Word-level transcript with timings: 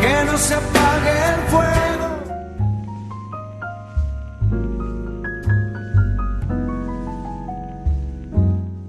Que 0.00 0.24
no 0.26 0.38
se 0.38 0.54
apague 0.54 1.10
el 1.34 1.40
fuego. 1.50 2.08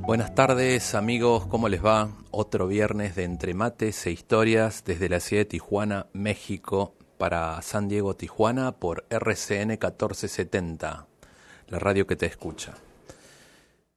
Buenas 0.05 0.35
tardes 0.35 0.93
amigos, 0.93 1.47
¿cómo 1.47 1.67
les 1.67 1.83
va? 1.83 2.11
Otro 2.29 2.67
viernes 2.67 3.15
de 3.15 3.23
Entre 3.23 3.55
Mates 3.55 4.05
e 4.05 4.11
Historias 4.11 4.83
desde 4.85 5.09
la 5.09 5.19
ciudad 5.19 5.41
de 5.41 5.45
Tijuana, 5.45 6.05
México, 6.13 6.93
para 7.17 7.59
San 7.63 7.87
Diego, 7.87 8.15
Tijuana, 8.15 8.73
por 8.73 9.07
RCN 9.09 9.69
1470, 9.69 11.07
la 11.69 11.79
radio 11.79 12.05
que 12.05 12.15
te 12.15 12.27
escucha. 12.27 12.75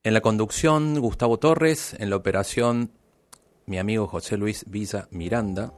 En 0.03 0.15
la 0.15 0.21
conducción, 0.21 0.99
Gustavo 0.99 1.37
Torres, 1.37 1.95
en 1.99 2.09
la 2.09 2.15
operación, 2.15 2.89
mi 3.65 3.79
amigo 3.79 4.07
José 4.07 4.37
Luis 4.37 4.65
Villa 4.67 5.07
Miranda, 5.11 5.73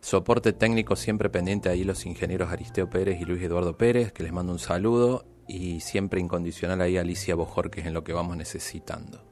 soporte 0.00 0.52
técnico 0.52 0.96
siempre 0.96 1.30
pendiente 1.30 1.68
ahí 1.68 1.84
los 1.84 2.04
ingenieros 2.06 2.50
Aristeo 2.50 2.90
Pérez 2.90 3.20
y 3.20 3.24
Luis 3.24 3.42
Eduardo 3.42 3.76
Pérez, 3.76 4.12
que 4.12 4.22
les 4.22 4.32
mando 4.32 4.52
un 4.52 4.58
saludo, 4.58 5.24
y 5.46 5.80
siempre 5.80 6.20
incondicional 6.20 6.80
ahí 6.80 6.96
Alicia 6.96 7.34
Bojor, 7.34 7.70
que 7.70 7.80
es 7.80 7.86
en 7.86 7.94
lo 7.94 8.04
que 8.04 8.12
vamos 8.12 8.36
necesitando. 8.36 9.24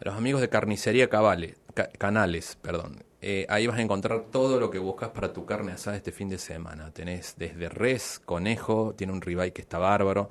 A 0.00 0.06
los 0.06 0.14
amigos 0.14 0.40
de 0.40 0.48
Carnicería 0.48 1.10
Canales, 1.10 2.56
perdón, 2.62 3.04
eh, 3.26 3.46
ahí 3.48 3.66
vas 3.66 3.78
a 3.78 3.80
encontrar 3.80 4.26
todo 4.30 4.60
lo 4.60 4.70
que 4.70 4.78
buscas 4.78 5.08
para 5.08 5.32
tu 5.32 5.46
carne 5.46 5.72
asada 5.72 5.96
este 5.96 6.12
fin 6.12 6.28
de 6.28 6.36
semana. 6.36 6.90
Tenés 6.90 7.36
desde 7.38 7.70
res, 7.70 8.20
conejo, 8.22 8.94
tiene 8.94 9.14
un 9.14 9.22
ribeye 9.22 9.54
que 9.54 9.62
está 9.62 9.78
bárbaro, 9.78 10.28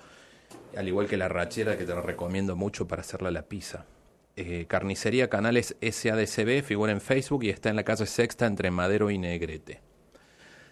al 0.78 0.88
igual 0.88 1.08
que 1.08 1.18
la 1.18 1.28
rachera 1.28 1.76
que 1.76 1.86
te 1.86 1.96
la 1.96 2.02
recomiendo 2.02 2.56
mucho 2.56 2.88
para 2.88 3.02
hacerla 3.02 3.32
la 3.32 3.48
pizza. 3.48 3.88
Eh, 4.36 4.68
Carnicería 4.68 5.28
Canales 5.28 5.76
SADCB 5.82 6.62
figura 6.62 6.92
en 6.92 7.02
Facebook 7.02 7.44
y 7.46 7.50
está 7.50 7.72
en 7.72 7.78
la 7.78 7.84
calle 7.84 8.06
Sexta 8.06 8.46
entre 8.46 8.70
Madero 8.70 9.10
y 9.10 9.18
Negrete. 9.18 9.82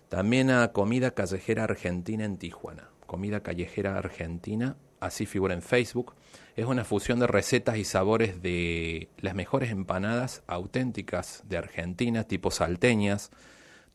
También 0.08 0.52
a 0.52 0.72
Comida 0.74 1.16
Callejera 1.16 1.64
Argentina 1.64 2.24
en 2.24 2.38
Tijuana. 2.38 2.92
Comida 3.08 3.42
Callejera 3.42 3.98
Argentina, 3.98 4.78
así 5.00 5.26
figura 5.26 5.56
en 5.56 5.64
Facebook. 5.64 6.14
Es 6.56 6.66
una 6.66 6.84
fusión 6.84 7.20
de 7.20 7.28
recetas 7.28 7.78
y 7.78 7.86
sabores 7.86 8.42
de 8.42 9.08
las 9.20 9.36
mejores 9.36 9.72
empanadas 9.72 10.44
auténticas 10.48 11.44
de 11.48 11.58
Argentina, 11.58 12.26
tipo 12.26 12.52
salteñas, 12.52 13.32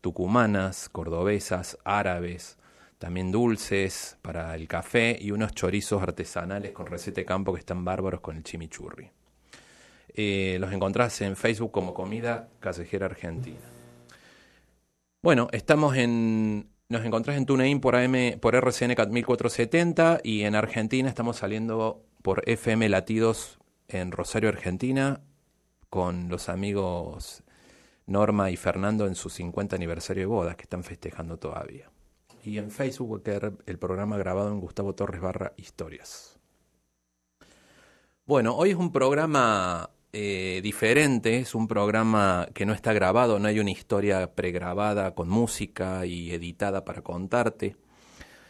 tucumanas, 0.01 0.89
cordobesas, 0.89 1.77
árabes, 1.83 2.57
también 2.97 3.31
dulces 3.31 4.17
para 4.23 4.55
el 4.55 4.67
café 4.67 5.17
y 5.21 5.29
unos 5.29 5.51
chorizos 5.51 6.01
artesanales 6.01 6.71
con 6.71 6.87
receta 6.87 7.21
de 7.21 7.25
campo 7.25 7.53
que 7.53 7.59
están 7.59 7.85
bárbaros 7.85 8.21
con 8.21 8.37
el 8.37 8.43
chimichurri. 8.43 9.11
Eh, 10.15 10.57
los 10.59 10.73
encontrás 10.73 11.21
en 11.21 11.35
Facebook 11.35 11.71
como 11.71 11.93
Comida 11.93 12.49
Callejera 12.59 13.05
Argentina. 13.05 13.59
Bueno, 15.21 15.47
estamos 15.51 15.95
en. 15.95 16.69
Nos 16.89 17.05
encontrás 17.05 17.37
en 17.37 17.45
TuneIn 17.45 17.81
por 17.81 17.95
AM, 17.95 18.39
por 18.39 18.55
RCN 18.55 18.95
1470 19.09 20.21
y 20.23 20.43
en 20.43 20.55
Argentina 20.55 21.09
estamos 21.09 21.35
saliendo 21.35 22.06
por 22.21 22.43
FM 22.47 22.89
Latidos 22.89 23.59
en 23.87 24.11
Rosario, 24.11 24.49
Argentina, 24.49 25.21
con 25.89 26.29
los 26.29 26.49
amigos 26.49 27.43
Norma 28.05 28.51
y 28.51 28.57
Fernando 28.57 29.07
en 29.07 29.15
su 29.15 29.29
50 29.29 29.75
aniversario 29.75 30.23
de 30.23 30.27
bodas 30.27 30.55
que 30.55 30.63
están 30.63 30.83
festejando 30.83 31.37
todavía. 31.37 31.89
Y 32.43 32.57
en 32.57 32.71
Facebook 32.71 33.23
va 33.27 33.51
el 33.65 33.77
programa 33.77 34.17
grabado 34.17 34.49
en 34.49 34.59
Gustavo 34.59 34.95
Torres 34.95 35.21
barra 35.21 35.53
Historias. 35.57 36.39
Bueno, 38.25 38.55
hoy 38.55 38.71
es 38.71 38.75
un 38.75 38.91
programa 38.91 39.89
eh, 40.11 40.59
diferente, 40.63 41.37
es 41.37 41.55
un 41.55 41.67
programa 41.67 42.47
que 42.53 42.65
no 42.65 42.73
está 42.73 42.93
grabado, 42.93 43.39
no 43.39 43.47
hay 43.47 43.59
una 43.59 43.71
historia 43.71 44.33
pregrabada 44.35 45.15
con 45.15 45.29
música 45.29 46.05
y 46.05 46.31
editada 46.31 46.83
para 46.83 47.01
contarte. 47.01 47.77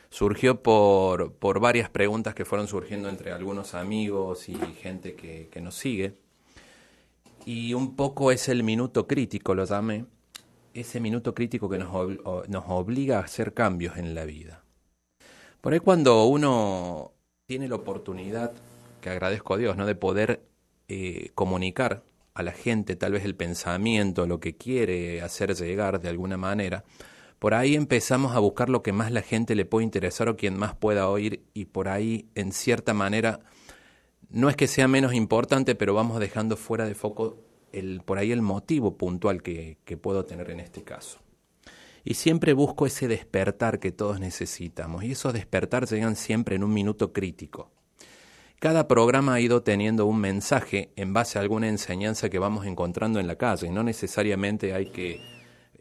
Surgió 0.10 0.62
por, 0.64 1.34
por 1.34 1.60
varias 1.60 1.90
preguntas 1.90 2.34
que 2.34 2.46
fueron 2.46 2.68
surgiendo 2.68 3.10
entre 3.10 3.32
algunos 3.32 3.74
amigos 3.74 4.50
y 4.50 4.56
gente 4.56 5.16
que, 5.16 5.50
que 5.52 5.62
nos 5.62 5.76
sigue. 5.76 6.16
Y 7.46 7.74
un 7.74 7.96
poco 7.96 8.32
es 8.32 8.50
el 8.50 8.64
minuto 8.64 9.08
crítico, 9.08 9.56
lo 9.56 9.66
llamé, 9.66 10.06
ese 10.74 11.00
minuto 11.00 11.34
crítico 11.34 11.70
que 11.70 11.78
nos, 11.78 11.90
nos 12.48 12.64
obliga 12.68 13.18
a 13.18 13.24
hacer 13.24 13.54
cambios 13.54 13.98
en 13.98 14.14
la 14.14 14.26
vida. 14.26 14.64
Por 15.62 15.74
ahí 15.74 15.80
cuando 15.80 16.26
uno 16.26 17.14
tiene 17.46 17.68
la 17.68 17.76
oportunidad, 17.76 18.54
que 19.02 19.10
agradezco 19.10 19.56
a 19.56 19.58
Dios, 19.58 19.78
¿no? 19.78 19.86
de 19.86 19.96
poder 19.96 20.42
eh, 20.88 21.32
comunicar 21.36 22.04
a 22.34 22.44
la 22.44 22.52
gente 22.52 22.96
tal 22.96 23.14
vez 23.14 23.26
el 23.26 23.36
pensamiento, 23.36 24.28
lo 24.28 24.40
que 24.40 24.56
quiere 24.56 25.22
hacer 25.22 25.56
llegar 25.56 26.00
de 26.00 26.10
alguna 26.10 26.38
manera, 26.38 26.84
por 27.40 27.54
ahí 27.54 27.76
empezamos 27.76 28.36
a 28.36 28.40
buscar 28.40 28.70
lo 28.70 28.82
que 28.82 28.94
más 28.94 29.12
la 29.12 29.22
gente 29.22 29.56
le 29.56 29.66
puede 29.66 29.84
interesar 29.84 30.30
o 30.30 30.38
quien 30.38 30.58
más 30.58 30.76
pueda 30.76 31.08
oír 31.08 31.44
y 31.54 31.66
por 31.66 31.88
ahí 31.88 32.30
en 32.36 32.52
cierta 32.52 32.94
manera 32.94 33.40
no 34.30 34.50
es 34.50 34.56
que 34.56 34.68
sea 34.68 34.88
menos 34.88 35.14
importante, 35.14 35.76
pero 35.76 35.94
vamos 35.94 36.20
dejando 36.20 36.58
fuera 36.58 36.86
de 36.86 36.96
foco 36.96 37.38
el, 37.72 38.02
por 38.02 38.18
ahí 38.18 38.32
el 38.32 38.42
motivo 38.42 38.98
puntual 38.98 39.42
que, 39.42 39.78
que 39.86 39.98
puedo 39.98 40.26
tener 40.26 40.50
en 40.50 40.60
este 40.60 40.84
caso. 40.84 41.20
Y 42.04 42.16
siempre 42.16 42.54
busco 42.54 42.86
ese 42.86 43.08
despertar 43.08 43.80
que 43.80 43.92
todos 43.92 44.20
necesitamos. 44.20 45.04
Y 45.04 45.12
esos 45.12 45.34
despertar 45.34 45.88
llegan 45.88 46.16
siempre 46.16 46.56
en 46.56 46.64
un 46.64 46.74
minuto 46.74 47.12
crítico. 47.12 47.72
Cada 48.60 48.88
programa 48.88 49.36
ha 49.36 49.40
ido 49.40 49.62
teniendo 49.62 50.06
un 50.06 50.20
mensaje 50.20 50.92
en 50.96 51.14
base 51.14 51.38
a 51.38 51.42
alguna 51.42 51.68
enseñanza 51.68 52.30
que 52.30 52.40
vamos 52.40 52.66
encontrando 52.66 53.20
en 53.20 53.28
la 53.28 53.36
calle. 53.36 53.70
No 53.70 53.84
necesariamente 53.84 54.74
hay 54.74 54.90
que 54.92 55.22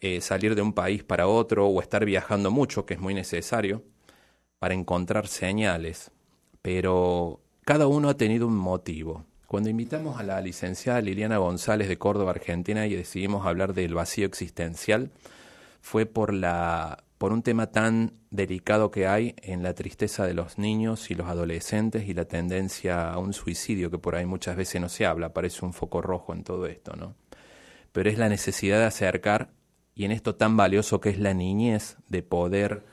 eh, 0.01 0.21
salir 0.21 0.55
de 0.55 0.63
un 0.63 0.73
país 0.73 1.03
para 1.03 1.27
otro 1.27 1.67
o 1.67 1.81
estar 1.81 2.05
viajando 2.05 2.51
mucho, 2.51 2.87
que 2.87 2.95
es 2.95 3.01
muy 3.01 3.15
necesario, 3.15 3.83
para 4.59 4.75
encontrar 4.75 5.29
señales. 5.29 6.11
Pero 6.63 7.41
cada 7.65 7.87
uno 7.87 8.09
ha 8.09 8.17
tenido 8.17 8.47
un 8.47 8.57
motivo. 8.57 9.25
Cuando 9.47 9.71
invitamos 9.71 10.19
a 10.19 10.25
la 10.25 10.41
licenciada 10.41 11.01
Liliana 11.01 11.39
González 11.39 11.89
de 11.89 11.99
Córdoba, 11.99 12.33
Argentina, 12.33 12.87
y 12.87 12.95
decidimos 12.97 13.47
hablar 13.47 13.75
del 13.75 13.95
vacío 13.95 14.27
existencial, 14.27 15.11
fue 15.81 16.07
por 16.07 16.35
la 16.35 17.05
por 17.19 17.33
un 17.33 17.43
tema 17.43 17.69
tan 17.69 18.13
delicado 18.31 18.91
que 18.91 19.07
hay 19.07 19.35
en 19.43 19.63
la 19.63 19.75
tristeza 19.75 20.27
de 20.27 20.35
los 20.35 20.59
niños 20.59 21.11
y 21.11 21.15
los 21.15 21.29
adolescentes 21.29 22.09
y 22.09 22.15
la 22.15 22.27
tendencia 22.27 23.11
a 23.11 23.19
un 23.19 23.33
suicidio 23.33 23.91
que 23.91 23.99
por 23.99 24.17
ahí 24.17 24.27
muchas 24.27 24.57
veces 24.57 24.81
no 24.81 24.89
se 24.89 25.07
habla, 25.07 25.33
parece 25.33 25.65
un 25.65 25.73
foco 25.73 26.03
rojo 26.03 26.35
en 26.35 26.45
todo 26.45 26.67
esto, 26.67 26.95
¿no? 26.95 27.15
Pero 27.93 28.11
es 28.11 28.19
la 28.19 28.29
necesidad 28.29 28.79
de 28.79 28.85
acercar, 28.85 29.51
y 29.97 30.05
en 30.05 30.13
esto 30.13 30.37
tan 30.37 30.57
valioso 30.57 31.01
que 31.01 31.09
es 31.09 31.19
la 31.19 31.35
niñez, 31.35 31.97
de 32.09 32.23
poder 32.23 32.85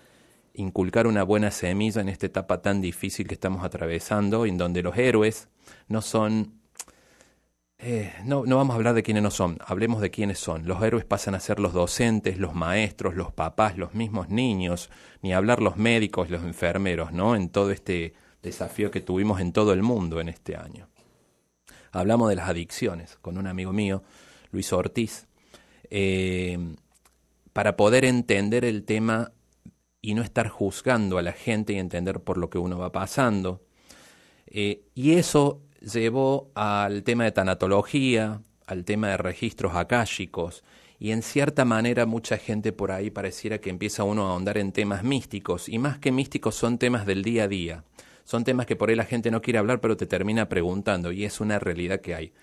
inculcar 0.55 1.05
una 1.05 1.23
buena 1.23 1.51
semilla 1.51 2.01
en 2.01 2.09
esta 2.09 2.25
etapa 2.25 2.61
tan 2.61 2.81
difícil 2.81 3.27
que 3.27 3.33
estamos 3.35 3.63
atravesando, 3.63 4.45
en 4.45 4.57
donde 4.57 4.81
los 4.81 4.97
héroes 4.97 5.49
no 5.87 6.01
son 6.01 6.63
eh, 7.85 8.13
no, 8.23 8.45
no 8.45 8.55
vamos 8.55 8.73
a 8.73 8.77
hablar 8.77 8.95
de 8.95 9.03
quiénes 9.03 9.21
no 9.23 9.29
son, 9.29 9.57
hablemos 9.65 9.99
de 9.99 10.09
quiénes 10.09 10.39
son. 10.39 10.65
Los 10.65 10.81
héroes 10.81 11.03
pasan 11.03 11.35
a 11.35 11.41
ser 11.41 11.59
los 11.59 11.73
docentes, 11.73 12.37
los 12.37 12.55
maestros, 12.55 13.13
los 13.13 13.33
papás, 13.33 13.77
los 13.77 13.93
mismos 13.93 14.29
niños, 14.29 14.89
ni 15.21 15.33
hablar 15.33 15.61
los 15.61 15.75
médicos, 15.75 16.29
los 16.29 16.43
enfermeros, 16.43 17.11
¿no? 17.11 17.35
En 17.35 17.49
todo 17.49 17.71
este 17.71 18.13
desafío 18.41 18.89
que 18.89 19.01
tuvimos 19.01 19.41
en 19.41 19.51
todo 19.51 19.73
el 19.73 19.83
mundo 19.83 20.21
en 20.21 20.29
este 20.29 20.55
año. 20.55 20.87
Hablamos 21.91 22.29
de 22.29 22.37
las 22.37 22.47
adicciones 22.47 23.17
con 23.17 23.37
un 23.37 23.47
amigo 23.47 23.73
mío, 23.73 24.01
Luis 24.51 24.71
Ortiz, 24.71 25.27
eh, 25.89 26.57
para 27.53 27.77
poder 27.77 28.03
entender 28.05 28.65
el 28.65 28.83
tema 28.83 29.31
y 30.01 30.15
no 30.15 30.21
estar 30.21 30.49
juzgando 30.49 31.17
a 31.17 31.21
la 31.21 31.31
gente 31.31 31.73
y 31.73 31.79
entender 31.79 32.19
por 32.19 32.37
lo 32.37 32.49
que 32.49 32.57
uno 32.57 32.77
va 32.77 32.91
pasando. 32.91 33.61
Eh, 34.47 34.83
y 34.93 35.13
eso 35.13 35.61
llevó 35.79 36.51
al 36.55 37.03
tema 37.03 37.23
de 37.23 37.31
tanatología, 37.31 38.41
al 38.67 38.85
tema 38.85 39.09
de 39.09 39.17
registros 39.17 39.75
akáshicos, 39.75 40.63
y 40.99 41.11
en 41.11 41.21
cierta 41.21 41.65
manera 41.65 42.05
mucha 42.05 42.37
gente 42.37 42.71
por 42.71 42.91
ahí 42.91 43.09
pareciera 43.09 43.59
que 43.59 43.69
empieza 43.69 44.03
uno 44.03 44.27
a 44.27 44.31
ahondar 44.31 44.57
en 44.57 44.71
temas 44.71 45.03
místicos, 45.03 45.69
y 45.69 45.79
más 45.79 45.99
que 45.99 46.11
místicos 46.11 46.55
son 46.55 46.77
temas 46.77 47.05
del 47.05 47.23
día 47.23 47.43
a 47.43 47.47
día. 47.47 47.83
Son 48.25 48.43
temas 48.43 48.65
que 48.65 48.75
por 48.75 48.89
ahí 48.89 48.95
la 48.95 49.05
gente 49.05 49.31
no 49.31 49.41
quiere 49.41 49.59
hablar, 49.59 49.81
pero 49.81 49.97
te 49.97 50.05
termina 50.05 50.47
preguntando, 50.47 51.11
y 51.11 51.25
es 51.25 51.39
una 51.41 51.59
realidad 51.59 52.01
que 52.01 52.15
hay. 52.15 52.33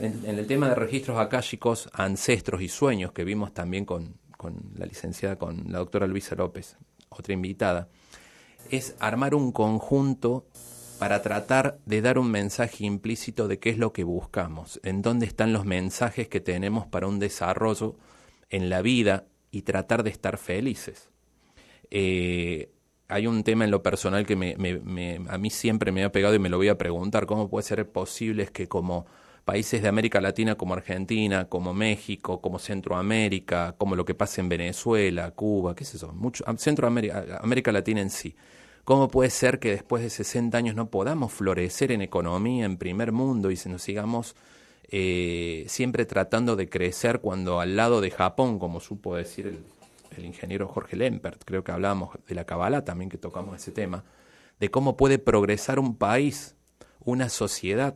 En, 0.00 0.38
el 0.38 0.46
tema 0.46 0.68
de 0.68 0.76
registros 0.76 1.18
akáshicos, 1.18 1.90
ancestros 1.92 2.62
y 2.62 2.68
sueños, 2.68 3.12
que 3.12 3.24
vimos 3.24 3.52
también 3.52 3.84
con, 3.84 4.14
con 4.40 4.72
la 4.74 4.86
licenciada, 4.86 5.36
con 5.36 5.64
la 5.68 5.80
doctora 5.80 6.06
Luisa 6.06 6.34
López, 6.34 6.78
otra 7.10 7.34
invitada, 7.34 7.90
es 8.70 8.96
armar 8.98 9.34
un 9.34 9.52
conjunto 9.52 10.46
para 10.98 11.20
tratar 11.20 11.78
de 11.84 12.00
dar 12.00 12.18
un 12.18 12.30
mensaje 12.30 12.86
implícito 12.86 13.48
de 13.48 13.58
qué 13.58 13.68
es 13.68 13.76
lo 13.76 13.92
que 13.92 14.02
buscamos, 14.02 14.80
en 14.82 15.02
dónde 15.02 15.26
están 15.26 15.52
los 15.52 15.66
mensajes 15.66 16.26
que 16.28 16.40
tenemos 16.40 16.86
para 16.86 17.06
un 17.06 17.18
desarrollo 17.18 17.96
en 18.48 18.70
la 18.70 18.80
vida 18.80 19.26
y 19.50 19.60
tratar 19.60 20.04
de 20.04 20.10
estar 20.10 20.38
felices. 20.38 21.10
Eh, 21.90 22.70
hay 23.08 23.26
un 23.26 23.44
tema 23.44 23.66
en 23.66 23.70
lo 23.70 23.82
personal 23.82 24.24
que 24.24 24.32
a 25.28 25.38
mí 25.38 25.50
siempre 25.50 25.92
me 25.92 26.02
ha 26.02 26.12
pegado 26.12 26.34
y 26.34 26.38
me 26.38 26.48
lo 26.48 26.56
voy 26.56 26.68
a 26.68 26.78
preguntar, 26.78 27.26
¿cómo 27.26 27.50
puede 27.50 27.64
ser 27.64 27.86
posible 27.90 28.46
que 28.46 28.68
como 28.68 29.04
países 29.44 29.82
de 29.82 29.88
América 29.88 30.20
Latina 30.20 30.54
como 30.54 30.74
Argentina, 30.74 31.46
como 31.46 31.74
México, 31.74 32.40
como 32.40 32.58
Centroamérica, 32.58 33.74
como 33.78 33.96
lo 33.96 34.04
que 34.04 34.14
pasa 34.14 34.40
en 34.40 34.48
Venezuela, 34.48 35.30
Cuba, 35.32 35.74
qué 35.74 35.84
es 35.84 35.94
eso, 35.94 36.12
mucho, 36.12 36.44
Centroamérica, 36.56 37.38
América 37.42 37.72
Latina 37.72 38.00
en 38.00 38.10
sí, 38.10 38.34
¿Cómo 38.84 39.08
puede 39.08 39.30
ser 39.30 39.60
que 39.60 39.70
después 39.70 40.02
de 40.02 40.10
60 40.10 40.56
años 40.56 40.74
no 40.74 40.90
podamos 40.90 41.32
florecer 41.32 41.92
en 41.92 42.02
economía, 42.02 42.64
en 42.64 42.76
primer 42.76 43.12
mundo 43.12 43.50
y 43.50 43.56
se 43.56 43.68
nos 43.68 43.82
sigamos 43.82 44.34
eh, 44.88 45.64
siempre 45.68 46.06
tratando 46.06 46.56
de 46.56 46.68
crecer 46.68 47.20
cuando 47.20 47.60
al 47.60 47.76
lado 47.76 48.00
de 48.00 48.10
Japón, 48.10 48.58
como 48.58 48.80
supo 48.80 49.14
decir 49.14 49.46
el, 49.46 49.58
el 50.16 50.24
ingeniero 50.24 50.66
Jorge 50.66 50.96
Lempert, 50.96 51.44
creo 51.44 51.62
que 51.62 51.72
hablábamos 51.72 52.18
de 52.26 52.34
la 52.34 52.44
Kabbalah 52.44 52.84
también 52.84 53.10
que 53.10 53.18
tocamos 53.18 53.54
ese 53.56 53.70
tema, 53.70 54.04
de 54.58 54.70
cómo 54.70 54.96
puede 54.96 55.18
progresar 55.18 55.78
un 55.78 55.96
país, 55.96 56.56
una 57.04 57.28
sociedad, 57.28 57.94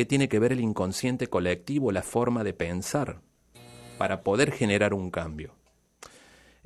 qué 0.00 0.06
tiene 0.06 0.30
que 0.30 0.38
ver 0.38 0.52
el 0.52 0.60
inconsciente 0.60 1.26
colectivo, 1.26 1.92
la 1.92 2.02
forma 2.02 2.42
de 2.42 2.54
pensar, 2.54 3.20
para 3.98 4.22
poder 4.22 4.50
generar 4.50 4.94
un 4.94 5.10
cambio. 5.10 5.52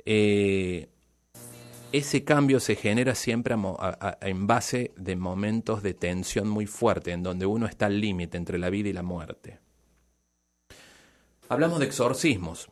Eh, 0.05 0.87
ese 1.91 2.23
cambio 2.23 2.61
se 2.61 2.77
genera 2.77 3.13
siempre 3.13 3.53
en 4.21 4.47
base 4.47 4.93
de 4.95 5.17
momentos 5.17 5.83
de 5.83 5.93
tensión 5.93 6.47
muy 6.47 6.65
fuerte, 6.65 7.11
en 7.11 7.23
donde 7.23 7.45
uno 7.45 7.65
está 7.65 7.87
al 7.87 7.99
límite 7.99 8.37
entre 8.37 8.57
la 8.57 8.69
vida 8.69 8.87
y 8.87 8.93
la 8.93 9.03
muerte. 9.03 9.59
Hablamos 11.49 11.79
de 11.79 11.87
exorcismos, 11.87 12.69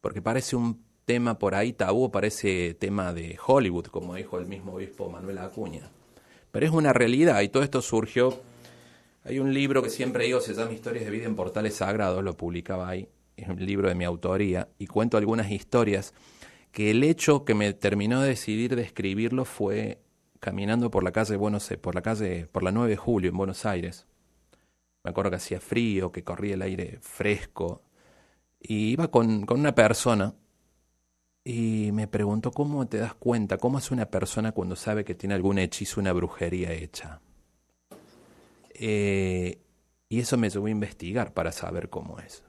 porque 0.00 0.22
parece 0.22 0.56
un 0.56 0.82
tema 1.04 1.38
por 1.38 1.54
ahí 1.54 1.74
tabú, 1.74 2.10
parece 2.10 2.72
tema 2.72 3.12
de 3.12 3.38
Hollywood, 3.46 3.88
como 3.88 4.14
dijo 4.14 4.38
el 4.38 4.46
mismo 4.46 4.76
obispo 4.76 5.10
Manuel 5.10 5.36
Acuña. 5.36 5.90
Pero 6.50 6.64
es 6.64 6.72
una 6.72 6.94
realidad 6.94 7.42
y 7.42 7.50
todo 7.50 7.62
esto 7.62 7.82
surgió. 7.82 8.47
Hay 9.24 9.38
un 9.38 9.52
libro 9.52 9.82
que 9.82 9.90
siempre 9.90 10.24
digo, 10.24 10.40
se 10.40 10.54
llama 10.54 10.72
Historias 10.72 11.04
de 11.04 11.10
vida 11.10 11.26
en 11.26 11.36
portales 11.36 11.74
sagrados, 11.74 12.22
lo 12.22 12.36
publicaba 12.36 12.88
ahí, 12.88 13.08
es 13.36 13.48
un 13.48 13.64
libro 13.64 13.88
de 13.88 13.94
mi 13.94 14.04
autoría, 14.04 14.68
y 14.78 14.86
cuento 14.86 15.16
algunas 15.16 15.50
historias 15.50 16.14
que 16.72 16.90
el 16.90 17.02
hecho 17.02 17.44
que 17.44 17.54
me 17.54 17.72
terminó 17.72 18.20
de 18.20 18.28
decidir 18.28 18.76
de 18.76 18.82
escribirlo 18.82 19.44
fue 19.44 20.00
caminando 20.40 20.90
por 20.90 21.02
la 21.02 21.12
calle 21.12 21.36
Buenos 21.36 21.68
por 21.80 21.94
la 21.94 22.02
calle 22.02 22.46
por 22.52 22.62
la 22.62 22.72
9 22.72 22.90
de 22.90 22.96
julio 22.96 23.30
en 23.30 23.36
Buenos 23.36 23.66
Aires. 23.66 24.06
Me 25.02 25.10
acuerdo 25.10 25.30
que 25.30 25.36
hacía 25.36 25.60
frío, 25.60 26.12
que 26.12 26.24
corría 26.24 26.54
el 26.54 26.62
aire 26.62 26.98
fresco 27.00 27.82
y 28.60 28.90
iba 28.90 29.10
con, 29.10 29.46
con 29.46 29.60
una 29.60 29.74
persona 29.74 30.34
y 31.44 31.90
me 31.92 32.06
preguntó 32.06 32.50
cómo 32.50 32.86
te 32.86 32.98
das 32.98 33.14
cuenta, 33.14 33.56
cómo 33.56 33.78
hace 33.78 33.94
una 33.94 34.06
persona 34.06 34.52
cuando 34.52 34.76
sabe 34.76 35.04
que 35.04 35.14
tiene 35.14 35.34
algún 35.34 35.58
hechizo, 35.58 36.00
una 36.00 36.12
brujería 36.12 36.72
hecha. 36.72 37.20
Eh, 38.78 39.58
y 40.08 40.20
eso 40.20 40.36
me 40.36 40.48
llevó 40.48 40.66
a 40.66 40.70
investigar 40.70 41.32
para 41.34 41.52
saber 41.52 41.90
cómo 41.90 42.18
es. 42.20 42.44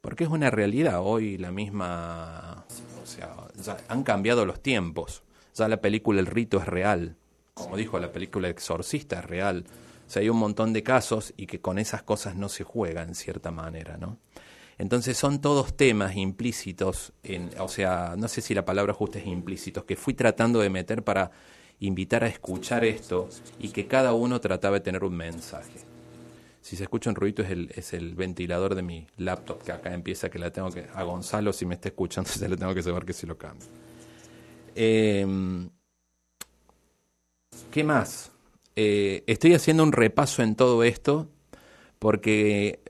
Porque 0.00 0.24
es 0.24 0.30
una 0.30 0.50
realidad. 0.50 1.00
Hoy 1.02 1.38
la 1.38 1.52
misma. 1.52 2.64
O 3.02 3.06
sea, 3.06 3.76
han 3.88 4.02
cambiado 4.02 4.44
los 4.46 4.60
tiempos. 4.60 5.22
Ya 5.54 5.68
la 5.68 5.80
película 5.80 6.20
El 6.20 6.26
Rito 6.26 6.58
es 6.58 6.66
real. 6.66 7.16
Como 7.54 7.76
dijo 7.76 7.98
la 7.98 8.12
película 8.12 8.48
Exorcista 8.48 9.20
es 9.20 9.24
real. 9.24 9.64
O 10.06 10.10
sea, 10.10 10.22
hay 10.22 10.28
un 10.28 10.36
montón 10.36 10.72
de 10.72 10.82
casos 10.82 11.32
y 11.36 11.46
que 11.46 11.60
con 11.60 11.78
esas 11.78 12.02
cosas 12.02 12.36
no 12.36 12.48
se 12.48 12.64
juega 12.64 13.02
en 13.02 13.14
cierta 13.14 13.50
manera, 13.50 13.96
¿no? 13.96 14.18
Entonces 14.78 15.16
son 15.16 15.40
todos 15.40 15.74
temas 15.74 16.16
implícitos, 16.16 17.12
en, 17.22 17.50
o 17.58 17.68
sea, 17.68 18.14
no 18.16 18.28
sé 18.28 18.42
si 18.42 18.54
la 18.54 18.66
palabra 18.66 18.92
justa 18.92 19.18
es 19.18 19.26
implícitos, 19.26 19.84
que 19.84 19.96
fui 19.96 20.12
tratando 20.12 20.60
de 20.60 20.68
meter 20.68 21.02
para 21.02 21.30
invitar 21.80 22.24
a 22.24 22.28
escuchar 22.28 22.84
esto 22.84 23.28
y 23.58 23.68
que 23.68 23.86
cada 23.86 24.14
uno 24.14 24.40
trataba 24.40 24.74
de 24.76 24.80
tener 24.80 25.04
un 25.04 25.16
mensaje. 25.16 25.80
Si 26.60 26.76
se 26.76 26.82
escucha 26.82 27.10
un 27.10 27.16
ruido 27.16 27.44
es 27.44 27.50
el, 27.50 27.70
es 27.76 27.92
el 27.92 28.14
ventilador 28.14 28.74
de 28.74 28.82
mi 28.82 29.06
laptop 29.18 29.62
que 29.62 29.72
acá 29.72 29.94
empieza, 29.94 30.28
que 30.30 30.38
la 30.38 30.50
tengo 30.50 30.70
que... 30.70 30.86
A 30.94 31.04
Gonzalo, 31.04 31.52
si 31.52 31.64
me 31.64 31.74
está 31.74 31.88
escuchando, 31.88 32.28
se 32.32 32.48
le 32.48 32.56
tengo 32.56 32.74
que 32.74 32.82
saber 32.82 33.04
que 33.04 33.12
si 33.12 33.26
lo 33.26 33.38
cambio. 33.38 33.68
Em, 34.74 35.70
¿Qué 37.70 37.84
más? 37.84 38.32
Eh, 38.74 39.22
estoy 39.26 39.54
haciendo 39.54 39.82
un 39.82 39.92
repaso 39.92 40.42
en 40.42 40.56
todo 40.56 40.82
esto 40.82 41.28
porque 41.98 42.80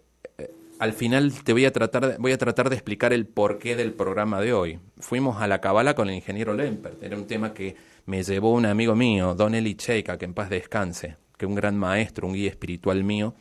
al 0.78 0.92
final 0.92 1.33
te 1.42 1.52
voy 1.52 1.64
a 1.64 1.73
tratar 1.73 2.06
de, 2.06 2.16
voy 2.18 2.33
a 2.33 2.38
tratar 2.38 2.68
de 2.68 2.76
explicar 2.76 3.12
el 3.12 3.26
porqué 3.26 3.76
del 3.76 3.92
programa 3.92 4.40
de 4.40 4.52
hoy. 4.52 4.78
Fuimos 4.99 5.40
a 5.40 5.47
la 5.47 5.61
cabala 5.61 5.95
con 5.95 6.09
el 6.09 6.14
ingeniero 6.14 6.54
Lempert. 6.54 7.02
Era 7.02 7.16
un 7.16 7.26
tema 7.26 7.54
que 7.54 7.76
me 8.04 8.23
llevó 8.23 8.52
un 8.52 8.66
amigo 8.66 8.95
mío, 8.95 9.35
Don 9.35 9.54
Eli 9.54 9.75
Cheika, 9.75 10.18
que 10.18 10.26
en 10.26 10.35
paz 10.35 10.50
descanse, 10.50 11.16
que 11.37 11.47
un 11.47 11.54
gran 11.54 11.76
maestro, 11.76 12.26
un 12.26 12.35
guía 12.35 12.50
espiritual 12.50 13.04
mío, 13.04 13.35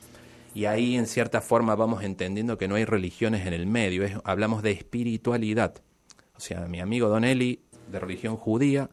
y 0.54 0.66
ahí 0.66 0.96
en 0.96 1.06
cierta 1.06 1.42
forma 1.42 1.76
vamos 1.76 2.04
entendiendo 2.04 2.58
que 2.58 2.68
no 2.68 2.76
hay 2.76 2.86
religiones 2.86 3.46
en 3.46 3.54
el 3.54 3.68
medio, 3.68 4.22
hablamos 4.24 4.64
de 4.64 4.72
espiritualidad. 4.72 5.76
O 6.36 6.40
sea, 6.40 6.62
mi 6.68 6.80
amigo 6.80 7.10
Don 7.10 7.26
Eli, 7.26 7.62
de 7.92 8.00
religión 8.00 8.38
judía, 8.38 8.90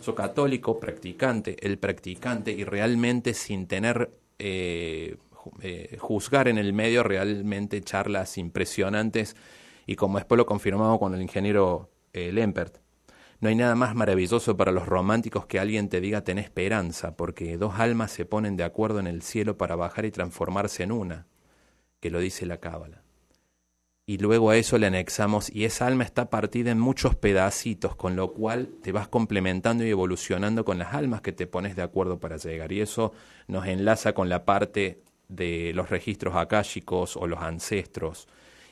soy 0.00 0.14
católico, 0.14 0.80
practicante, 0.80 1.56
el 1.64 1.78
practicante, 1.78 2.52
y 2.52 2.64
realmente 2.64 3.34
sin 3.34 3.66
tener 3.66 4.10
eh, 4.38 5.16
eh, 5.60 5.96
juzgar 5.98 6.48
en 6.48 6.58
el 6.58 6.72
medio, 6.72 7.02
realmente 7.02 7.80
charlas 7.80 8.38
impresionantes, 8.38 9.36
y 9.86 9.96
como 9.96 10.18
después 10.18 10.36
lo 10.36 10.46
confirmamos 10.46 10.98
con 10.98 11.14
el 11.14 11.22
ingeniero 11.22 11.90
eh, 12.12 12.32
Lempert, 12.32 12.78
no 13.40 13.48
hay 13.48 13.56
nada 13.56 13.74
más 13.74 13.96
maravilloso 13.96 14.56
para 14.56 14.70
los 14.70 14.86
románticos 14.86 15.46
que 15.46 15.58
alguien 15.58 15.88
te 15.88 16.00
diga 16.00 16.22
ten 16.22 16.38
esperanza, 16.38 17.16
porque 17.16 17.56
dos 17.56 17.74
almas 17.80 18.12
se 18.12 18.24
ponen 18.24 18.56
de 18.56 18.62
acuerdo 18.62 19.00
en 19.00 19.08
el 19.08 19.22
cielo 19.22 19.58
para 19.58 19.74
bajar 19.74 20.04
y 20.04 20.12
transformarse 20.12 20.84
en 20.84 20.92
una, 20.92 21.26
que 21.98 22.10
lo 22.10 22.20
dice 22.20 22.46
la 22.46 22.58
cábala. 22.58 23.02
Y 24.06 24.18
luego 24.18 24.50
a 24.50 24.56
eso 24.56 24.78
le 24.78 24.86
anexamos, 24.86 25.50
y 25.52 25.64
esa 25.64 25.88
alma 25.88 26.04
está 26.04 26.30
partida 26.30 26.70
en 26.70 26.78
muchos 26.78 27.16
pedacitos, 27.16 27.96
con 27.96 28.14
lo 28.14 28.32
cual 28.32 28.68
te 28.82 28.92
vas 28.92 29.08
complementando 29.08 29.84
y 29.84 29.90
evolucionando 29.90 30.64
con 30.64 30.78
las 30.78 30.94
almas 30.94 31.20
que 31.20 31.32
te 31.32 31.46
pones 31.48 31.74
de 31.74 31.82
acuerdo 31.82 32.20
para 32.20 32.36
llegar. 32.36 32.70
Y 32.70 32.80
eso 32.80 33.12
nos 33.48 33.66
enlaza 33.66 34.12
con 34.12 34.28
la 34.28 34.44
parte 34.44 35.02
de 35.34 35.72
los 35.74 35.90
registros 35.90 36.36
akáshicos 36.36 37.16
o 37.16 37.26
los 37.26 37.40
ancestros, 37.40 38.28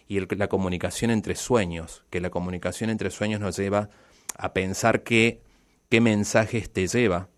y 0.08 0.18
la 0.18 0.48
comunicación 0.48 1.12
entre 1.12 1.36
sueños, 1.36 2.04
que 2.10 2.20
la 2.20 2.30
comunicación 2.30 2.90
entre 2.90 3.10
sueños 3.10 3.40
nos 3.40 3.56
lleva 3.56 3.90
a 4.36 4.52
pensar 4.52 5.02
que, 5.04 5.40
qué 5.88 6.00
mensajes 6.00 6.72
te 6.72 6.88
lleva 6.88 7.28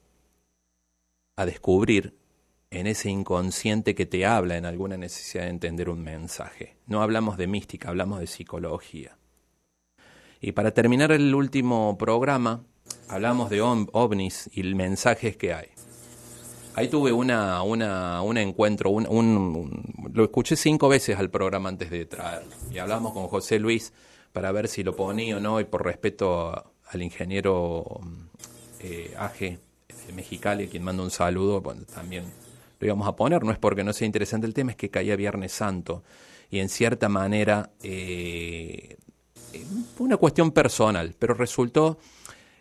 a 1.37 1.45
descubrir 1.45 2.15
en 2.71 2.87
ese 2.87 3.11
inconsciente 3.11 3.95
que 3.95 4.07
te 4.07 4.25
habla 4.25 4.57
en 4.57 4.65
alguna 4.65 4.97
necesidad 4.97 5.45
de 5.45 5.51
entender 5.51 5.91
un 5.91 6.03
mensaje. 6.03 6.77
No 6.87 7.03
hablamos 7.03 7.37
de 7.37 7.47
mística, 7.47 7.91
hablamos 7.91 8.21
de 8.21 8.27
psicología. 8.27 9.19
Y 10.41 10.53
para 10.53 10.73
terminar 10.73 11.13
el 11.13 11.35
último 11.35 11.99
programa, 11.99 12.65
hablamos 13.09 13.51
de 13.51 13.61
ovnis 13.61 14.49
y 14.55 14.63
mensajes 14.75 15.37
que 15.37 15.53
hay. 15.53 15.72
Ahí 16.75 16.89
tuve 16.89 17.13
una, 17.13 17.63
una, 17.63 18.23
un 18.23 18.39
encuentro, 18.39 18.91
un, 18.91 20.11
lo 20.13 20.25
escuché 20.25 20.57
cinco 20.57 20.89
veces 20.89 21.19
al 21.19 21.31
programa 21.31 21.69
antes 21.69 21.91
de 21.91 22.07
traerlo. 22.07 22.51
Y 22.71 22.79
hablamos 22.79 23.13
con 23.13 23.29
José 23.29 23.59
Luis 23.59 23.93
para 24.33 24.53
ver 24.53 24.69
si 24.69 24.83
lo 24.83 24.97
ponía 24.97 25.37
o 25.37 25.41
no, 25.41 25.61
y 25.61 25.65
por 25.65 25.85
respeto 25.85 26.73
al 26.89 27.03
ingeniero 27.03 28.01
eh, 28.81 29.15
Aje 29.19 29.59
de 30.07 30.13
Mexicali, 30.15 30.65
a 30.65 30.69
quien 30.69 30.83
mando 30.83 31.03
un 31.03 31.11
saludo, 31.11 31.61
bueno, 31.61 31.83
también 31.85 32.25
lo 32.81 32.87
íbamos 32.87 33.07
a 33.07 33.17
poner, 33.17 33.45
no 33.45 33.53
es 33.53 33.59
porque 33.59 33.85
no 33.85 33.93
sea 33.93 34.07
interesante 34.07 34.47
el 34.47 34.55
tema, 34.55 34.71
es 34.71 34.77
que 34.77 34.91
caía 34.91 35.15
Viernes 35.15 35.53
Santo 35.53 36.03
y 36.51 36.59
en 36.59 36.69
cierta 36.69 37.09
manera 37.09 37.71
eh, 37.83 38.97
fue 39.97 40.07
una 40.07 40.17
cuestión 40.17 40.53
personal, 40.53 41.15
pero 41.19 41.35
resultó, 41.35 41.99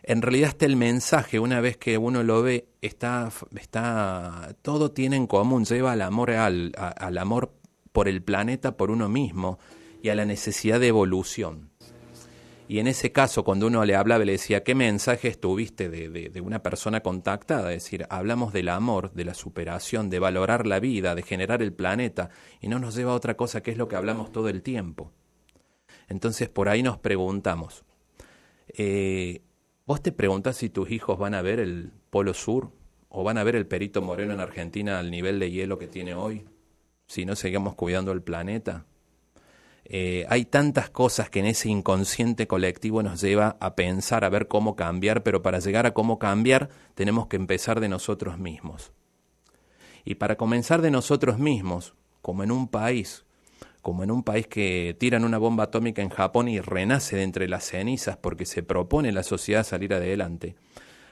en 0.02 0.22
realidad 0.22 0.50
está 0.50 0.66
el 0.66 0.76
mensaje, 0.76 1.38
una 1.38 1.60
vez 1.60 1.76
que 1.76 1.98
uno 1.98 2.22
lo 2.22 2.42
ve, 2.42 2.66
está, 2.80 3.30
está 3.58 4.56
todo 4.62 4.90
tiene 4.90 5.16
en 5.16 5.26
común, 5.26 5.64
lleva 5.64 5.92
al 5.92 6.02
amor, 6.02 6.30
al, 6.32 6.72
al 6.76 7.18
amor 7.18 7.52
por 7.92 8.08
el 8.08 8.22
planeta, 8.22 8.76
por 8.76 8.90
uno 8.90 9.08
mismo 9.08 9.58
y 10.02 10.08
a 10.08 10.14
la 10.14 10.24
necesidad 10.24 10.80
de 10.80 10.88
evolución. 10.88 11.70
Y 12.68 12.78
en 12.78 12.86
ese 12.86 13.12
caso, 13.12 13.44
cuando 13.44 13.66
uno 13.66 13.84
le 13.84 13.94
hablaba, 13.94 14.24
le 14.24 14.32
decía, 14.32 14.62
¿qué 14.62 14.74
mensaje 14.74 15.34
tuviste 15.34 15.90
de, 15.90 16.40
una 16.40 16.62
persona 16.62 17.00
contactada? 17.00 17.72
Es 17.72 17.84
decir, 17.84 18.06
hablamos 18.08 18.52
del 18.52 18.70
amor, 18.70 19.12
de 19.12 19.26
la 19.26 19.34
superación, 19.34 20.08
de 20.08 20.18
valorar 20.18 20.66
la 20.66 20.80
vida, 20.80 21.14
de 21.14 21.22
generar 21.22 21.60
el 21.60 21.74
planeta, 21.74 22.30
y 22.62 22.68
no 22.68 22.78
nos 22.78 22.94
lleva 22.94 23.12
a 23.12 23.16
otra 23.16 23.36
cosa 23.36 23.62
que 23.62 23.72
es 23.72 23.76
lo 23.76 23.88
que 23.88 23.96
hablamos 23.96 24.32
todo 24.32 24.48
el 24.48 24.62
tiempo. 24.62 25.12
Entonces, 26.08 26.48
por 26.48 26.70
ahí 26.70 26.82
nos 26.82 26.96
preguntamos, 26.98 27.84
eh, 28.68 29.42
¿vos 29.92 30.02
te 30.02 30.10
preguntás 30.10 30.56
si 30.56 30.70
tus 30.70 30.90
hijos 30.90 31.18
van 31.18 31.34
a 31.34 31.42
ver 31.42 31.60
el 31.60 31.92
Polo 32.08 32.32
Sur 32.32 32.70
o 33.10 33.24
van 33.24 33.36
a 33.36 33.44
ver 33.44 33.56
el 33.56 33.66
Perito 33.66 34.00
Moreno 34.00 34.32
en 34.32 34.40
Argentina 34.40 34.98
al 34.98 35.10
nivel 35.10 35.38
de 35.38 35.50
hielo 35.50 35.76
que 35.76 35.86
tiene 35.86 36.14
hoy? 36.14 36.46
Si 37.08 37.26
no 37.26 37.36
seguimos 37.36 37.74
cuidando 37.74 38.10
el 38.12 38.22
planeta. 38.22 38.86
Eh, 39.84 40.24
hay 40.30 40.46
tantas 40.46 40.88
cosas 40.88 41.28
que 41.28 41.40
en 41.40 41.44
ese 41.44 41.68
inconsciente 41.68 42.46
colectivo 42.46 43.02
nos 43.02 43.20
lleva 43.20 43.58
a 43.60 43.74
pensar, 43.74 44.24
a 44.24 44.30
ver 44.30 44.48
cómo 44.48 44.76
cambiar, 44.76 45.22
pero 45.24 45.42
para 45.42 45.58
llegar 45.58 45.84
a 45.84 45.92
cómo 45.92 46.18
cambiar 46.18 46.70
tenemos 46.94 47.26
que 47.26 47.36
empezar 47.36 47.78
de 47.78 47.90
nosotros 47.90 48.38
mismos. 48.38 48.92
Y 50.06 50.14
para 50.14 50.36
comenzar 50.36 50.80
de 50.80 50.90
nosotros 50.90 51.38
mismos, 51.38 51.92
como 52.22 52.44
en 52.44 52.50
un 52.50 52.66
país, 52.66 53.26
como 53.82 54.04
en 54.04 54.12
un 54.12 54.22
país 54.22 54.46
que 54.46 54.96
tiran 54.98 55.24
una 55.24 55.38
bomba 55.38 55.64
atómica 55.64 56.02
en 56.02 56.08
Japón 56.08 56.48
y 56.48 56.60
renace 56.60 57.16
de 57.16 57.24
entre 57.24 57.48
las 57.48 57.64
cenizas 57.64 58.16
porque 58.16 58.46
se 58.46 58.62
propone 58.62 59.12
la 59.12 59.24
sociedad 59.24 59.64
salir 59.64 59.92
adelante, 59.92 60.54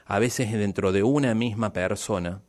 a 0.05 0.19
veces 0.19 0.51
dentro 0.53 0.93
de 0.93 1.03
una 1.03 1.35
misma 1.35 1.73
persona 1.73 2.41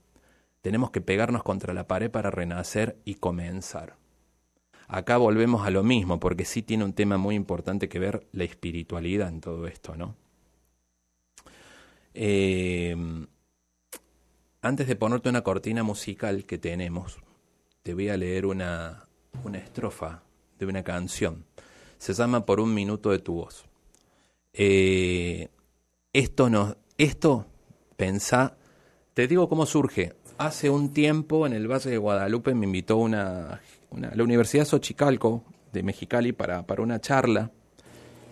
tenemos 0.62 0.92
que 0.92 1.00
pegarnos 1.00 1.42
contra 1.42 1.74
la 1.74 1.88
pared 1.88 2.10
para 2.10 2.30
renacer 2.30 2.96
y 3.04 3.16
comenzar. 3.16 3.96
Acá 4.86 5.16
volvemos 5.16 5.66
a 5.66 5.70
lo 5.70 5.82
mismo, 5.82 6.20
porque 6.20 6.44
sí 6.44 6.62
tiene 6.62 6.84
un 6.84 6.92
tema 6.92 7.16
muy 7.16 7.34
importante 7.34 7.88
que 7.88 7.98
ver 7.98 8.26
la 8.30 8.44
espiritualidad 8.44 9.28
en 9.28 9.40
todo 9.40 9.66
esto, 9.66 9.96
¿no? 9.96 10.16
Eh, 12.14 12.94
antes 14.60 14.86
de 14.86 14.96
ponerte 14.96 15.28
una 15.28 15.42
cortina 15.42 15.82
musical 15.82 16.44
que 16.44 16.58
tenemos, 16.58 17.18
te 17.82 17.94
voy 17.94 18.10
a 18.10 18.16
leer 18.16 18.46
una, 18.46 19.08
una 19.44 19.58
estrofa 19.58 20.22
de 20.58 20.66
una 20.66 20.82
canción. 20.82 21.44
Se 21.98 22.14
llama 22.14 22.44
Por 22.46 22.60
un 22.60 22.74
minuto 22.74 23.10
de 23.10 23.18
tu 23.18 23.34
voz. 23.34 23.64
Eh, 24.52 25.48
esto 26.12 26.50
no, 26.50 26.76
esto 26.98 27.46
pensá, 27.96 28.56
te 29.14 29.26
digo 29.26 29.48
cómo 29.48 29.66
surge. 29.66 30.14
Hace 30.38 30.70
un 30.70 30.92
tiempo 30.92 31.46
en 31.46 31.52
el 31.52 31.70
Valle 31.70 31.90
de 31.90 31.98
Guadalupe 31.98 32.54
me 32.54 32.66
invitó 32.66 32.96
una 32.96 33.60
la 33.92 34.24
Universidad 34.24 34.64
Xochicalco 34.64 35.44
de 35.72 35.82
Mexicali 35.82 36.32
para, 36.32 36.66
para 36.66 36.82
una 36.82 37.00
charla 37.00 37.50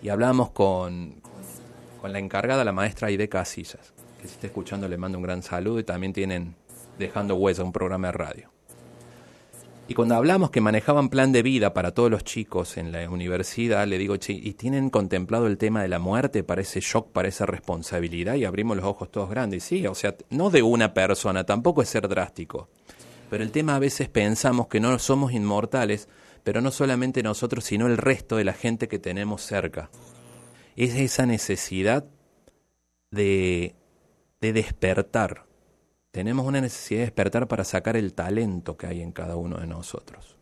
y 0.01 0.09
hablamos 0.09 0.51
con, 0.51 1.21
con 2.01 2.11
la 2.11 2.19
encargada, 2.19 2.63
la 2.63 2.71
maestra 2.71 3.07
Aide 3.07 3.29
Casillas, 3.29 3.93
que 4.19 4.27
si 4.27 4.33
está 4.33 4.47
escuchando 4.47 4.87
le 4.87 4.97
mando 4.97 5.17
un 5.17 5.23
gran 5.23 5.43
saludo 5.43 5.79
y 5.79 5.83
también 5.83 6.13
tienen 6.13 6.55
Dejando 6.97 7.35
Huella, 7.35 7.63
un 7.63 7.71
programa 7.71 8.07
de 8.07 8.11
radio. 8.11 8.49
Y 9.91 9.93
cuando 9.93 10.15
hablamos 10.15 10.51
que 10.51 10.61
manejaban 10.61 11.09
plan 11.09 11.33
de 11.33 11.43
vida 11.43 11.73
para 11.73 11.91
todos 11.91 12.09
los 12.09 12.23
chicos 12.23 12.77
en 12.77 12.93
la 12.93 13.09
universidad, 13.09 13.85
le 13.85 13.97
digo, 13.97 14.15
¿y 14.25 14.53
tienen 14.53 14.89
contemplado 14.89 15.47
el 15.47 15.57
tema 15.57 15.81
de 15.81 15.89
la 15.89 15.99
muerte 15.99 16.45
para 16.45 16.61
ese 16.61 16.79
shock, 16.79 17.11
para 17.11 17.27
esa 17.27 17.45
responsabilidad? 17.45 18.35
Y 18.35 18.45
abrimos 18.45 18.77
los 18.77 18.85
ojos 18.85 19.11
todos 19.11 19.29
grandes. 19.29 19.65
Sí, 19.65 19.85
o 19.85 19.93
sea, 19.93 20.15
no 20.29 20.49
de 20.49 20.61
una 20.63 20.93
persona, 20.93 21.43
tampoco 21.43 21.81
es 21.81 21.89
ser 21.89 22.07
drástico. 22.07 22.69
Pero 23.29 23.43
el 23.43 23.51
tema 23.51 23.75
a 23.75 23.79
veces 23.79 24.07
pensamos 24.07 24.67
que 24.67 24.79
no 24.79 24.97
somos 24.97 25.33
inmortales, 25.33 26.07
pero 26.45 26.61
no 26.61 26.71
solamente 26.71 27.21
nosotros, 27.21 27.65
sino 27.65 27.87
el 27.87 27.97
resto 27.97 28.37
de 28.37 28.45
la 28.45 28.53
gente 28.53 28.87
que 28.87 28.97
tenemos 28.97 29.41
cerca. 29.41 29.89
Es 30.77 30.95
esa 30.95 31.25
necesidad 31.25 32.05
de, 33.09 33.75
de 34.39 34.53
despertar. 34.53 35.50
Tenemos 36.11 36.45
una 36.45 36.59
necesidad 36.59 36.99
de 36.99 37.05
despertar 37.05 37.47
para 37.47 37.63
sacar 37.63 37.95
el 37.95 38.13
talento 38.13 38.75
que 38.75 38.87
hay 38.87 39.01
en 39.01 39.13
cada 39.13 39.37
uno 39.37 39.59
de 39.59 39.67
nosotros. 39.67 40.37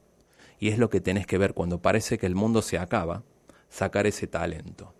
Y 0.59 0.69
es 0.69 0.79
lo 0.79 0.89
que 0.89 0.99
tenés 0.99 1.27
que 1.27 1.37
ver 1.37 1.53
cuando 1.53 1.81
parece 1.81 2.17
que 2.17 2.25
el 2.25 2.35
mundo 2.35 2.63
se 2.63 2.79
acaba, 2.79 3.23
sacar 3.69 4.07
ese 4.07 4.25
talento. 4.25 4.95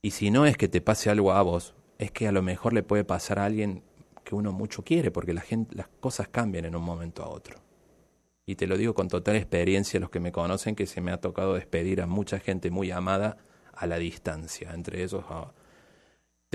Y 0.00 0.12
si 0.12 0.30
no 0.30 0.46
es 0.46 0.56
que 0.56 0.68
te 0.68 0.80
pase 0.80 1.10
algo 1.10 1.32
a 1.32 1.42
vos, 1.42 1.74
es 1.98 2.10
que 2.10 2.26
a 2.26 2.32
lo 2.32 2.42
mejor 2.42 2.72
le 2.72 2.82
puede 2.82 3.04
pasar 3.04 3.38
a 3.38 3.44
alguien 3.44 3.82
que 4.24 4.34
uno 4.34 4.52
mucho 4.52 4.82
quiere, 4.82 5.10
porque 5.10 5.34
las 5.34 5.88
cosas 6.00 6.28
cambian 6.28 6.64
en 6.64 6.74
un 6.74 6.82
momento 6.82 7.22
a 7.22 7.28
otro. 7.28 7.60
Y 8.46 8.56
te 8.56 8.66
lo 8.66 8.78
digo 8.78 8.94
con 8.94 9.08
total 9.08 9.36
experiencia, 9.36 10.00
los 10.00 10.10
que 10.10 10.20
me 10.20 10.32
conocen, 10.32 10.74
que 10.74 10.86
se 10.86 11.02
me 11.02 11.12
ha 11.12 11.20
tocado 11.20 11.54
despedir 11.54 12.00
a 12.00 12.06
mucha 12.06 12.40
gente 12.40 12.70
muy 12.70 12.90
amada 12.90 13.36
a 13.72 13.86
la 13.86 13.98
distancia. 13.98 14.72
Entre 14.72 15.02
esos 15.02 15.24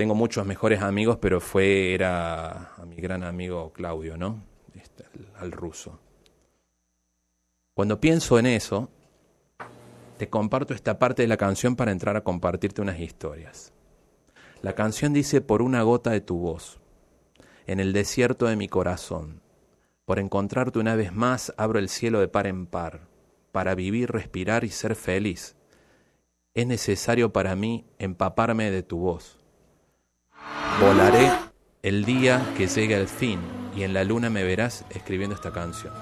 tengo 0.00 0.14
muchos 0.14 0.46
mejores 0.46 0.80
amigos, 0.80 1.18
pero 1.20 1.42
fue, 1.42 1.92
era 1.92 2.72
a 2.76 2.86
mi 2.86 2.96
gran 2.96 3.22
amigo 3.22 3.70
Claudio, 3.74 4.16
¿no? 4.16 4.42
Este, 4.74 5.04
al 5.38 5.52
ruso. 5.52 6.00
Cuando 7.74 8.00
pienso 8.00 8.38
en 8.38 8.46
eso, 8.46 8.88
te 10.16 10.30
comparto 10.30 10.72
esta 10.72 10.98
parte 10.98 11.20
de 11.20 11.28
la 11.28 11.36
canción 11.36 11.76
para 11.76 11.92
entrar 11.92 12.16
a 12.16 12.22
compartirte 12.22 12.80
unas 12.80 12.98
historias. 12.98 13.74
La 14.62 14.74
canción 14.74 15.12
dice 15.12 15.42
por 15.42 15.60
una 15.60 15.82
gota 15.82 16.12
de 16.12 16.22
tu 16.22 16.38
voz 16.38 16.80
en 17.66 17.78
el 17.78 17.92
desierto 17.92 18.46
de 18.46 18.56
mi 18.56 18.68
corazón. 18.68 19.42
Por 20.06 20.18
encontrarte 20.18 20.78
una 20.78 20.94
vez 20.94 21.12
más 21.12 21.52
abro 21.58 21.78
el 21.78 21.90
cielo 21.90 22.20
de 22.20 22.28
par 22.28 22.46
en 22.46 22.64
par, 22.66 23.02
para 23.52 23.74
vivir, 23.74 24.10
respirar 24.10 24.64
y 24.64 24.70
ser 24.70 24.96
feliz. 24.96 25.56
Es 26.54 26.66
necesario 26.66 27.34
para 27.34 27.54
mí 27.54 27.84
empaparme 27.98 28.70
de 28.70 28.82
tu 28.82 29.00
voz. 29.00 29.39
Volaré 30.80 31.30
el 31.82 32.04
día 32.04 32.42
que 32.56 32.66
llegue 32.66 32.94
al 32.94 33.08
fin 33.08 33.40
y 33.76 33.82
en 33.82 33.94
la 33.94 34.04
luna 34.04 34.30
me 34.30 34.44
verás 34.44 34.84
escribiendo 34.90 35.34
esta 35.34 35.52
canción. 35.52 35.92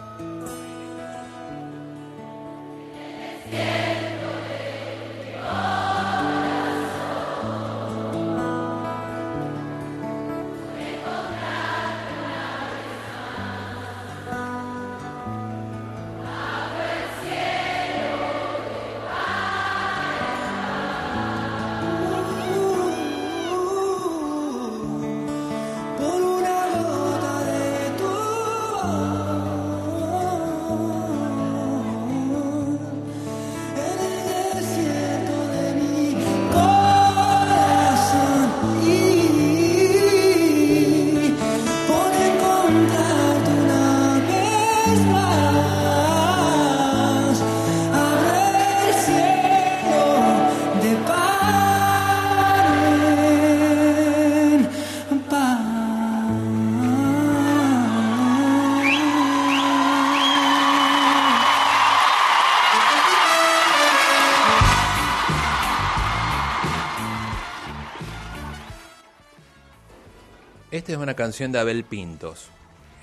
Es 70.99 71.03
una 71.03 71.15
canción 71.15 71.53
de 71.53 71.59
Abel 71.59 71.85
Pintos. 71.85 72.51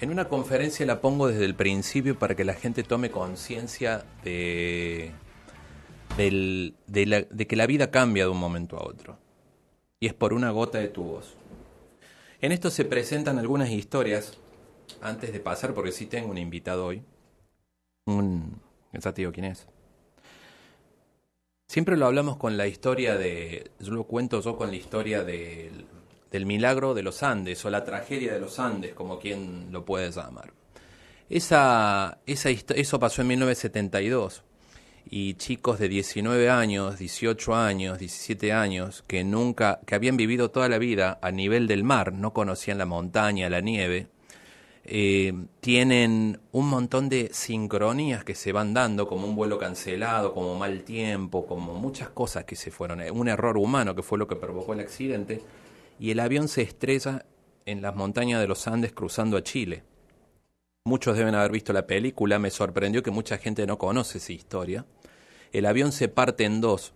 En 0.02 0.10
una 0.10 0.28
conferencia 0.28 0.86
la 0.86 1.00
pongo 1.00 1.28
desde 1.28 1.46
el 1.46 1.56
principio 1.56 2.20
para 2.20 2.36
que 2.36 2.44
la 2.44 2.54
gente 2.54 2.84
tome 2.84 3.10
conciencia 3.10 4.04
de, 4.24 5.14
de, 6.18 7.48
que 7.48 7.56
la 7.56 7.68
vida 7.68 7.92
cambia 7.92 8.26
de 8.26 8.30
un 8.30 8.38
momento 8.38 8.78
a 8.78 8.86
otro. 8.86 9.18
Y 10.00 10.08
es 10.08 10.14
por 10.14 10.34
una 10.34 10.52
gota 10.52 10.80
de 10.80 10.90
tu 10.90 11.04
voz. 11.04 11.36
En 12.42 12.52
esto 12.52 12.70
se 12.70 12.84
presentan 12.84 13.40
algunas 13.40 13.70
historias, 13.70 14.38
antes 15.02 15.32
de 15.32 15.40
pasar, 15.40 15.74
porque 15.74 15.94
sí 15.94 16.06
tengo 16.06 16.30
un 16.30 16.38
invitado 16.38 16.86
hoy. 16.86 17.02
Un... 18.06 18.60
tío 19.14 19.32
quién 19.32 19.46
es? 19.46 19.68
Siempre 21.68 21.96
lo 21.96 22.06
hablamos 22.06 22.36
con 22.36 22.58
la 22.58 22.68
historia 22.68 23.16
de... 23.16 23.72
Yo 23.80 23.92
lo 23.92 24.04
cuento 24.04 24.42
yo 24.42 24.58
con 24.58 24.70
la 24.70 24.76
historia 24.76 25.24
del 25.24 25.86
del 26.36 26.46
milagro 26.46 26.94
de 26.94 27.02
los 27.02 27.24
Andes 27.24 27.64
o 27.64 27.70
la 27.70 27.86
tragedia 27.86 28.34
de 28.34 28.42
los 28.42 28.60
Andes, 28.60 28.94
como 28.94 29.20
quien 29.20 29.72
lo 29.72 29.86
puede 29.86 30.12
llamar. 30.12 30.52
Esa, 31.30 32.18
esa, 32.26 32.50
eso 32.50 33.00
pasó 33.00 33.22
en 33.22 33.30
1972 33.30 34.44
y 35.10 35.36
chicos 35.36 35.80
de 35.80 35.88
19 35.88 36.50
años, 36.50 37.00
18 37.00 37.56
años, 37.56 38.00
17 38.00 38.52
años, 38.52 39.02
que 39.08 39.24
nunca, 39.24 39.80
que 39.86 39.96
habían 39.96 40.18
vivido 40.18 40.52
toda 40.52 40.68
la 40.68 40.78
vida 40.78 41.18
a 41.22 41.32
nivel 41.32 41.68
del 41.68 41.86
mar, 41.86 42.12
no 42.12 42.34
conocían 42.34 42.80
la 42.80 42.86
montaña, 42.86 43.50
la 43.50 43.62
nieve, 43.62 44.10
eh, 44.84 45.34
tienen 45.62 46.42
un 46.52 46.68
montón 46.68 47.08
de 47.08 47.30
sincronías 47.32 48.26
que 48.26 48.36
se 48.36 48.52
van 48.52 48.74
dando, 48.74 49.08
como 49.08 49.26
un 49.26 49.38
vuelo 49.38 49.58
cancelado, 49.58 50.34
como 50.34 50.56
mal 50.56 50.84
tiempo, 50.84 51.46
como 51.46 51.76
muchas 51.76 52.10
cosas 52.10 52.44
que 52.44 52.58
se 52.58 52.72
fueron, 52.72 53.00
un 53.14 53.30
error 53.30 53.58
humano 53.58 53.96
que 53.96 54.04
fue 54.04 54.18
lo 54.18 54.28
que 54.28 54.36
provocó 54.36 54.74
el 54.74 54.82
accidente, 54.82 55.42
y 56.00 56.12
el 56.12 56.20
avión 56.20 56.48
se 56.48 56.62
estrella 56.62 57.26
en 57.66 57.82
las 57.82 57.96
montañas 57.96 58.42
de 58.42 58.48
los 58.48 58.68
Andes 58.68 58.94
cruzando 58.94 59.38
a 59.38 59.44
Chile. 59.44 59.84
Muchos 60.86 61.18
deben 61.18 61.34
haber 61.34 61.52
visto 61.52 61.74
la 61.74 61.88
película, 61.88 62.38
me 62.38 62.52
sorprendió 62.52 63.02
que 63.02 63.12
mucha 63.12 63.38
gente 63.38 63.66
no 63.66 63.78
conoce 63.78 64.20
esa 64.20 64.34
historia. 64.34 64.86
El 65.52 65.66
avión 65.66 65.92
se 65.92 66.10
parte 66.10 66.44
en 66.44 66.62
dos 66.62 66.94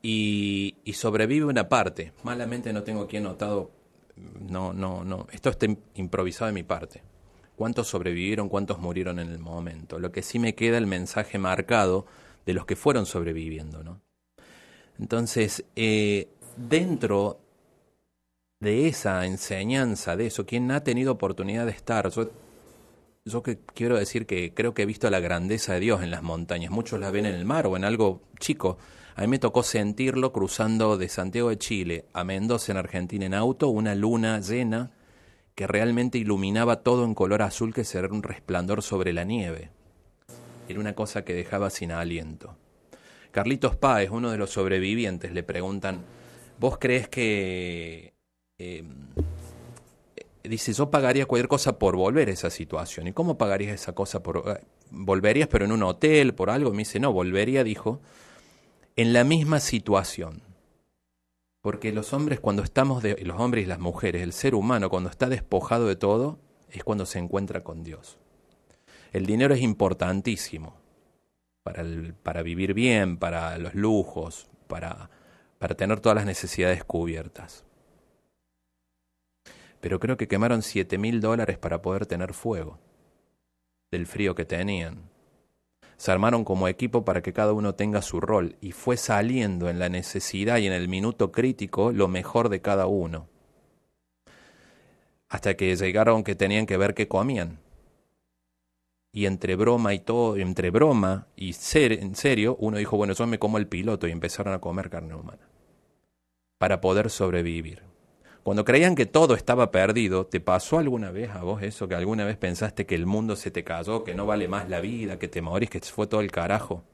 y, 0.00 0.74
sobrevive 0.94 1.44
una 1.44 1.68
parte. 1.68 2.12
Malamente 2.22 2.72
no 2.72 2.82
tengo 2.82 3.02
aquí 3.02 3.18
anotado, 3.18 3.70
no, 4.16 4.72
no, 4.72 5.04
no, 5.04 5.26
esto 5.32 5.50
está 5.50 5.66
improvisado 5.94 6.46
de 6.46 6.52
mi 6.52 6.62
parte. 6.62 7.02
¿Cuántos 7.56 7.88
sobrevivieron, 7.88 8.48
cuántos 8.48 8.78
murieron 8.78 9.18
en 9.18 9.30
el 9.30 9.38
momento? 9.38 9.98
Lo 9.98 10.10
que 10.10 10.22
sí 10.22 10.38
me 10.38 10.54
queda 10.54 10.78
el 10.78 10.86
mensaje 10.86 11.38
marcado 11.38 12.06
de 12.46 12.54
los 12.54 12.66
que 12.66 12.74
fueron 12.74 13.06
sobreviviendo, 13.06 13.84
¿no? 13.84 14.00
Entonces, 14.98 15.64
eh, 15.76 16.28
dentro 16.56 17.43
de 18.64 18.88
esa 18.88 19.26
enseñanza, 19.26 20.16
de 20.16 20.26
eso, 20.26 20.46
quien 20.46 20.70
ha 20.70 20.82
tenido 20.82 21.12
oportunidad 21.12 21.66
de 21.66 21.72
estar. 21.72 22.10
Yo, 22.10 23.42
quiero 23.74 23.98
decir 23.98 24.26
que 24.26 24.54
creo 24.54 24.74
que 24.74 24.82
he 24.82 24.86
visto 24.86 25.08
la 25.10 25.20
grandeza 25.20 25.74
de 25.74 25.80
Dios 25.80 26.02
en 26.02 26.10
las 26.10 26.22
montañas. 26.22 26.72
Muchos 26.72 26.98
la 26.98 27.10
ven 27.10 27.26
en 27.26 27.34
el 27.34 27.44
mar 27.44 27.66
o 27.66 27.76
en 27.76 27.84
algo 27.84 28.22
chico. 28.40 28.78
A 29.16 29.20
mí 29.20 29.28
me 29.28 29.38
tocó 29.38 29.62
sentirlo 29.62 30.32
cruzando 30.32 30.96
de 30.96 31.08
Santiago 31.08 31.50
de 31.50 31.58
Chile 31.58 32.06
a 32.12 32.24
Mendoza 32.24 32.72
en 32.72 32.78
Argentina 32.78 33.26
en 33.26 33.34
auto, 33.34 33.68
una 33.68 33.94
luna 33.94 34.40
llena 34.40 34.90
que 35.54 35.68
realmente 35.68 36.18
iluminaba 36.18 36.82
todo 36.82 37.04
en 37.04 37.14
color 37.14 37.42
azul 37.42 37.72
que 37.72 37.84
era 37.92 38.08
un 38.08 38.24
resplandor 38.24 38.82
sobre 38.82 39.12
la 39.12 39.22
nieve. 39.24 39.70
Era 40.68 40.80
una 40.80 40.94
cosa 40.94 41.24
que 41.24 41.34
dejaba 41.34 41.70
sin 41.70 41.92
aliento. 41.92 42.56
Carlitos 43.30 43.76
Páez, 43.76 44.10
uno 44.10 44.30
de 44.30 44.38
los 44.38 44.50
sobrevivientes, 44.50 45.32
le 45.32 45.42
preguntan, 45.42 46.02
¿vos 46.58 46.78
crees 46.78 47.08
que 47.08 48.13
eh, 48.58 48.84
dice, 50.44 50.72
yo 50.72 50.90
pagaría 50.90 51.26
cualquier 51.26 51.48
cosa 51.48 51.78
por 51.78 51.96
volver 51.96 52.28
a 52.28 52.32
esa 52.32 52.50
situación. 52.50 53.06
¿Y 53.06 53.12
cómo 53.12 53.38
pagarías 53.38 53.74
esa 53.74 53.94
cosa? 53.94 54.22
por 54.22 54.44
eh, 54.46 54.64
¿Volverías 54.90 55.48
pero 55.48 55.64
en 55.64 55.72
un 55.72 55.82
hotel, 55.82 56.34
por 56.34 56.50
algo? 56.50 56.70
Me 56.70 56.78
dice, 56.78 57.00
no, 57.00 57.12
volvería, 57.12 57.64
dijo, 57.64 58.00
en 58.96 59.12
la 59.12 59.24
misma 59.24 59.60
situación. 59.60 60.42
Porque 61.60 61.92
los 61.92 62.12
hombres 62.12 62.40
cuando 62.40 62.62
estamos, 62.62 63.02
de, 63.02 63.16
los 63.24 63.40
hombres 63.40 63.64
y 63.64 63.66
las 63.66 63.78
mujeres, 63.78 64.22
el 64.22 64.32
ser 64.32 64.54
humano 64.54 64.90
cuando 64.90 65.08
está 65.08 65.28
despojado 65.28 65.88
de 65.88 65.96
todo, 65.96 66.38
es 66.70 66.84
cuando 66.84 67.06
se 67.06 67.18
encuentra 67.18 67.64
con 67.64 67.82
Dios. 67.82 68.18
El 69.12 69.26
dinero 69.26 69.54
es 69.54 69.62
importantísimo 69.62 70.74
para, 71.62 71.80
el, 71.82 72.14
para 72.14 72.42
vivir 72.42 72.74
bien, 72.74 73.16
para 73.16 73.56
los 73.58 73.74
lujos, 73.74 74.48
para, 74.66 75.08
para 75.58 75.74
tener 75.74 76.00
todas 76.00 76.16
las 76.16 76.26
necesidades 76.26 76.84
cubiertas 76.84 77.64
pero 79.84 80.00
creo 80.00 80.16
que 80.16 80.28
quemaron 80.28 80.62
siete 80.62 80.96
mil 80.96 81.20
dólares 81.20 81.58
para 81.58 81.82
poder 81.82 82.06
tener 82.06 82.32
fuego, 82.32 82.78
del 83.90 84.06
frío 84.06 84.34
que 84.34 84.46
tenían. 84.46 85.10
Se 85.98 86.10
armaron 86.10 86.42
como 86.42 86.68
equipo 86.68 87.04
para 87.04 87.20
que 87.20 87.34
cada 87.34 87.52
uno 87.52 87.74
tenga 87.74 88.00
su 88.00 88.18
rol 88.18 88.56
y 88.62 88.72
fue 88.72 88.96
saliendo 88.96 89.68
en 89.68 89.78
la 89.78 89.90
necesidad 89.90 90.56
y 90.56 90.66
en 90.66 90.72
el 90.72 90.88
minuto 90.88 91.32
crítico 91.32 91.92
lo 91.92 92.08
mejor 92.08 92.48
de 92.48 92.62
cada 92.62 92.86
uno. 92.86 93.28
Hasta 95.28 95.54
que 95.54 95.76
llegaron 95.76 96.24
que 96.24 96.34
tenían 96.34 96.64
que 96.64 96.78
ver 96.78 96.94
qué 96.94 97.06
comían. 97.06 97.58
Y 99.12 99.26
entre 99.26 99.54
broma 99.54 99.92
y 99.92 99.98
todo, 99.98 100.38
entre 100.38 100.70
broma 100.70 101.26
y 101.36 101.52
ser, 101.52 101.92
en 101.92 102.14
serio, 102.14 102.56
uno 102.58 102.78
dijo, 102.78 102.96
bueno, 102.96 103.12
yo 103.12 103.26
me 103.26 103.38
como 103.38 103.58
el 103.58 103.66
piloto 103.66 104.08
y 104.08 104.12
empezaron 104.12 104.54
a 104.54 104.62
comer 104.62 104.88
carne 104.88 105.14
humana 105.14 105.46
para 106.56 106.80
poder 106.80 107.10
sobrevivir. 107.10 107.93
Cuando 108.44 108.66
creían 108.66 108.94
que 108.94 109.06
todo 109.06 109.34
estaba 109.34 109.70
perdido, 109.70 110.26
¿te 110.26 110.38
pasó 110.38 110.78
alguna 110.78 111.10
vez 111.10 111.30
a 111.30 111.42
vos 111.42 111.62
eso? 111.62 111.88
Que 111.88 111.94
alguna 111.94 112.26
vez 112.26 112.36
pensaste 112.36 112.84
que 112.84 112.94
el 112.94 113.06
mundo 113.06 113.36
se 113.36 113.50
te 113.50 113.64
cayó, 113.64 114.04
que 114.04 114.14
no 114.14 114.26
vale 114.26 114.48
más 114.48 114.68
la 114.68 114.80
vida, 114.80 115.18
que 115.18 115.28
te 115.28 115.40
morís, 115.40 115.70
que 115.70 115.80
fue 115.80 116.06
todo 116.06 116.20
el 116.20 116.30
carajo. 116.30 116.84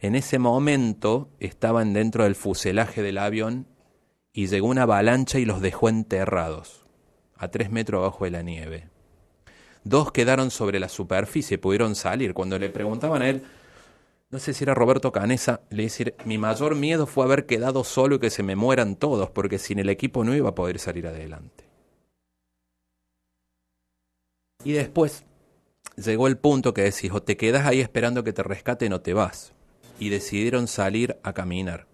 En 0.00 0.16
ese 0.16 0.40
momento 0.40 1.28
estaban 1.38 1.92
dentro 1.92 2.24
del 2.24 2.34
fuselaje 2.34 3.00
del 3.00 3.18
avión 3.18 3.68
y 4.32 4.48
llegó 4.48 4.66
una 4.66 4.82
avalancha 4.82 5.38
y 5.38 5.44
los 5.44 5.60
dejó 5.60 5.88
enterrados, 5.88 6.84
a 7.36 7.46
tres 7.52 7.70
metros 7.70 8.00
abajo 8.00 8.24
de 8.24 8.32
la 8.32 8.42
nieve. 8.42 8.88
Dos 9.84 10.10
quedaron 10.10 10.50
sobre 10.50 10.80
la 10.80 10.88
superficie, 10.88 11.58
pudieron 11.58 11.94
salir. 11.94 12.34
Cuando 12.34 12.58
le 12.58 12.70
preguntaban 12.70 13.22
a 13.22 13.28
él, 13.28 13.44
no 14.30 14.38
sé 14.38 14.52
si 14.52 14.64
era 14.64 14.74
Roberto 14.74 15.12
Canesa, 15.12 15.60
le 15.70 15.84
decir, 15.84 16.14
mi 16.24 16.38
mayor 16.38 16.74
miedo 16.74 17.06
fue 17.06 17.24
haber 17.24 17.46
quedado 17.46 17.84
solo 17.84 18.16
y 18.16 18.18
que 18.18 18.30
se 18.30 18.42
me 18.42 18.56
mueran 18.56 18.96
todos, 18.96 19.30
porque 19.30 19.58
sin 19.58 19.78
el 19.78 19.88
equipo 19.88 20.24
no 20.24 20.34
iba 20.34 20.50
a 20.50 20.54
poder 20.54 20.78
salir 20.78 21.06
adelante. 21.06 21.64
Y 24.64 24.72
después 24.72 25.24
llegó 25.96 26.26
el 26.26 26.38
punto 26.38 26.74
que 26.74 26.82
decís, 26.82 27.12
o 27.12 27.22
te 27.22 27.36
quedas 27.36 27.66
ahí 27.66 27.80
esperando 27.80 28.24
que 28.24 28.32
te 28.32 28.42
rescate 28.42 28.92
o 28.92 29.00
te 29.00 29.12
vas. 29.12 29.52
Y 30.00 30.08
decidieron 30.08 30.66
salir 30.66 31.18
a 31.22 31.32
caminar. 31.32 31.86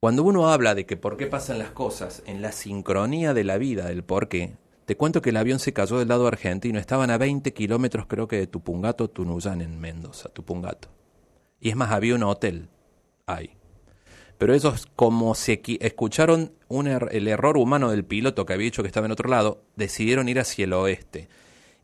Cuando 0.00 0.22
uno 0.22 0.48
habla 0.48 0.74
de 0.74 0.84
que 0.84 0.96
por 0.96 1.16
qué 1.16 1.26
pasan 1.26 1.58
las 1.58 1.70
cosas, 1.70 2.22
en 2.26 2.42
la 2.42 2.52
sincronía 2.52 3.32
de 3.32 3.44
la 3.44 3.56
vida, 3.56 3.86
del 3.86 4.02
por 4.02 4.28
qué, 4.28 4.56
te 4.84 4.96
cuento 4.96 5.22
que 5.22 5.30
el 5.30 5.36
avión 5.36 5.58
se 5.58 5.72
cayó 5.72 5.98
del 5.98 6.08
lado 6.08 6.26
argentino, 6.26 6.78
estaban 6.78 7.10
a 7.10 7.18
20 7.18 7.52
kilómetros 7.54 8.06
creo 8.06 8.26
que 8.26 8.36
de 8.36 8.46
Tupungato, 8.46 9.08
Tunuyán 9.08 9.60
en 9.60 9.78
Mendoza, 9.78 10.28
Tupungato. 10.28 10.88
Y 11.60 11.70
es 11.70 11.76
más, 11.76 11.90
había 11.90 12.14
un 12.14 12.22
hotel 12.22 12.68
ahí. 13.26 13.56
Pero 14.38 14.54
ellos, 14.54 14.88
como 14.96 15.34
se 15.34 15.60
escucharon 15.80 16.52
un 16.68 16.86
er-, 16.86 17.10
el 17.12 17.28
error 17.28 17.58
humano 17.58 17.90
del 17.90 18.04
piloto 18.04 18.46
que 18.46 18.54
había 18.54 18.64
dicho 18.64 18.82
que 18.82 18.88
estaba 18.88 19.04
en 19.04 19.12
otro 19.12 19.28
lado, 19.28 19.62
decidieron 19.76 20.30
ir 20.30 20.40
hacia 20.40 20.64
el 20.64 20.72
oeste 20.72 21.28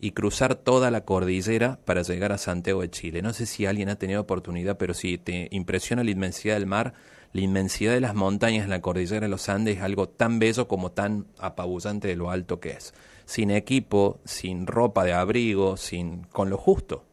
y 0.01 0.12
cruzar 0.12 0.55
toda 0.55 0.91
la 0.91 1.03
cordillera 1.05 1.79
para 1.85 2.03
llegar 2.03 2.33
a 2.33 2.39
Santiago 2.39 2.81
de 2.81 2.91
Chile. 2.91 3.21
No 3.21 3.35
sé 3.35 3.45
si 3.45 3.67
alguien 3.67 3.91
ha 3.91 3.97
tenido 3.97 4.23
oportunidad, 4.23 4.79
pero 4.79 4.95
si 4.95 5.19
te 5.19 5.49
impresiona 5.51 6.05
la 6.05 6.11
inmensidad 6.11 6.55
del 6.55 6.67
mar, 6.67 6.95
la 7.33 7.41
inmensidad 7.43 7.93
de 7.93 8.01
las 8.01 8.15
montañas 8.15 8.65
en 8.65 8.71
la 8.71 8.81
cordillera 8.81 9.27
de 9.27 9.29
los 9.29 9.51
Andes 9.51 9.77
es 9.77 9.83
algo 9.83 10.09
tan 10.09 10.39
bello 10.39 10.69
como 10.69 10.93
tan 10.93 11.27
apabullante 11.39 12.09
de 12.09 12.17
lo 12.17 12.31
alto 12.31 12.61
que 12.61 12.71
es. 12.71 12.95
Sin 13.27 13.51
equipo, 13.51 14.21
sin 14.25 14.67
ropa 14.67 15.05
de 15.05 15.12
abrigo, 15.12 15.77
sin 15.77 16.23
con 16.25 16.49
lo 16.49 16.57
justo 16.57 17.06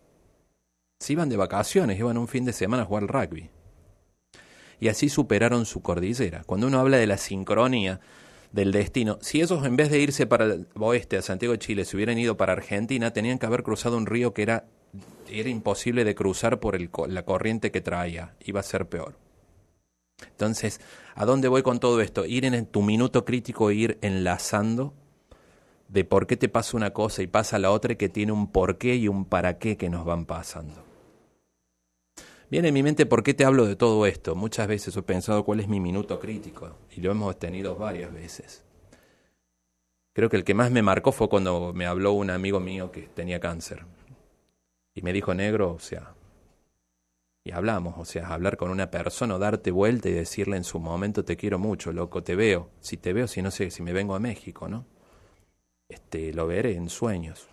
se 1.03 1.13
iban 1.13 1.27
de 1.27 1.35
vacaciones, 1.35 1.99
iban 1.99 2.17
un 2.17 2.29
fin 2.29 2.45
de 2.45 2.53
semana 2.53 2.83
a 2.83 2.85
jugar 2.85 3.07
rugby. 3.07 3.49
Y 4.79 4.87
así 4.87 5.09
superaron 5.09 5.65
su 5.65 5.81
cordillera. 5.81 6.43
Cuando 6.45 6.67
uno 6.67 6.79
habla 6.79 6.95
de 6.95 7.07
la 7.07 7.17
sincronía 7.17 7.99
del 8.53 8.71
destino, 8.71 9.17
si 9.21 9.41
ellos 9.41 9.65
en 9.65 9.75
vez 9.75 9.91
de 9.91 9.99
irse 9.99 10.27
para 10.27 10.45
el 10.45 10.67
oeste, 10.79 11.17
a 11.17 11.21
Santiago 11.21 11.51
de 11.51 11.59
Chile, 11.59 11.83
se 11.83 11.97
hubieran 11.97 12.17
ido 12.17 12.37
para 12.37 12.53
Argentina, 12.53 13.11
tenían 13.11 13.37
que 13.37 13.45
haber 13.45 13.63
cruzado 13.63 13.97
un 13.97 14.05
río 14.05 14.33
que 14.33 14.43
era, 14.43 14.65
imposible 15.27 16.05
de 16.05 16.15
cruzar 16.15 16.61
por 16.61 16.73
el, 16.73 16.89
la 17.09 17.25
corriente 17.25 17.69
que 17.69 17.81
traía. 17.81 18.35
Iba 18.45 18.61
a 18.61 18.63
ser 18.63 18.87
peor. 18.87 19.17
Entonces, 20.25 20.79
¿a 21.15 21.25
dónde 21.25 21.49
voy 21.49 21.63
con 21.63 21.81
todo 21.81 21.99
esto? 21.99 22.25
Ir 22.25 22.45
en 22.45 22.65
tu 22.65 22.81
minuto 22.81 23.25
crítico, 23.25 23.71
ir 23.71 23.97
enlazando 24.01 24.93
de 25.89 26.05
por 26.05 26.27
qué 26.27 26.37
te 26.37 26.47
pasa 26.47 26.77
una 26.77 26.91
cosa 26.91 27.21
y 27.23 27.27
pasa 27.27 27.59
la 27.59 27.71
otra 27.71 27.95
que 27.95 28.07
tiene 28.07 28.31
un 28.31 28.47
porqué 28.47 28.95
y 28.95 29.09
un 29.09 29.25
para 29.25 29.57
qué 29.59 29.75
que 29.75 29.89
nos 29.89 30.05
van 30.05 30.25
pasando. 30.25 30.92
Viene 32.53 32.67
en 32.67 32.75
mi 32.75 32.83
mente 32.83 33.07
por 33.07 33.23
qué 33.23 33.33
te 33.33 33.45
hablo 33.45 33.65
de 33.65 33.75
todo 33.75 34.05
esto. 34.05 34.35
Muchas 34.35 34.67
veces 34.67 34.95
he 34.95 35.01
pensado 35.01 35.43
cuál 35.43 35.59
es 35.59 35.67
mi 35.67 35.79
minuto 35.79 36.19
crítico 36.19 36.77
y 36.95 37.01
lo 37.01 37.09
hemos 37.09 37.39
tenido 37.39 37.75
varias 37.75 38.13
veces. 38.13 38.63
Creo 40.13 40.29
que 40.29 40.37
el 40.37 40.43
que 40.43 40.53
más 40.53 40.69
me 40.69 40.83
marcó 40.83 41.11
fue 41.11 41.29
cuando 41.29 41.73
me 41.73 41.87
habló 41.87 42.11
un 42.11 42.29
amigo 42.29 42.59
mío 42.59 42.91
que 42.91 43.07
tenía 43.07 43.39
cáncer. 43.39 43.87
Y 44.93 45.01
me 45.01 45.13
dijo, 45.13 45.33
negro, 45.33 45.71
o 45.71 45.79
sea, 45.79 46.13
y 47.43 47.49
hablamos, 47.53 47.95
o 47.97 48.05
sea, 48.05 48.27
hablar 48.27 48.55
con 48.55 48.69
una 48.69 48.91
persona 48.91 49.33
o 49.33 49.39
darte 49.39 49.71
vuelta 49.71 50.09
y 50.09 50.11
decirle 50.11 50.55
en 50.55 50.63
su 50.63 50.79
momento 50.79 51.25
te 51.25 51.35
quiero 51.35 51.57
mucho, 51.57 51.91
loco, 51.91 52.21
te 52.21 52.35
veo. 52.35 52.69
Si 52.81 52.97
te 52.97 53.13
veo, 53.13 53.27
si 53.27 53.41
no 53.41 53.49
sé, 53.49 53.71
si 53.71 53.81
me 53.81 53.93
vengo 53.93 54.13
a 54.13 54.19
México, 54.19 54.67
¿no? 54.67 54.85
Este, 55.89 56.31
lo 56.33 56.45
veré 56.45 56.75
en 56.75 56.89
sueños. 56.89 57.47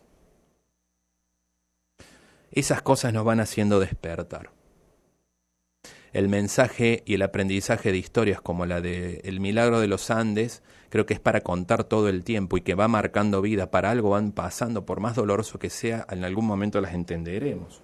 Esas 2.51 2.83
cosas 2.83 3.15
nos 3.15 3.25
van 3.25 3.41
haciendo 3.41 3.81
despertar. 3.81 4.60
El 6.13 6.29
mensaje 6.29 7.03
y 7.07 7.15
el 7.15 7.23
aprendizaje 7.23 7.93
de 7.93 7.99
historias 7.99 8.41
como 8.41 8.67
la 8.67 8.81
de 8.81 9.21
El 9.25 9.41
milagro 9.41 9.81
de 9.81 9.87
los 9.87 10.11
Andes 10.11 10.63
creo 10.89 11.07
que 11.07 11.15
es 11.15 11.21
para 11.21 11.41
contar 11.41 11.85
todo 11.85 12.09
el 12.09 12.25
tiempo 12.25 12.57
y 12.57 12.63
que 12.63 12.75
va 12.75 12.89
marcando 12.89 13.41
vida, 13.41 13.71
para 13.71 13.91
algo 13.91 14.11
van 14.11 14.33
pasando, 14.33 14.85
por 14.85 15.01
más 15.01 15.15
doloroso 15.15 15.59
que 15.59 15.71
sea, 15.71 16.07
en 16.11 16.25
algún 16.25 16.47
momento 16.47 16.81
las 16.81 16.95
entenderemos. 16.95 17.81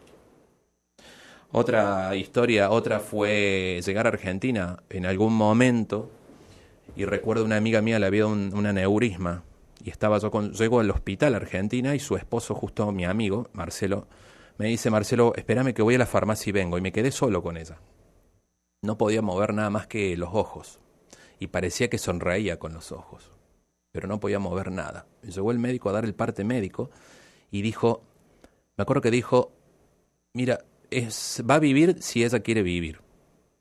Otra 1.52 2.16
historia, 2.16 2.70
otra 2.70 2.98
fue 2.98 3.80
llegar 3.86 4.06
a 4.06 4.10
Argentina 4.10 4.82
en 4.90 5.06
algún 5.06 5.34
momento 5.34 6.10
y 6.96 7.04
recuerdo 7.04 7.44
una 7.44 7.56
amiga 7.56 7.80
mía 7.80 8.00
le 8.00 8.06
había 8.06 8.26
un, 8.26 8.52
un 8.52 8.66
aneurisma 8.66 9.44
y 9.84 9.90
estaba 9.90 10.18
yo 10.18 10.32
con, 10.32 10.52
llego 10.52 10.80
al 10.80 10.90
hospital 10.90 11.36
Argentina 11.36 11.94
y 11.94 12.00
su 12.00 12.16
esposo, 12.16 12.56
justo 12.56 12.90
mi 12.90 13.04
amigo, 13.04 13.48
Marcelo, 13.52 14.08
me 14.58 14.66
dice, 14.66 14.90
Marcelo, 14.90 15.32
espérame 15.36 15.74
que 15.74 15.82
voy 15.82 15.94
a 15.94 15.98
la 15.98 16.06
farmacia 16.06 16.50
y 16.50 16.52
vengo. 16.52 16.78
Y 16.78 16.80
me 16.80 16.92
quedé 16.92 17.12
solo 17.12 17.42
con 17.42 17.56
ella. 17.56 17.78
No 18.86 18.96
podía 18.96 19.20
mover 19.20 19.52
nada 19.52 19.68
más 19.68 19.88
que 19.88 20.16
los 20.16 20.30
ojos 20.32 20.78
y 21.40 21.48
parecía 21.48 21.90
que 21.90 21.98
sonreía 21.98 22.60
con 22.60 22.72
los 22.72 22.92
ojos, 22.92 23.32
pero 23.90 24.06
no 24.06 24.20
podía 24.20 24.38
mover 24.38 24.70
nada. 24.70 25.06
Llegó 25.22 25.50
el 25.50 25.58
médico 25.58 25.88
a 25.88 25.92
dar 25.92 26.04
el 26.04 26.14
parte 26.14 26.44
médico 26.44 26.90
y 27.50 27.62
dijo, 27.62 28.04
me 28.76 28.82
acuerdo 28.82 29.02
que 29.02 29.10
dijo, 29.10 29.50
mira, 30.34 30.60
es, 30.92 31.42
va 31.50 31.56
a 31.56 31.58
vivir 31.58 32.00
si 32.00 32.22
ella 32.22 32.38
quiere 32.38 32.62
vivir. 32.62 33.00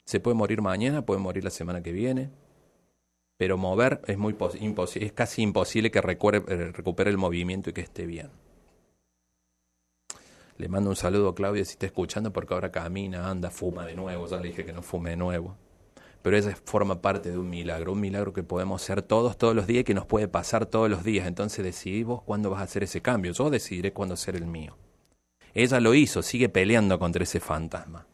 Se 0.04 0.20
puede 0.20 0.36
morir 0.36 0.62
mañana, 0.62 1.04
puede 1.04 1.20
morir 1.20 1.44
la 1.44 1.50
semana 1.50 1.82
que 1.82 1.92
viene, 1.92 2.30
pero 3.36 3.58
mover 3.58 4.02
es 4.06 4.20
muy 4.20 4.36
imposible, 4.60 5.08
es 5.08 5.14
casi 5.14 5.42
imposible 5.42 5.90
que 5.90 5.98
eh, 5.98 6.72
recupere 6.72 7.10
el 7.10 7.18
movimiento 7.18 7.72
y 7.72 7.74
que 7.74 7.82
esté 7.82 8.06
bien. 8.06 8.30
Le 10.58 10.70
mando 10.70 10.90
un 10.90 10.96
saludo 10.96 11.30
a 11.30 11.36
Claudia 11.36 11.66
si 11.66 11.72
está 11.72 11.86
escuchando 11.86 12.32
porque 12.32 12.54
ahora 12.54 12.72
camina, 12.72 13.30
anda, 13.30 13.52
fuma 13.52 13.86
de 13.86 13.96
nuevo, 13.96 14.28
ya 14.28 14.38
le 14.38 14.48
dije 14.48 14.66
que 14.66 14.74
no 14.74 14.82
fume 14.82 15.12
de 15.12 15.18
nuevo 15.18 15.58
pero 16.26 16.38
esa 16.38 16.56
forma 16.56 17.04
parte 17.04 17.30
de 17.30 17.38
un 17.38 17.52
milagro, 17.52 17.92
un 17.92 18.00
milagro 18.00 18.34
que 18.34 18.42
podemos 18.42 18.82
ser 18.82 19.04
todos, 19.04 19.38
todos 19.38 19.56
los 19.56 19.68
días 19.68 19.82
y 19.82 19.84
que 19.84 19.94
nos 19.94 20.08
puede 20.08 20.28
pasar 20.28 20.66
todos 20.66 20.90
los 20.90 21.04
días. 21.04 21.28
Entonces 21.28 21.64
decidí 21.64 22.02
vos 22.02 22.24
cuándo 22.24 22.50
vas 22.50 22.62
a 22.62 22.64
hacer 22.64 22.82
ese 22.82 23.00
cambio, 23.00 23.32
yo 23.32 23.52
decidiré 23.52 23.94
cuándo 23.94 24.16
hacer 24.16 24.36
el 24.36 24.48
mío. 24.48 24.76
Ella 25.54 25.80
lo 25.80 25.94
hizo, 25.94 26.24
sigue 26.24 26.50
peleando 26.50 26.98
contra 26.98 27.22
ese 27.22 27.40
fantasma, 27.40 28.08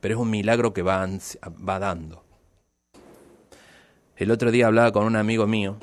pero 0.00 0.14
es 0.14 0.20
un 0.20 0.28
milagro 0.28 0.72
que 0.72 0.82
va, 0.82 1.08
va 1.46 1.78
dando. 1.78 2.24
El 4.16 4.32
otro 4.32 4.50
día 4.50 4.66
hablaba 4.66 4.90
con 4.90 5.04
un 5.04 5.14
amigo 5.14 5.46
mío, 5.46 5.76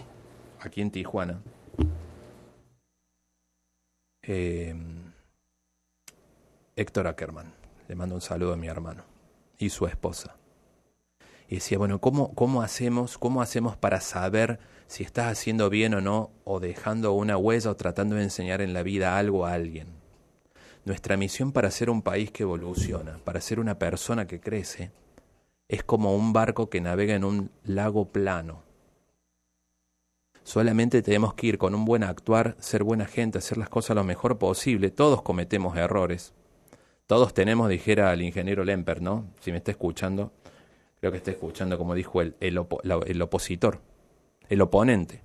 aquí 0.60 0.82
en 0.82 0.92
Tijuana, 0.92 1.42
eh, 4.22 4.76
Héctor 6.76 7.08
Ackerman, 7.08 7.54
le 7.88 7.96
mando 7.96 8.16
un 8.16 8.22
saludo 8.22 8.54
a 8.54 8.58
mi 8.58 8.68
hermano 8.68 9.04
y 9.60 9.70
su 9.70 9.86
esposa 9.86 10.36
y 11.48 11.56
decía, 11.56 11.78
bueno, 11.78 12.00
¿cómo, 12.00 12.34
¿cómo 12.34 12.64
hacemos? 12.64 13.20
¿Cómo 13.20 13.42
hacemos 13.42 13.78
para 13.78 14.02
saber 14.02 14.60
si 14.88 15.04
estás 15.04 15.32
haciendo 15.32 15.70
bien 15.70 15.94
o 15.94 16.02
no, 16.02 16.32
o 16.46 16.60
dejando 16.60 17.14
una 17.14 17.38
huella 17.38 17.70
o 17.70 17.76
tratando 17.76 18.16
de 18.16 18.24
enseñar 18.24 18.60
en 18.62 18.74
la 18.74 18.82
vida 18.82 19.20
algo 19.20 19.46
a 19.46 19.54
alguien? 19.54 19.88
Nuestra 20.84 21.16
misión 21.16 21.52
para 21.52 21.70
ser 21.70 21.92
un 21.92 22.02
país 22.02 22.32
que 22.32 22.42
evoluciona, 22.42 23.20
para 23.24 23.40
ser 23.40 23.60
una 23.60 23.78
persona 23.78 24.26
que 24.26 24.40
crece, 24.40 24.92
es 25.68 25.84
como 25.84 26.16
un 26.16 26.34
barco 26.34 26.72
que 26.72 26.82
navega 26.82 27.14
en 27.14 27.24
un 27.24 27.52
lago 27.64 28.06
plano. 28.06 28.64
Solamente 30.44 31.04
tenemos 31.04 31.36
que 31.36 31.48
ir 31.48 31.58
con 31.60 31.76
un 31.76 31.86
buen 31.86 32.04
actuar, 32.04 32.56
ser 32.60 32.84
buena 32.84 33.06
gente, 33.06 33.38
hacer 33.38 33.60
las 33.60 33.70
cosas 33.70 33.96
lo 33.96 34.04
mejor 34.04 34.40
posible. 34.40 34.90
Todos 34.90 35.22
cometemos 35.22 35.78
errores. 35.78 36.34
Todos 37.14 37.36
tenemos, 37.36 37.70
dijera 37.70 38.12
el 38.12 38.24
ingeniero 38.24 38.64
Lemper, 38.64 39.00
¿no? 39.00 39.28
Si 39.40 39.52
me 39.52 39.58
está 39.58 39.70
escuchando, 39.70 40.32
creo 41.00 41.12
que 41.12 41.20
está 41.20 41.30
escuchando 41.30 41.78
como 41.78 41.94
dijo 41.94 42.24
el, 42.24 42.36
el, 42.40 42.60
el 43.06 43.22
opositor, 43.22 43.82
el 44.50 44.62
oponente. 44.62 45.22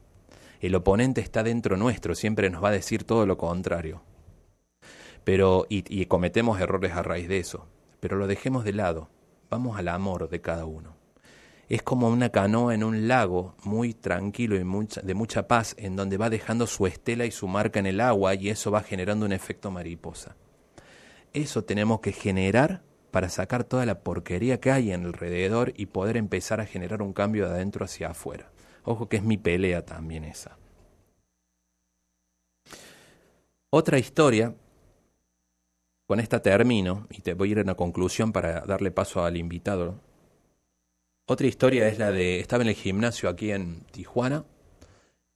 El 0.61 0.75
oponente 0.75 1.23
está 1.23 1.43
dentro 1.43 1.79
nuestro, 1.79 2.15
siempre 2.15 2.51
nos 2.51 2.63
va 2.63 2.69
a 2.69 2.73
decir 2.73 3.05
todo 3.05 3.25
lo 3.25 3.39
contrario. 3.39 4.03
Pero, 5.25 5.65
y, 5.71 5.83
y 5.89 6.05
cometemos 6.05 6.61
errores 6.61 6.93
a 6.93 7.03
raíz 7.03 7.27
de 7.27 7.39
eso. 7.39 7.65
Pero 8.01 8.19
lo 8.19 8.27
dejemos 8.27 8.65
de 8.65 8.75
lado. 8.75 9.09
Vamos 9.49 9.79
al 9.79 9.89
amor 9.89 10.29
de 10.29 10.43
cada 10.43 10.67
uno. 10.67 10.95
Es 11.71 11.83
como 11.83 12.09
una 12.09 12.29
canoa 12.29 12.75
en 12.75 12.85
un 12.85 13.09
lago 13.09 13.55
muy 13.65 13.95
tranquilo 13.95 14.57
y 14.57 14.65
mucha, 14.65 15.01
de 15.01 15.15
mucha 15.15 15.49
paz, 15.49 15.75
en 15.79 15.97
donde 15.97 16.19
va 16.19 16.29
dejando 16.29 16.67
su 16.67 16.87
estela 16.87 17.25
y 17.25 17.31
su 17.31 17.49
marca 17.49 17.81
en 17.81 17.87
el 17.87 18.03
agua 18.03 18.35
y 18.35 18.51
eso 18.51 18.71
va 18.71 18.83
generando 18.83 19.25
un 19.25 19.33
efecto 19.33 19.71
mariposa. 19.71 20.37
Eso 21.33 21.65
tenemos 21.65 22.01
que 22.01 22.13
generar 22.13 22.83
para 23.11 23.29
sacar 23.29 23.65
toda 23.65 23.87
la 23.87 24.01
porquería 24.01 24.61
que 24.61 24.71
hay 24.71 24.93
en 24.93 25.07
alrededor 25.07 25.73
y 25.77 25.87
poder 25.87 26.17
empezar 26.17 26.61
a 26.61 26.67
generar 26.67 27.03
un 27.03 27.13
cambio 27.13 27.47
de 27.47 27.55
adentro 27.55 27.85
hacia 27.85 28.11
afuera. 28.11 28.51
Ojo 28.85 29.09
que 29.09 29.17
es 29.17 29.23
mi 29.23 29.37
pelea 29.37 29.85
también 29.85 30.25
esa. 30.25 30.57
Otra 33.71 33.99
historia, 33.99 34.55
con 36.07 36.21
esta 36.21 36.41
termino, 36.41 37.07
y 37.11 37.21
te 37.21 37.35
voy 37.35 37.51
a 37.51 37.53
ir 37.53 37.59
a 37.59 37.63
una 37.63 37.75
conclusión 37.75 38.33
para 38.33 38.63
darle 38.63 38.91
paso 38.91 39.25
al 39.25 39.37
invitado. 39.37 40.01
Otra 41.27 41.47
historia 41.47 41.87
es 41.89 41.99
la 41.99 42.11
de, 42.11 42.41
estaba 42.41 42.63
en 42.63 42.71
el 42.71 42.75
gimnasio 42.75 43.29
aquí 43.29 43.51
en 43.53 43.81
Tijuana, 43.91 44.45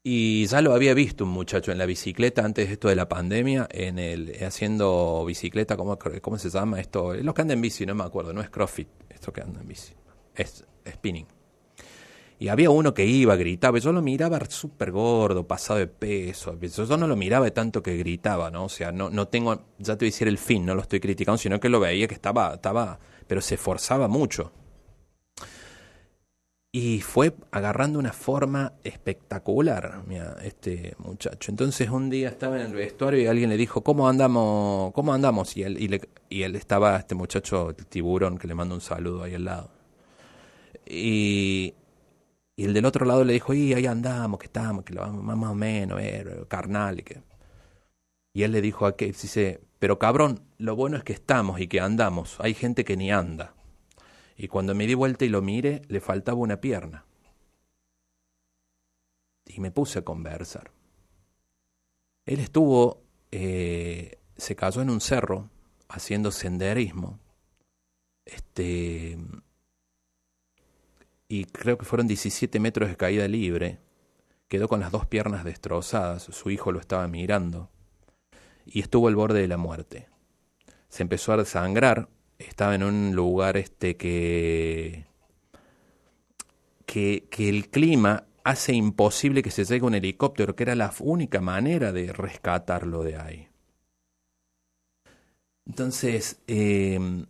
y 0.04 0.46
ya 0.46 0.60
lo 0.60 0.74
había 0.74 0.94
visto 0.94 1.24
un 1.24 1.30
muchacho 1.30 1.70
en 1.70 1.78
la 1.78 1.86
bicicleta 1.86 2.44
antes 2.44 2.66
de 2.66 2.74
esto 2.74 2.88
de 2.88 2.96
la 2.96 3.08
pandemia, 3.08 3.68
en 3.70 3.98
el 3.98 4.36
haciendo 4.44 5.24
bicicleta, 5.24 5.76
¿cómo, 5.76 5.96
cómo 6.20 6.38
se 6.38 6.50
llama 6.50 6.80
esto? 6.80 7.14
Los 7.14 7.34
que 7.34 7.42
andan 7.42 7.58
en 7.58 7.62
bici, 7.62 7.86
no 7.86 7.94
me 7.94 8.02
acuerdo, 8.02 8.32
no 8.32 8.40
es 8.40 8.50
CrossFit, 8.50 8.88
esto 9.08 9.32
que 9.32 9.42
anda 9.42 9.60
en 9.60 9.68
bici, 9.68 9.92
es 10.34 10.64
spinning. 10.88 11.26
Y 12.40 12.48
había 12.48 12.70
uno 12.70 12.92
que 12.92 13.06
iba, 13.06 13.36
gritaba, 13.36 13.78
yo 13.78 13.92
lo 13.92 14.02
miraba 14.02 14.40
súper 14.48 14.90
gordo, 14.90 15.46
pasado 15.46 15.78
de 15.78 15.86
peso. 15.86 16.58
Yo 16.58 16.96
no 16.96 17.06
lo 17.06 17.14
miraba 17.14 17.44
de 17.44 17.52
tanto 17.52 17.84
que 17.84 17.96
gritaba, 17.96 18.50
¿no? 18.50 18.64
O 18.64 18.68
sea, 18.68 18.90
no, 18.90 19.10
no 19.10 19.28
tengo, 19.28 19.54
ya 19.78 19.96
te 19.96 20.06
voy 20.06 20.08
a 20.08 20.10
decir 20.10 20.26
el 20.26 20.38
fin, 20.38 20.66
no 20.66 20.74
lo 20.74 20.82
estoy 20.82 20.98
criticando, 20.98 21.38
sino 21.38 21.60
que 21.60 21.68
lo 21.68 21.78
veía 21.78 22.08
que 22.08 22.14
estaba, 22.14 22.54
estaba, 22.54 22.98
pero 23.28 23.40
se 23.40 23.54
esforzaba 23.54 24.08
mucho 24.08 24.50
y 26.74 27.02
fue 27.02 27.35
agarrando 27.50 27.98
una 27.98 28.14
forma 28.14 28.72
espectacular, 28.82 30.02
mira, 30.06 30.38
este 30.42 30.96
muchacho. 30.98 31.50
Entonces 31.50 31.90
un 31.90 32.08
día 32.08 32.30
estaba 32.30 32.58
en 32.58 32.66
el 32.68 32.72
vestuario 32.74 33.20
y 33.20 33.26
alguien 33.26 33.50
le 33.50 33.58
dijo, 33.58 33.82
¿cómo 33.82 34.08
andamos? 34.08 34.90
¿Cómo 34.94 35.12
andamos? 35.12 35.54
Y 35.58 35.64
él, 35.64 35.76
y, 35.78 35.88
le, 35.88 36.00
y 36.30 36.44
él 36.44 36.56
estaba, 36.56 36.96
este 36.96 37.14
muchacho, 37.14 37.70
el 37.76 37.87
tiburón, 37.87 38.38
que 38.38 38.48
le 38.48 38.54
manda 38.54 38.74
un 38.74 38.80
saludo 38.80 39.22
ahí 39.22 39.35
al 39.35 39.44
lado. 39.44 39.70
Y, 40.87 41.74
y 42.56 42.64
el 42.64 42.72
del 42.72 42.87
otro 42.87 43.04
lado 43.04 43.22
le 43.24 43.35
dijo, 43.35 43.52
y 43.52 43.74
ahí 43.74 43.85
andamos, 43.85 44.40
que 44.40 44.46
estamos, 44.46 44.85
que 44.85 44.94
lo 44.94 45.02
vamos 45.02 45.22
más 45.22 45.50
o 45.50 45.54
menos, 45.54 46.00
carnal. 46.48 47.00
Y, 47.00 47.02
que... 47.02 47.22
y 48.32 48.44
él 48.44 48.52
le 48.52 48.62
dijo 48.62 48.87
a 48.87 48.96
que, 48.96 49.06
dice, 49.08 49.61
pero 49.78 49.98
cabrón, 49.98 50.40
lo 50.56 50.74
bueno 50.74 50.96
es 50.96 51.04
que 51.04 51.12
estamos 51.12 51.61
y 51.61 51.68
que 51.68 51.80
andamos. 51.80 52.38
Hay 52.40 52.54
gente 52.54 52.85
que 52.87 52.96
ni 52.96 53.12
anda 53.12 53.54
y 54.42 54.48
cuando 54.48 54.74
me 54.74 54.88
di 54.88 54.94
vuelta 54.94 55.24
y 55.24 55.28
lo 55.28 55.40
miré, 55.40 55.83
le 55.87 56.00
faltaba 56.00 56.37
una 56.37 56.61
pierna. 56.61 57.07
Y 59.46 59.61
me 59.61 59.70
puse 59.70 60.00
a 60.00 60.02
conversar. 60.02 60.72
Él 62.26 62.40
estuvo, 62.40 63.05
eh, 63.31 64.18
se 64.37 64.57
cayó 64.57 64.83
en 64.83 64.90
un 64.90 65.00
cerro 65.00 65.48
haciendo 65.88 66.33
senderismo. 66.33 67.20
Este, 68.24 69.16
y 71.28 71.44
creo 71.44 71.78
que 71.78 71.85
fueron 71.85 72.09
17 72.09 72.59
metros 72.59 72.88
de 72.88 72.96
caída 72.96 73.28
libre. 73.28 73.78
Quedó 74.48 74.66
con 74.66 74.81
las 74.81 74.90
dos 74.90 75.07
piernas 75.07 75.44
destrozadas, 75.44 76.24
su 76.24 76.50
hijo 76.50 76.72
lo 76.72 76.81
estaba 76.81 77.07
mirando. 77.07 77.70
Y 78.66 78.81
estuvo 78.81 79.07
al 79.07 79.14
borde 79.14 79.40
de 79.40 79.46
la 79.46 79.57
muerte. 79.57 80.09
Se 80.88 81.05
empezó 81.05 81.33
a 81.33 81.37
desangrar, 81.37 82.09
estaba 82.48 82.74
en 82.74 82.83
un 82.83 83.14
lugar 83.14 83.57
este 83.57 83.96
que, 83.96 85.07
que, 86.87 87.48
el 87.48 87.70
clima 87.70 88.26
hace 88.44 88.74
imposible 88.74 89.42
que 89.42 89.50
se 89.50 89.64
llegue 89.64 89.87
un 89.87 89.94
helicóptero, 89.94 90.55
que 90.55 90.64
era 90.64 90.74
la 90.74 90.92
única 91.00 91.40
manera 91.40 91.92
de 91.92 92.12
rescatarlo 92.12 93.02
de 93.02 93.16
ahí. 93.16 93.48
Entonces, 95.64 96.40
em, 96.46 97.26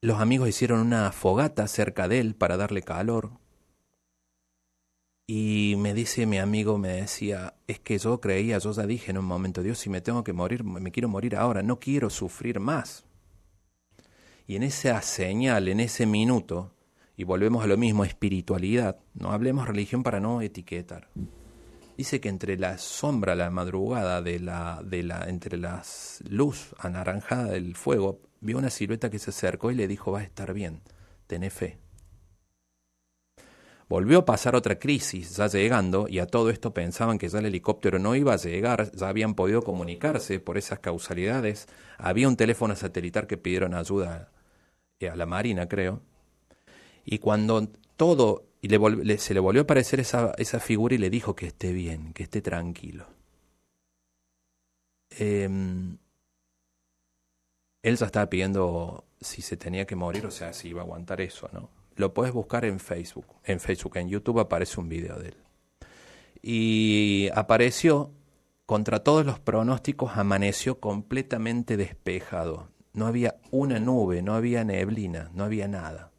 los 0.00 0.20
amigos 0.20 0.48
hicieron 0.48 0.80
una 0.80 1.12
fogata 1.12 1.66
cerca 1.66 2.08
de 2.08 2.20
él 2.20 2.34
para 2.34 2.56
darle 2.56 2.82
calor. 2.82 3.32
Y 5.26 5.74
me 5.78 5.94
dice 5.94 6.26
mi 6.26 6.38
amigo, 6.38 6.78
me 6.78 6.88
decía, 6.88 7.54
es 7.66 7.78
que 7.80 7.98
yo 7.98 8.20
creía, 8.20 8.58
yo 8.58 8.72
ya 8.72 8.86
dije 8.86 9.10
en 9.10 9.18
un 9.18 9.24
momento, 9.24 9.62
Dios, 9.62 9.78
si 9.78 9.90
me 9.90 10.00
tengo 10.00 10.24
que 10.24 10.32
morir, 10.32 10.64
me 10.64 10.90
quiero 10.90 11.08
morir 11.08 11.36
ahora, 11.36 11.62
no 11.62 11.78
quiero 11.78 12.10
sufrir 12.10 12.60
más. 12.60 13.04
Y 14.50 14.56
en 14.56 14.64
esa 14.64 15.00
señal, 15.00 15.68
en 15.68 15.78
ese 15.78 16.06
minuto, 16.06 16.72
y 17.16 17.22
volvemos 17.22 17.62
a 17.62 17.68
lo 17.68 17.76
mismo, 17.76 18.04
espiritualidad, 18.04 18.98
no 19.14 19.30
hablemos 19.30 19.68
religión 19.68 20.02
para 20.02 20.18
no 20.18 20.42
etiquetar. 20.42 21.06
Dice 21.96 22.20
que 22.20 22.30
entre 22.30 22.58
la 22.58 22.76
sombra, 22.76 23.36
la 23.36 23.48
madrugada, 23.50 24.22
de 24.22 24.40
la, 24.40 24.82
de 24.84 25.04
la, 25.04 25.28
entre 25.28 25.56
la 25.56 25.84
luz 26.28 26.74
anaranjada 26.78 27.44
del 27.44 27.76
fuego, 27.76 28.22
vio 28.40 28.58
una 28.58 28.70
silueta 28.70 29.08
que 29.08 29.20
se 29.20 29.30
acercó 29.30 29.70
y 29.70 29.76
le 29.76 29.86
dijo, 29.86 30.10
va 30.10 30.18
a 30.18 30.24
estar 30.24 30.52
bien, 30.52 30.80
tené 31.28 31.50
fe. 31.50 31.78
Volvió 33.88 34.18
a 34.18 34.24
pasar 34.24 34.56
otra 34.56 34.80
crisis, 34.80 35.36
ya 35.36 35.46
llegando, 35.46 36.08
y 36.08 36.18
a 36.18 36.26
todo 36.26 36.50
esto 36.50 36.74
pensaban 36.74 37.18
que 37.18 37.28
ya 37.28 37.38
el 37.38 37.46
helicóptero 37.46 38.00
no 38.00 38.16
iba 38.16 38.32
a 38.32 38.36
llegar, 38.36 38.90
ya 38.90 39.10
habían 39.10 39.34
podido 39.34 39.62
comunicarse 39.62 40.40
por 40.40 40.58
esas 40.58 40.80
causalidades. 40.80 41.68
Había 41.98 42.26
un 42.26 42.36
teléfono 42.36 42.74
satelital 42.74 43.28
que 43.28 43.36
pidieron 43.36 43.74
ayuda 43.74 44.32
a 45.08 45.16
la 45.16 45.26
Marina, 45.26 45.68
creo. 45.68 46.02
Y 47.04 47.18
cuando 47.18 47.68
todo, 47.96 48.44
y 48.60 48.68
se 49.18 49.34
le 49.34 49.40
volvió 49.40 49.62
a 49.62 49.64
aparecer 49.64 50.00
esa, 50.00 50.32
esa, 50.38 50.60
figura 50.60 50.94
y 50.94 50.98
le 50.98 51.10
dijo 51.10 51.34
que 51.34 51.46
esté 51.46 51.72
bien, 51.72 52.12
que 52.12 52.24
esté 52.24 52.42
tranquilo. 52.42 53.06
Em, 55.18 55.98
él 57.82 57.96
ya 57.96 58.06
estaba 58.06 58.28
pidiendo 58.28 59.04
si 59.20 59.42
se 59.42 59.56
tenía 59.56 59.86
que 59.86 59.96
morir, 59.96 60.26
o 60.26 60.30
sea, 60.30 60.52
si 60.52 60.68
iba 60.68 60.82
a 60.82 60.84
aguantar 60.84 61.20
eso, 61.20 61.48
¿no? 61.52 61.70
Lo 61.96 62.14
puedes 62.14 62.32
buscar 62.32 62.64
en 62.64 62.80
Facebook. 62.80 63.26
En 63.44 63.60
Facebook, 63.60 63.96
en 63.96 64.08
YouTube 64.08 64.40
aparece 64.40 64.80
un 64.80 64.88
video 64.88 65.18
de 65.18 65.28
él. 65.28 65.36
Y 66.42 67.28
apareció, 67.34 68.12
contra 68.64 69.02
todos 69.04 69.26
los 69.26 69.38
pronósticos, 69.38 70.16
amaneció 70.16 70.80
completamente 70.80 71.76
despejado. 71.76 72.68
No 72.92 73.06
había 73.06 73.36
una 73.50 73.78
nube, 73.78 74.22
no 74.22 74.34
había 74.34 74.64
neblina, 74.64 75.30
no 75.34 75.44
había 75.44 75.68
nada. 75.68 76.10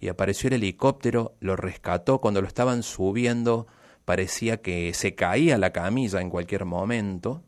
Y 0.00 0.08
apareció 0.08 0.48
el 0.48 0.54
helicóptero, 0.54 1.34
lo 1.40 1.56
rescató 1.56 2.20
cuando 2.20 2.40
lo 2.40 2.46
estaban 2.46 2.82
subiendo, 2.82 3.66
parecía 4.04 4.62
que 4.62 4.94
se 4.94 5.14
caía 5.14 5.58
la 5.58 5.72
camilla 5.72 6.20
en 6.20 6.30
cualquier 6.30 6.64
momento. 6.64 7.42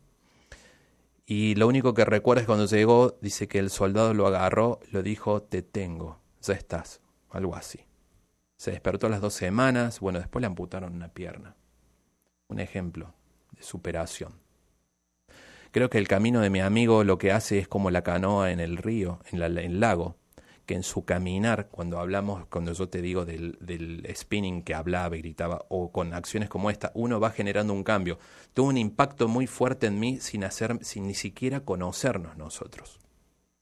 Y 1.25 1.55
lo 1.55 1.67
único 1.67 1.93
que 1.93 2.05
recuerda 2.05 2.41
es 2.41 2.47
cuando 2.47 2.65
llegó, 2.65 3.17
dice 3.21 3.47
que 3.47 3.59
el 3.59 3.69
soldado 3.69 4.13
lo 4.13 4.27
agarró, 4.27 4.79
lo 4.91 5.01
dijo, 5.01 5.41
te 5.41 5.61
tengo, 5.61 6.19
ya 6.41 6.53
estás 6.53 7.01
algo 7.29 7.55
así. 7.55 7.79
Se 8.57 8.71
despertó 8.71 9.07
a 9.07 9.09
las 9.09 9.21
dos 9.21 9.33
semanas, 9.33 9.99
bueno, 10.01 10.19
después 10.19 10.41
le 10.41 10.47
amputaron 10.47 10.93
una 10.93 11.07
pierna. 11.07 11.55
Un 12.47 12.59
ejemplo 12.59 13.13
de 13.53 13.63
superación. 13.63 14.33
Creo 15.71 15.89
que 15.89 15.97
el 15.97 16.07
camino 16.07 16.41
de 16.41 16.49
mi 16.49 16.59
amigo 16.59 17.05
lo 17.05 17.17
que 17.17 17.31
hace 17.31 17.57
es 17.57 17.67
como 17.67 17.91
la 17.91 18.03
canoa 18.03 18.51
en 18.51 18.59
el 18.59 18.75
río, 18.75 19.19
en, 19.31 19.41
el 19.41 19.79
lago, 19.79 20.17
que 20.65 20.73
en 20.73 20.83
su 20.83 21.05
caminar, 21.05 21.69
cuando 21.69 21.97
hablamos, 21.97 22.45
cuando 22.47 22.73
yo 22.73 22.89
te 22.89 23.01
digo 23.01 23.23
del, 23.23 23.57
del, 23.61 24.05
spinning 24.13 24.63
que 24.63 24.73
hablaba 24.73 25.15
y 25.15 25.21
gritaba, 25.21 25.63
o 25.69 25.93
con 25.93 26.13
acciones 26.13 26.49
como 26.49 26.69
esta, 26.69 26.91
uno 26.93 27.21
va 27.21 27.31
generando 27.31 27.71
un 27.73 27.85
cambio. 27.85 28.19
Tuvo 28.53 28.67
un 28.67 28.77
impacto 28.77 29.29
muy 29.29 29.47
fuerte 29.47 29.87
en 29.87 29.97
mí 29.97 30.19
sin 30.19 30.43
hacer, 30.43 30.77
sin 30.83 31.07
ni 31.07 31.13
siquiera 31.13 31.61
conocernos 31.61 32.35
nosotros. 32.35 32.99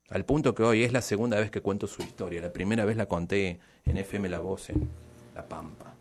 Al 0.10 0.26
punto 0.26 0.56
que 0.56 0.64
hoy 0.64 0.84
es 0.84 0.92
la 0.92 1.04
segunda 1.04 1.40
vez 1.40 1.52
que 1.52 1.62
cuento 1.62 1.86
su 1.86 2.02
historia. 2.02 2.42
La 2.42 2.52
primera 2.52 2.86
vez 2.86 2.98
la 2.98 3.06
conté 3.06 3.60
en 3.86 3.98
FM 3.98 4.30
La 4.30 4.40
Voz, 4.40 4.72
en 4.72 4.90
La 5.36 5.48
Pampa. 5.48 5.94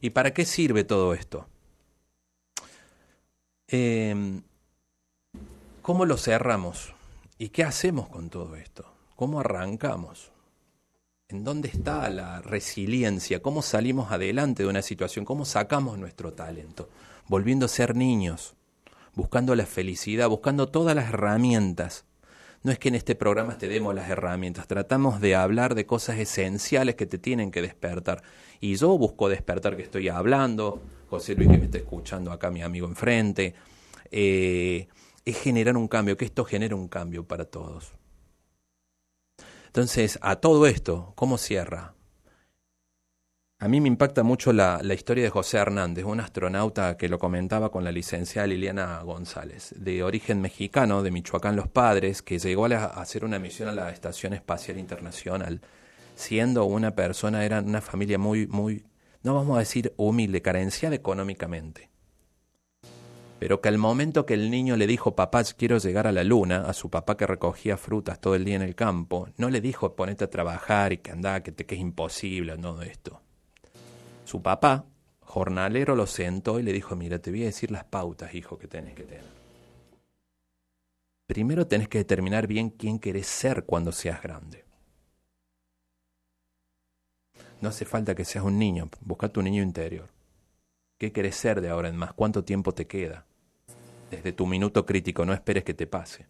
¿Y 0.00 0.10
para 0.10 0.32
qué 0.32 0.46
sirve 0.46 0.84
todo 0.84 1.12
esto? 1.12 1.46
Em, 3.70 4.40
¿Cómo 5.82 6.06
lo 6.06 6.16
cerramos? 6.16 6.94
¿Y 7.38 7.50
qué 7.50 7.64
hacemos 7.64 8.08
con 8.08 8.30
todo 8.30 8.56
esto? 8.56 8.90
¿Cómo 9.14 9.40
arrancamos? 9.40 10.32
¿En 11.28 11.44
dónde 11.44 11.68
está 11.68 12.08
la 12.08 12.40
resiliencia? 12.40 13.42
¿Cómo 13.42 13.60
salimos 13.60 14.10
adelante 14.10 14.62
de 14.62 14.70
una 14.70 14.80
situación? 14.80 15.26
¿Cómo 15.26 15.44
sacamos 15.44 15.98
nuestro 15.98 16.32
talento? 16.32 16.88
Volviendo 17.26 17.66
a 17.66 17.68
ser 17.68 17.94
niños, 17.94 18.54
buscando 19.14 19.54
la 19.54 19.66
felicidad, 19.66 20.30
buscando 20.30 20.68
todas 20.68 20.96
las 20.96 21.10
herramientas. 21.10 22.06
No 22.62 22.72
es 22.72 22.78
que 22.78 22.88
en 22.88 22.94
este 22.94 23.14
programa 23.16 23.58
te 23.58 23.68
demos 23.68 23.94
las 23.94 24.08
herramientas, 24.08 24.66
tratamos 24.66 25.20
de 25.20 25.36
hablar 25.36 25.74
de 25.74 25.84
cosas 25.84 26.18
esenciales 26.18 26.94
que 26.94 27.04
te 27.04 27.18
tienen 27.18 27.50
que 27.50 27.60
despertar. 27.60 28.22
Y 28.60 28.76
yo 28.76 28.96
busco 28.96 29.28
despertar 29.28 29.76
que 29.76 29.82
estoy 29.82 30.08
hablando, 30.08 30.80
José 31.08 31.34
Luis 31.34 31.48
que 31.48 31.58
me 31.58 31.64
está 31.64 31.78
escuchando 31.78 32.32
acá, 32.32 32.50
mi 32.50 32.62
amigo 32.62 32.86
enfrente. 32.86 33.54
Eh, 34.10 34.88
es 35.24 35.40
generar 35.40 35.76
un 35.76 35.88
cambio, 35.88 36.16
que 36.16 36.24
esto 36.24 36.44
genere 36.44 36.74
un 36.74 36.88
cambio 36.88 37.26
para 37.26 37.44
todos. 37.44 37.92
Entonces, 39.66 40.18
a 40.22 40.36
todo 40.36 40.66
esto, 40.66 41.12
¿cómo 41.14 41.38
cierra? 41.38 41.94
A 43.60 43.66
mí 43.66 43.80
me 43.80 43.88
impacta 43.88 44.22
mucho 44.22 44.52
la, 44.52 44.80
historia 44.94 45.24
de 45.24 45.30
José 45.30 45.58
Hernández, 45.58 46.04
un 46.04 46.20
astronauta 46.20 46.96
que 46.96 47.08
lo 47.08 47.18
comentaba 47.18 47.72
con 47.72 47.82
la 47.82 47.90
licenciada 47.90 48.46
Liliana 48.46 49.02
González, 49.02 49.74
de 49.76 50.04
origen 50.04 50.40
mexicano, 50.40 51.02
de 51.02 51.10
Michoacán 51.10 51.56
Los 51.56 51.66
Padres, 51.66 52.22
que 52.22 52.38
llegó 52.38 52.66
a, 52.66 52.84
hacer 52.84 53.24
una 53.24 53.40
misión 53.40 53.68
a 53.68 53.72
la 53.72 53.90
Estación 53.90 54.32
Espacial 54.32 54.78
Internacional, 54.78 55.60
siendo 56.14 56.66
una 56.66 56.92
persona, 56.94 57.44
era 57.44 57.60
una 57.60 57.80
familia 57.80 58.16
muy, 58.16 58.46
muy, 58.46 58.84
no 59.28 59.34
vamos 59.34 59.56
a 59.56 59.60
decir 59.60 59.92
humilde, 59.96 60.42
carenciada 60.42 60.96
económicamente. 60.96 61.90
Pero 63.38 63.60
que 63.60 63.68
al 63.68 63.78
momento 63.78 64.26
que 64.26 64.34
el 64.34 64.50
niño 64.50 64.76
le 64.76 64.88
dijo, 64.88 65.14
papá, 65.14 65.44
quiero 65.56 65.78
llegar 65.78 66.08
a 66.08 66.12
la 66.12 66.24
luna, 66.24 66.62
a 66.62 66.72
su 66.72 66.90
papá 66.90 67.16
que 67.16 67.26
recogía 67.26 67.76
frutas 67.76 68.20
todo 68.20 68.34
el 68.34 68.44
día 68.44 68.56
en 68.56 68.62
el 68.62 68.74
campo, 68.74 69.28
no 69.36 69.48
le 69.50 69.60
dijo, 69.60 69.94
ponete 69.94 70.24
a 70.24 70.30
trabajar 70.30 70.92
y 70.92 70.98
que 70.98 71.12
anda, 71.12 71.42
que 71.42 71.52
te 71.52 71.72
es 71.72 71.80
imposible, 71.80 72.58
no 72.58 72.82
esto 72.82 73.22
su 74.28 74.42
papá, 74.42 74.84
jornalero, 75.20 75.96
lo 75.96 76.06
sentó 76.06 76.60
y 76.60 76.62
le 76.62 76.74
dijo, 76.74 76.94
mira, 76.94 77.18
te 77.18 77.30
voy 77.30 77.44
a 77.44 77.46
decir 77.46 77.70
las 77.70 77.84
pautas, 77.84 78.34
hijo, 78.34 78.58
que 78.58 78.68
tenés 78.68 78.94
que 78.94 79.04
tener. 79.04 79.24
Primero 81.26 81.66
tenés 81.66 81.88
que 81.88 81.96
determinar 81.96 82.46
bien 82.46 82.68
quién 82.68 82.98
querés 82.98 83.26
ser 83.26 83.64
cuando 83.64 83.90
seas 83.90 84.22
grande. 84.22 84.67
No 87.60 87.68
hace 87.68 87.84
falta 87.84 88.14
que 88.14 88.24
seas 88.24 88.44
un 88.44 88.58
niño, 88.58 88.88
busca 89.00 89.28
tu 89.28 89.42
niño 89.42 89.62
interior. 89.62 90.08
¿Qué 90.96 91.12
querés 91.12 91.36
ser 91.36 91.60
de 91.60 91.68
ahora 91.68 91.88
en 91.88 91.96
más? 91.96 92.12
¿Cuánto 92.12 92.44
tiempo 92.44 92.72
te 92.72 92.86
queda? 92.86 93.26
Desde 94.10 94.32
tu 94.32 94.46
minuto 94.46 94.86
crítico, 94.86 95.24
no 95.24 95.32
esperes 95.32 95.64
que 95.64 95.74
te 95.74 95.86
pase. 95.86 96.26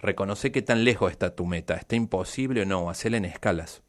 Reconoce 0.00 0.50
qué 0.50 0.62
tan 0.62 0.84
lejos 0.84 1.10
está 1.10 1.34
tu 1.34 1.46
meta. 1.46 1.74
¿Está 1.74 1.96
imposible 1.96 2.62
o 2.62 2.64
no? 2.64 2.88
Hacela 2.88 3.16
en 3.16 3.24
escalas. 3.24 3.82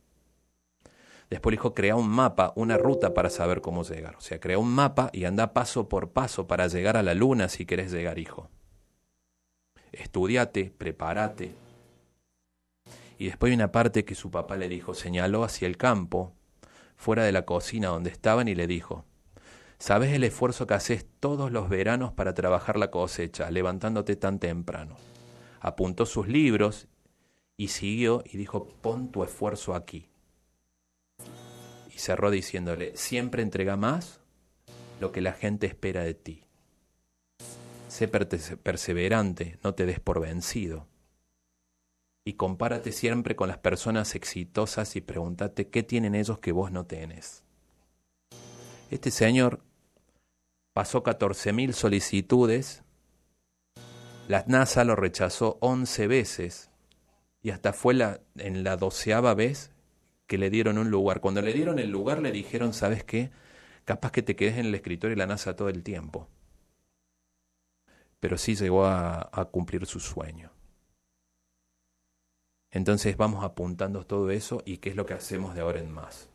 Después 1.29 1.53
dijo, 1.53 1.73
crea 1.73 1.95
un 1.95 2.09
mapa, 2.09 2.51
una 2.55 2.77
ruta 2.77 3.13
para 3.13 3.29
saber 3.29 3.61
cómo 3.61 3.83
llegar. 3.83 4.15
O 4.17 4.21
sea, 4.21 4.39
crea 4.39 4.59
un 4.59 4.69
mapa 4.69 5.09
y 5.13 5.23
anda 5.23 5.53
paso 5.53 5.87
por 5.87 6.11
paso 6.11 6.45
para 6.47 6.67
llegar 6.67 6.97
a 6.97 7.03
la 7.03 7.13
luna 7.13 7.47
si 7.47 7.65
querés 7.65 7.91
llegar, 7.91 8.19
hijo. 8.19 8.49
Estudiate, 9.93 10.73
prepárate. 10.77 11.55
Y 13.21 13.25
después 13.25 13.53
una 13.53 13.71
parte 13.71 14.03
que 14.03 14.15
su 14.15 14.31
papá 14.31 14.57
le 14.57 14.67
dijo, 14.67 14.93
señaló 14.93 15.43
hacia 15.43 15.67
el 15.67 15.77
campo, 15.77 16.33
fuera 16.95 17.23
de 17.23 17.31
la 17.31 17.45
cocina 17.45 17.89
donde 17.89 18.09
estaban, 18.09 18.47
y 18.47 18.55
le 18.55 18.65
dijo, 18.65 19.05
¿sabes 19.77 20.13
el 20.13 20.23
esfuerzo 20.23 20.65
que 20.65 20.73
haces 20.73 21.05
todos 21.19 21.51
los 21.51 21.69
veranos 21.69 22.13
para 22.13 22.33
trabajar 22.33 22.77
la 22.77 22.89
cosecha, 22.89 23.51
levantándote 23.51 24.15
tan 24.15 24.39
temprano? 24.39 24.97
Apuntó 25.59 26.07
sus 26.07 26.27
libros 26.27 26.87
y 27.57 27.67
siguió 27.67 28.23
y 28.25 28.37
dijo, 28.37 28.67
pon 28.81 29.11
tu 29.11 29.23
esfuerzo 29.23 29.75
aquí 29.75 30.11
cerró 32.01 32.31
diciéndole, 32.31 32.97
siempre 32.97 33.43
entrega 33.43 33.77
más 33.77 34.19
lo 34.99 35.11
que 35.11 35.21
la 35.21 35.33
gente 35.33 35.67
espera 35.67 36.03
de 36.03 36.13
ti. 36.13 36.43
Sé 37.87 38.07
perseverante, 38.07 39.59
no 39.63 39.75
te 39.75 39.85
des 39.85 39.99
por 39.99 40.19
vencido. 40.19 40.87
Y 42.23 42.33
compárate 42.33 42.91
siempre 42.91 43.35
con 43.35 43.47
las 43.47 43.57
personas 43.57 44.15
exitosas 44.15 44.95
y 44.95 45.01
pregúntate 45.01 45.69
qué 45.69 45.83
tienen 45.83 46.15
ellos 46.15 46.39
que 46.39 46.51
vos 46.51 46.71
no 46.71 46.85
tenés. 46.85 47.43
Este 48.91 49.09
señor 49.09 49.61
pasó 50.73 51.03
14.000 51.03 51.71
solicitudes, 51.71 52.83
la 54.27 54.43
NASA 54.47 54.83
lo 54.83 54.95
rechazó 54.95 55.57
11 55.61 56.07
veces 56.07 56.69
y 57.41 57.49
hasta 57.49 57.73
fue 57.73 57.93
la, 57.93 58.21
en 58.37 58.63
la 58.63 58.77
doceava 58.77 59.33
vez 59.33 59.71
que 60.27 60.37
le 60.37 60.49
dieron 60.49 60.77
un 60.77 60.89
lugar. 60.89 61.21
Cuando 61.21 61.41
le 61.41 61.53
dieron 61.53 61.79
el 61.79 61.89
lugar 61.89 62.21
le 62.21 62.31
dijeron, 62.31 62.73
¿sabes 62.73 63.03
qué? 63.03 63.31
Capaz 63.83 64.11
que 64.11 64.21
te 64.21 64.35
quedes 64.35 64.57
en 64.57 64.67
el 64.67 64.75
escritorio 64.75 65.15
y 65.15 65.19
la 65.19 65.25
NASA 65.25 65.55
todo 65.55 65.69
el 65.69 65.83
tiempo. 65.83 66.27
Pero 68.19 68.37
sí 68.37 68.55
llegó 68.55 68.85
a, 68.85 69.29
a 69.31 69.45
cumplir 69.45 69.85
su 69.85 69.99
sueño. 69.99 70.51
Entonces 72.71 73.17
vamos 73.17 73.43
apuntando 73.43 74.05
todo 74.05 74.31
eso 74.31 74.61
y 74.65 74.77
qué 74.77 74.89
es 74.89 74.95
lo 74.95 75.05
que 75.05 75.13
hacemos 75.13 75.53
de 75.55 75.61
ahora 75.61 75.79
en 75.79 75.91
más. 75.91 76.29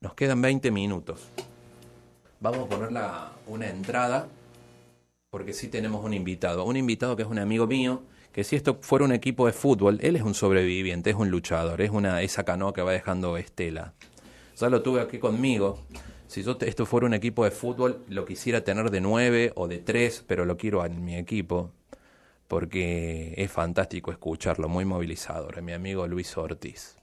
Nos 0.00 0.12
quedan 0.12 0.42
20 0.42 0.70
minutos. 0.70 1.30
Vamos 2.40 2.66
a 2.66 2.68
poner 2.68 2.90
una 3.46 3.68
entrada, 3.68 4.28
porque 5.30 5.54
sí 5.54 5.68
tenemos 5.68 6.04
un 6.04 6.12
invitado. 6.12 6.64
Un 6.64 6.76
invitado 6.76 7.16
que 7.16 7.22
es 7.22 7.28
un 7.28 7.38
amigo 7.38 7.66
mío, 7.66 8.02
que 8.32 8.44
si 8.44 8.54
esto 8.54 8.76
fuera 8.82 9.06
un 9.06 9.12
equipo 9.12 9.46
de 9.46 9.54
fútbol, 9.54 9.98
él 10.02 10.16
es 10.16 10.22
un 10.22 10.34
sobreviviente, 10.34 11.10
es 11.10 11.16
un 11.16 11.30
luchador, 11.30 11.80
es 11.80 11.90
una 11.90 12.20
esa 12.20 12.44
canoa 12.44 12.74
que 12.74 12.82
va 12.82 12.92
dejando 12.92 13.38
Estela. 13.38 13.94
Ya 14.56 14.68
lo 14.68 14.82
tuve 14.82 15.00
aquí 15.00 15.18
conmigo. 15.18 15.78
Si 16.26 16.42
yo 16.42 16.58
esto 16.60 16.84
fuera 16.84 17.06
un 17.06 17.14
equipo 17.14 17.44
de 17.44 17.50
fútbol, 17.50 18.04
lo 18.08 18.26
quisiera 18.26 18.62
tener 18.62 18.90
de 18.90 19.00
9 19.00 19.52
o 19.54 19.68
de 19.68 19.78
3, 19.78 20.24
pero 20.26 20.44
lo 20.44 20.58
quiero 20.58 20.84
en 20.84 21.02
mi 21.02 21.16
equipo 21.16 21.72
porque 22.48 23.34
es 23.36 23.50
fantástico 23.50 24.10
escucharlo, 24.10 24.68
muy 24.68 24.84
movilizador, 24.84 25.60
mi 25.62 25.72
amigo 25.72 26.06
Luis 26.06 26.36
Ortiz. 26.36 26.96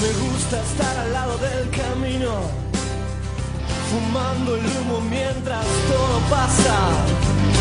Me 0.00 0.12
gusta 0.28 0.62
estar 0.62 0.96
al 0.96 1.12
lado 1.12 1.36
del 1.38 1.70
camino, 1.70 2.40
fumando 3.90 4.56
el 4.56 4.64
humo 4.64 5.00
mientras 5.10 5.66
todo 5.88 6.20
pasa 6.30 7.09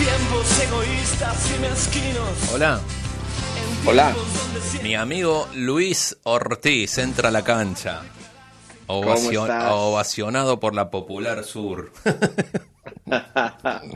tiempos 0.00 0.60
egoístas 0.62 1.54
y 1.54 1.60
mezquinos. 1.60 2.54
Hola. 2.54 2.80
Hola. 3.86 4.14
Mi 4.82 4.94
amigo 4.94 5.46
Luis 5.54 6.16
Ortiz 6.22 6.96
entra 6.96 7.28
a 7.28 7.32
la 7.32 7.44
cancha. 7.44 8.00
ovacionado 8.86 10.58
por 10.58 10.74
la 10.74 10.90
Popular 10.90 11.44
Sur. 11.44 11.92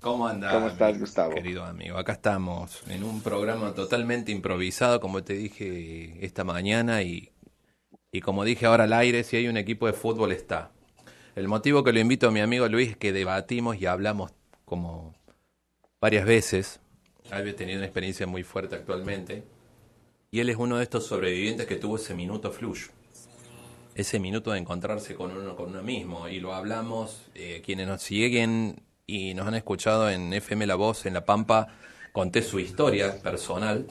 ¿Cómo 0.00 0.26
andas? 0.26 0.54
¿Cómo 0.54 0.68
estás, 0.68 0.98
Gustavo? 0.98 1.34
Querido 1.34 1.64
amigo, 1.64 1.98
acá 1.98 2.12
estamos 2.12 2.82
en 2.88 3.04
un 3.04 3.20
programa 3.20 3.74
totalmente 3.74 4.32
improvisado, 4.32 5.00
como 5.00 5.22
te 5.22 5.34
dije 5.34 6.16
esta 6.24 6.44
mañana, 6.44 7.02
y, 7.02 7.30
y 8.10 8.22
como 8.22 8.44
dije 8.44 8.64
ahora 8.64 8.84
al 8.84 8.94
aire, 8.94 9.22
si 9.22 9.36
hay 9.36 9.48
un 9.48 9.58
equipo 9.58 9.86
de 9.86 9.92
fútbol 9.92 10.32
está. 10.32 10.70
El 11.36 11.48
motivo 11.48 11.84
que 11.84 11.92
lo 11.92 12.00
invito 12.00 12.28
a 12.28 12.30
mi 12.30 12.40
amigo 12.40 12.68
Luis 12.68 12.92
es 12.92 12.96
que 12.96 13.12
debatimos 13.12 13.76
y 13.76 13.84
hablamos 13.86 14.32
como 14.64 15.14
varias 16.00 16.26
veces. 16.26 16.80
Ha 17.30 17.42
tenido 17.42 17.78
una 17.78 17.86
experiencia 17.86 18.26
muy 18.26 18.42
fuerte 18.42 18.76
actualmente. 18.76 19.44
Y 20.30 20.40
él 20.40 20.48
es 20.50 20.56
uno 20.56 20.78
de 20.78 20.82
estos 20.82 21.06
sobrevivientes 21.06 21.66
que 21.66 21.76
tuvo 21.76 21.96
ese 21.96 22.14
minuto 22.14 22.50
flush. 22.50 22.88
Ese 23.94 24.18
minuto 24.18 24.50
de 24.50 24.58
encontrarse 24.58 25.14
con 25.14 25.30
uno, 25.30 25.54
con 25.54 25.70
uno 25.70 25.82
mismo. 25.82 26.28
Y 26.28 26.40
lo 26.40 26.54
hablamos, 26.54 27.22
eh, 27.34 27.62
quienes 27.64 27.86
nos 27.86 28.02
siguen 28.02 28.82
y 29.06 29.34
nos 29.34 29.46
han 29.46 29.54
escuchado 29.54 30.10
en 30.10 30.32
FM 30.32 30.66
La 30.66 30.74
Voz, 30.74 31.06
en 31.06 31.14
La 31.14 31.24
Pampa, 31.24 31.68
conté 32.12 32.42
su 32.42 32.58
historia 32.58 33.22
personal. 33.22 33.86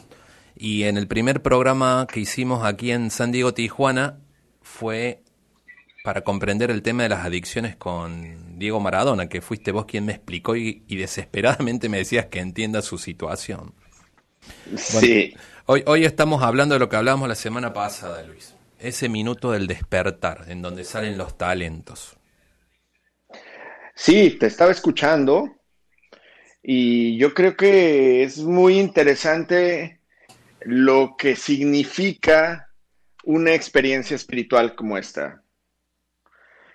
Y 0.56 0.84
en 0.84 0.98
el 0.98 1.08
primer 1.08 1.42
programa 1.42 2.06
que 2.12 2.20
hicimos 2.20 2.64
aquí 2.64 2.92
en 2.92 3.10
San 3.10 3.32
Diego, 3.32 3.54
Tijuana, 3.54 4.20
fue 4.62 5.23
para 6.04 6.22
comprender 6.22 6.70
el 6.70 6.84
tema 6.84 7.04
de 7.04 7.10
las 7.10 7.26
adicciones 7.26 7.78
con 7.78 8.60
Diego 8.60 8.82
Maradona, 8.82 9.30
que 9.30 9.42
fuiste 9.42 9.72
vos 9.72 9.86
quien 9.86 10.06
me 10.06 10.12
explicó 10.12 10.56
y, 10.58 10.84
desesperadamente 10.90 11.88
me 11.88 11.98
decías 11.98 12.26
que 12.26 12.40
entienda 12.40 12.82
su 12.82 12.98
situación. 12.98 13.74
sí. 14.76 15.34
Hoy, 15.66 15.82
hoy 15.88 16.04
estamos 16.04 16.44
hablando 16.44 16.76
de 16.76 16.80
lo 16.80 16.90
que 16.90 16.98
hablábamos 16.98 17.30
la 17.30 17.36
semana 17.36 17.72
pasada, 17.72 18.22
Luis. 18.24 18.54
Ese 18.80 19.08
minuto 19.08 19.54
del 19.54 19.66
despertar, 19.66 20.44
en 20.50 20.62
donde 20.62 20.84
salen 20.84 21.18
los 21.18 21.38
talentos. 21.38 22.18
Sí, 23.96 24.32
te 24.38 24.48
estaba 24.48 24.72
escuchando 24.72 25.56
y 26.62 27.16
yo 27.18 27.34
creo 27.34 27.56
que 27.56 28.24
es 28.24 28.40
muy 28.40 28.78
interesante 28.78 30.02
lo 30.60 31.16
que 31.18 31.38
significa 31.38 32.68
una 33.24 33.54
experiencia 33.54 34.18
espiritual 34.18 34.76
como 34.76 34.98
esta. 34.98 35.43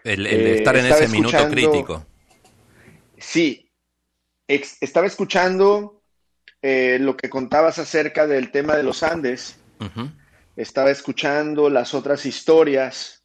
El, 0.08 0.26
eh, 0.26 0.56
estar 0.56 0.76
en 0.76 0.86
ese 0.86 1.08
minuto 1.08 1.48
crítico. 1.50 2.06
Sí, 3.18 3.70
estaba 4.46 5.06
escuchando 5.06 6.02
eh, 6.62 6.98
lo 7.00 7.16
que 7.16 7.28
contabas 7.28 7.78
acerca 7.78 8.26
del 8.26 8.50
tema 8.50 8.74
de 8.76 8.82
los 8.82 9.02
Andes. 9.02 9.58
Estaba 10.56 10.90
escuchando 10.90 11.70
las 11.70 11.94
otras 11.94 12.26
historias 12.26 13.22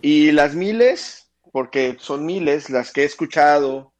y 0.00 0.30
las 0.32 0.54
miles, 0.54 1.30
porque 1.50 1.96
son 1.98 2.26
miles 2.26 2.70
las 2.70 2.92
que 2.92 3.02
he 3.02 3.04
escuchado 3.04 3.94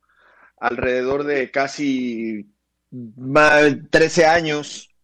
alrededor 0.59 1.25
de 1.25 1.51
casi 1.51 2.53
13 3.91 4.27
años 4.27 4.96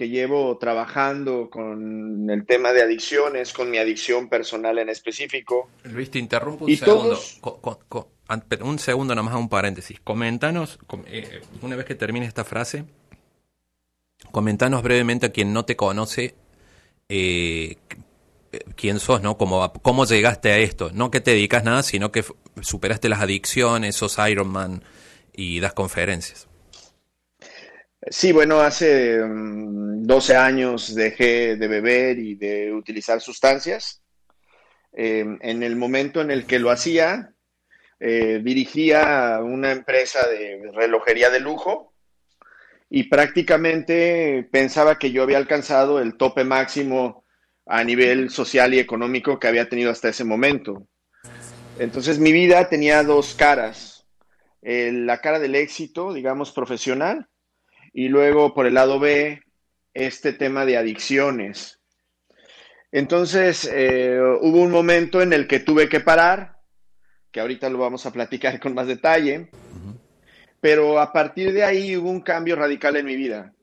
que 0.00 0.08
llevo 0.08 0.56
trabajando 0.56 1.50
con 1.50 2.30
el 2.30 2.46
tema 2.46 2.72
de 2.72 2.80
adicciones, 2.80 3.52
con 3.52 3.70
mi 3.70 3.76
adicción 3.76 4.30
personal 4.30 4.78
en 4.78 4.88
específico. 4.88 5.68
Luis, 5.84 6.10
te 6.10 6.18
interrumpo 6.18 6.64
un 6.64 6.74
segundo. 6.74 7.20
un 8.62 8.78
segundo 8.78 9.14
nomás, 9.14 9.34
un 9.34 9.50
paréntesis. 9.50 10.00
Comentanos, 10.00 10.78
eh, 11.04 11.42
una 11.60 11.76
vez 11.76 11.84
que 11.84 11.96
termine 11.96 12.24
esta 12.24 12.44
frase, 12.44 12.86
comentanos 14.32 14.82
brevemente 14.82 15.26
a 15.26 15.32
quien 15.32 15.52
no 15.52 15.66
te 15.66 15.76
conoce 15.76 16.34
eh, 17.10 17.76
quién 18.74 19.00
sos, 19.00 19.20
¿no? 19.20 19.36
Cómo, 19.36 19.70
cómo 19.82 20.06
llegaste 20.06 20.50
a 20.50 20.56
esto. 20.56 20.92
No 20.94 21.10
que 21.10 21.20
te 21.20 21.32
dedicas 21.32 21.62
nada, 21.62 21.82
sino 21.82 22.10
que 22.10 22.24
superaste 22.62 23.10
las 23.10 23.20
adicciones, 23.20 23.96
sos 23.96 24.16
Ironman 24.26 24.82
y 25.34 25.60
das 25.60 25.74
conferencias. 25.74 26.49
Sí, 28.08 28.32
bueno, 28.32 28.60
hace 28.60 29.18
12 29.18 29.26
mm, 29.28 30.36
años 30.36 30.94
dejé 30.94 31.56
de 31.56 31.68
beber 31.68 32.18
y 32.18 32.34
de 32.34 32.72
utilizar 32.72 33.20
sustancias. 33.20 34.02
Eh, 34.92 35.24
en 35.40 35.62
el 35.62 35.76
momento 35.76 36.22
en 36.22 36.30
el 36.30 36.46
que 36.46 36.58
lo 36.58 36.70
hacía, 36.70 37.34
eh, 38.00 38.40
dirigía 38.42 39.40
una 39.42 39.70
empresa 39.72 40.26
de 40.26 40.70
relojería 40.72 41.28
de 41.28 41.40
lujo 41.40 41.92
y 42.88 43.04
prácticamente 43.04 44.48
pensaba 44.50 44.98
que 44.98 45.12
yo 45.12 45.22
había 45.22 45.36
alcanzado 45.36 46.00
el 46.00 46.16
tope 46.16 46.42
máximo 46.42 47.24
a 47.66 47.84
nivel 47.84 48.30
social 48.30 48.72
y 48.72 48.78
económico 48.78 49.38
que 49.38 49.46
había 49.46 49.68
tenido 49.68 49.90
hasta 49.90 50.08
ese 50.08 50.24
momento. 50.24 50.88
Entonces 51.78 52.18
mi 52.18 52.32
vida 52.32 52.68
tenía 52.68 53.02
dos 53.04 53.34
caras. 53.34 54.06
la 54.62 55.20
cara 55.20 55.38
del 55.38 55.54
éxito, 55.54 56.12
digamos, 56.12 56.52
profesional 56.52 57.29
y 57.92 58.08
luego 58.08 58.54
por 58.54 58.66
el 58.66 58.74
lado 58.74 58.98
B, 58.98 59.42
este 59.94 60.32
tema 60.32 60.64
de 60.64 60.76
adicciones. 60.76 61.80
Entonces, 62.92 63.68
eh, 63.72 64.18
hubo 64.40 64.60
un 64.62 64.70
momento 64.70 65.22
en 65.22 65.32
el 65.32 65.46
que 65.46 65.60
tuve 65.60 65.88
que 65.88 66.00
parar, 66.00 66.58
que 67.30 67.40
ahorita 67.40 67.68
lo 67.70 67.78
vamos 67.78 68.04
a 68.06 68.12
platicar 68.12 68.58
con 68.58 68.74
más 68.74 68.86
detalle, 68.86 69.50
pero 70.60 70.98
a 70.98 71.12
partir 71.12 71.52
de 71.52 71.64
ahí 71.64 71.96
hubo 71.96 72.10
un 72.10 72.20
cambio 72.20 72.56
radical 72.56 72.96
en 72.96 73.06
mi 73.06 73.16
vida. 73.16 73.54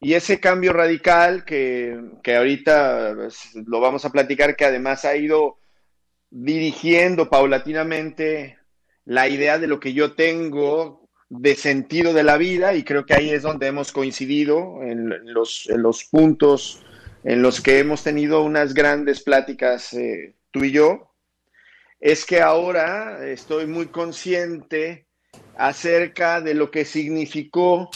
Y 0.00 0.14
ese 0.14 0.40
cambio 0.40 0.72
radical 0.72 1.44
que, 1.44 1.98
que 2.22 2.36
ahorita 2.36 3.12
pues, 3.14 3.54
lo 3.66 3.80
vamos 3.80 4.04
a 4.04 4.10
platicar, 4.10 4.56
que 4.56 4.64
además 4.64 5.04
ha 5.04 5.16
ido 5.16 5.58
dirigiendo 6.30 7.30
paulatinamente 7.30 8.58
la 9.04 9.28
idea 9.28 9.58
de 9.58 9.66
lo 9.66 9.80
que 9.80 9.92
yo 9.92 10.14
tengo 10.14 11.03
de 11.28 11.54
sentido 11.54 12.12
de 12.12 12.22
la 12.22 12.36
vida 12.36 12.74
y 12.74 12.84
creo 12.84 13.06
que 13.06 13.14
ahí 13.14 13.30
es 13.30 13.42
donde 13.42 13.66
hemos 13.66 13.92
coincidido 13.92 14.82
en 14.82 15.32
los, 15.32 15.68
los 15.74 16.04
puntos 16.04 16.84
en 17.24 17.42
los 17.42 17.60
que 17.60 17.78
hemos 17.78 18.02
tenido 18.02 18.42
unas 18.42 18.74
grandes 18.74 19.22
pláticas 19.22 19.92
eh, 19.94 20.34
tú 20.50 20.64
y 20.64 20.72
yo, 20.72 21.10
es 21.98 22.26
que 22.26 22.40
ahora 22.40 23.26
estoy 23.26 23.66
muy 23.66 23.86
consciente 23.86 25.06
acerca 25.56 26.40
de 26.40 26.54
lo 26.54 26.70
que 26.70 26.84
significó 26.84 27.90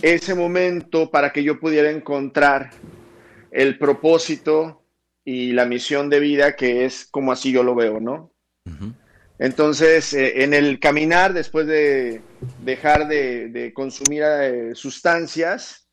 ese 0.00 0.34
momento 0.34 1.10
para 1.10 1.32
que 1.32 1.44
yo 1.44 1.60
pudiera 1.60 1.90
encontrar 1.90 2.70
el 3.50 3.78
propósito 3.78 4.82
y 5.24 5.52
la 5.52 5.66
misión 5.66 6.08
de 6.08 6.20
vida, 6.20 6.56
que 6.56 6.84
es 6.84 7.06
como 7.10 7.32
así 7.32 7.52
yo 7.52 7.62
lo 7.62 7.74
veo, 7.74 8.00
¿no? 8.00 8.32
Entonces, 9.38 10.14
eh, 10.14 10.42
en 10.44 10.54
el 10.54 10.80
caminar, 10.80 11.32
después 11.34 11.66
de 11.66 12.22
dejar 12.62 13.06
de, 13.06 13.72
consumir 13.74 14.22
eh, 14.24 14.74
sustancias, 14.74 15.88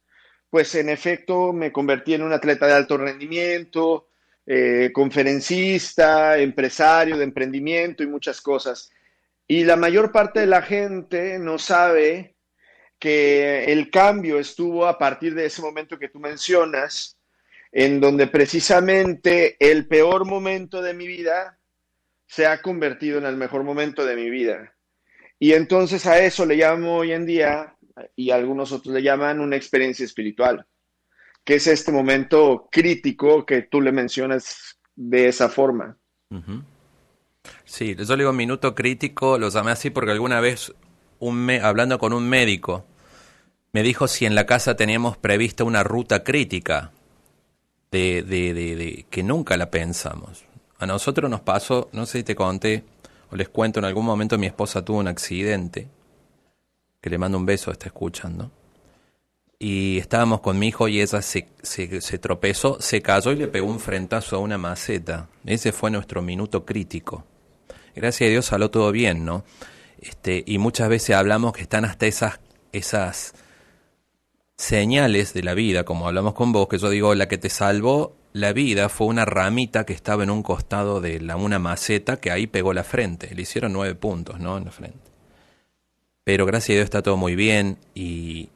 pues 0.50 0.76
en 0.76 0.90
efecto 0.90 1.52
me 1.52 1.72
convertí 1.72 2.14
en 2.14 2.24
un 2.24 2.32
atleta 2.32 2.68
de 2.68 2.74
alto 2.74 2.98
rendimiento, 2.98 4.08
eh, 4.46 4.92
conferencista, 4.94 6.38
empresario 6.38 7.18
de 7.18 7.24
emprendimiento 7.24 8.04
y 8.04 8.08
muchas 8.08 8.40
cosas. 8.40 8.92
Y 9.48 9.66
la 9.66 9.76
mayor 9.76 10.12
parte 10.12 10.42
de 10.42 10.48
la 10.48 10.62
gente 10.62 11.38
no 11.40 11.58
sabe 11.58 12.36
que 12.98 13.66
el 13.66 13.90
cambio 13.90 14.40
estuvo 14.40 14.86
a 14.86 14.98
partir 14.98 15.36
de 15.36 15.48
ese 15.48 15.62
momento 15.62 16.00
que 16.00 16.08
tú 16.08 16.20
mencionas, 16.20 17.18
en 17.72 18.00
donde 18.00 18.28
precisamente 18.28 19.58
el 19.60 19.88
peor 19.88 20.26
momento 20.26 20.82
de 20.82 20.94
mi 20.94 21.08
vida 21.08 21.58
se 22.34 22.48
ha 22.48 22.64
convertido 22.64 23.20
en 23.20 23.26
el 23.26 23.38
mejor 23.38 23.64
momento 23.64 24.06
de 24.06 24.16
mi 24.16 24.32
vida. 24.32 24.74
Y 25.38 25.54
entonces 25.54 26.08
a 26.08 26.18
eso 26.18 26.48
le 26.48 26.56
llamo 26.56 26.98
hoy 26.98 27.12
en 27.12 27.28
día, 27.28 27.76
y 28.16 28.32
algunos 28.32 28.72
otros 28.72 28.92
le 28.96 29.04
llaman 29.04 29.40
una 29.40 29.56
experiencia 29.56 30.04
espiritual, 30.04 30.66
que 31.44 31.56
es 31.56 31.68
este 31.68 31.92
momento 31.92 32.70
crítico 32.72 33.46
que 33.46 33.62
tú 33.62 33.82
le 33.82 33.92
mencionas 33.92 34.80
de 34.96 35.28
esa 35.28 35.48
forma. 35.48 35.96
Sí, 37.66 37.96
yo 37.96 38.16
le 38.16 38.24
digo 38.24 38.34
minuto 38.34 38.74
crítico, 38.74 39.38
lo 39.38 39.50
llamé 39.50 39.72
así 39.72 39.92
porque 39.92 40.12
alguna 40.12 40.40
vez, 40.40 40.74
un 41.20 41.48
hablando 41.62 42.00
con 42.00 42.14
un 42.14 42.28
médico, 42.28 42.88
me 43.74 43.84
dijo 43.84 44.08
si 44.08 44.26
en 44.26 44.34
la 44.34 44.48
casa 44.48 44.76
teníamos 44.76 45.18
prevista 45.18 45.64
una 45.64 45.84
ruta 45.84 46.24
crítica, 46.24 46.92
de, 47.92 48.24
de, 48.24 48.56
de 48.56 49.06
que 49.12 49.22
nunca 49.22 49.56
la 49.56 49.70
pensamos. 49.70 50.46
A 50.80 50.86
nosotros 50.86 51.30
nos 51.30 51.42
pasó, 51.42 51.90
no 51.94 52.06
sé 52.06 52.20
si 52.20 52.24
te 52.24 52.36
conté 52.36 52.84
o 53.32 53.36
les 53.36 53.50
cuento, 53.50 53.80
en 53.80 53.86
algún 53.86 54.06
momento 54.06 54.38
mi 54.38 54.46
esposa 54.46 54.86
tuvo 54.86 55.00
un 55.00 55.08
accidente, 55.08 55.88
que 57.02 57.10
le 57.10 57.18
mando 57.18 57.38
un 57.38 57.46
beso, 57.46 57.72
está 57.72 57.88
escuchando. 57.88 58.52
Y 59.58 59.98
estábamos 59.98 60.42
con 60.42 60.60
mi 60.60 60.68
hijo 60.68 60.88
y 60.88 61.02
ella 61.02 61.22
se, 61.22 61.48
se, 61.62 62.18
tropezó, 62.20 62.80
se 62.80 63.02
cayó 63.02 63.32
y 63.32 63.38
le 63.38 63.48
pegó 63.48 63.68
un 63.68 63.80
frentazo 63.80 64.36
a 64.36 64.40
una 64.40 64.58
maceta. 64.58 65.30
Ese 65.46 65.72
fue 65.72 65.90
nuestro 65.90 66.22
minuto 66.22 66.66
crítico. 66.66 67.24
Gracias 67.96 68.28
a 68.28 68.32
Dios 68.32 68.46
salió 68.46 68.70
todo 68.70 68.92
bien, 68.92 69.26
¿no? 69.26 69.46
Este, 70.00 70.44
y 70.46 70.58
muchas 70.58 70.90
veces 70.90 71.16
hablamos 71.16 71.54
que 71.54 71.62
están 71.62 71.86
hasta 71.86 72.06
esas, 72.06 72.40
esas 72.72 73.34
señales 74.58 75.34
de 75.34 75.44
la 75.44 75.54
vida, 75.54 75.86
como 75.86 76.08
hablamos 76.08 76.34
con 76.34 76.52
vos, 76.52 76.68
que 76.68 76.78
yo 76.78 76.90
digo, 76.90 77.16
la 77.16 77.28
que 77.28 77.38
te 77.38 77.50
salvó 77.50 78.16
la 78.34 78.52
vida 78.52 78.90
fue 78.90 79.08
una 79.08 79.26
ramita 79.26 79.86
que 79.86 79.94
estaba 79.94 80.24
en 80.24 80.32
un 80.32 80.42
costado 80.42 81.02
de 81.02 81.22
la, 81.22 81.36
una 81.36 81.60
maceta 81.60 82.18
que 82.18 82.32
ahí 82.32 82.48
pegó 82.48 82.74
la 82.74 82.84
frente. 82.84 83.34
Le 83.34 83.44
hicieron 83.44 83.74
nueve 83.74 83.94
puntos, 83.94 84.40
¿no? 84.40 84.58
En 84.58 84.66
la 84.66 84.72
frente. 84.72 85.12
Pero 86.24 86.46
gracias 86.48 86.72
a 86.72 86.74
Dios 86.74 86.84
está 86.86 87.04
todo 87.04 87.16
muy 87.16 87.36
bien 87.36 87.78
y, 87.94 88.50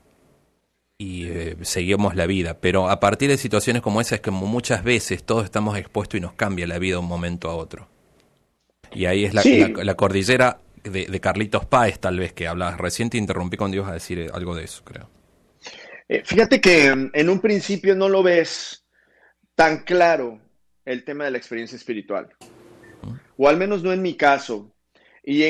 y 0.98 1.28
eh, 1.28 1.58
seguimos 1.62 2.16
la 2.16 2.26
vida. 2.26 2.58
Pero 2.60 2.90
a 2.90 3.00
partir 3.00 3.30
de 3.30 3.38
situaciones 3.38 3.84
como 3.84 4.02
esa 4.02 4.16
es 4.16 4.22
que 4.22 4.32
muchas 4.32 4.84
veces 4.84 5.24
todos 5.24 5.46
estamos 5.46 5.78
expuestos 5.78 6.18
y 6.18 6.22
nos 6.22 6.34
cambia 6.34 6.66
la 6.66 6.80
vida 6.80 6.96
de 6.96 7.00
un 7.00 7.08
momento 7.08 7.48
a 7.48 7.56
otro. 7.56 7.88
Y 8.92 9.06
ahí 9.06 9.26
es 9.26 9.36
la, 9.36 9.44
la, 9.44 9.94
cordillera 9.96 10.60
de, 10.84 11.06
de, 11.06 11.20
Carlitos 11.20 11.66
Páez, 11.66 12.00
tal 12.00 12.18
vez, 12.18 12.34
que 12.34 12.48
hablas. 12.48 12.80
Recién 12.80 13.12
te 13.12 13.18
interrumpí 13.18 13.58
con 13.58 13.70
Dios 13.70 13.88
a 13.88 13.94
decir 13.94 14.32
algo 14.34 14.56
de 14.56 14.64
eso, 14.64 14.82
creo. 14.84 15.08
Eh, 16.10 16.24
fíjate 16.26 16.62
que 16.62 16.96
mm, 16.96 17.12
en 17.14 17.30
un 17.30 17.40
principio 17.40 17.96
no 17.96 18.10
lo 18.10 18.24
ves 18.24 18.77
tan 19.58 19.80
claro 19.80 20.40
el 20.86 21.04
tema 21.04 21.26
de 21.26 21.32
la 21.32 21.40
experiencia 21.40 21.76
espiritual. 21.76 22.30
O 23.38 23.50
al 23.50 23.58
menos 23.58 23.82
no 23.82 23.92
en 23.92 24.04
mi 24.04 24.16
caso. 24.16 24.72
Y, 25.24 25.44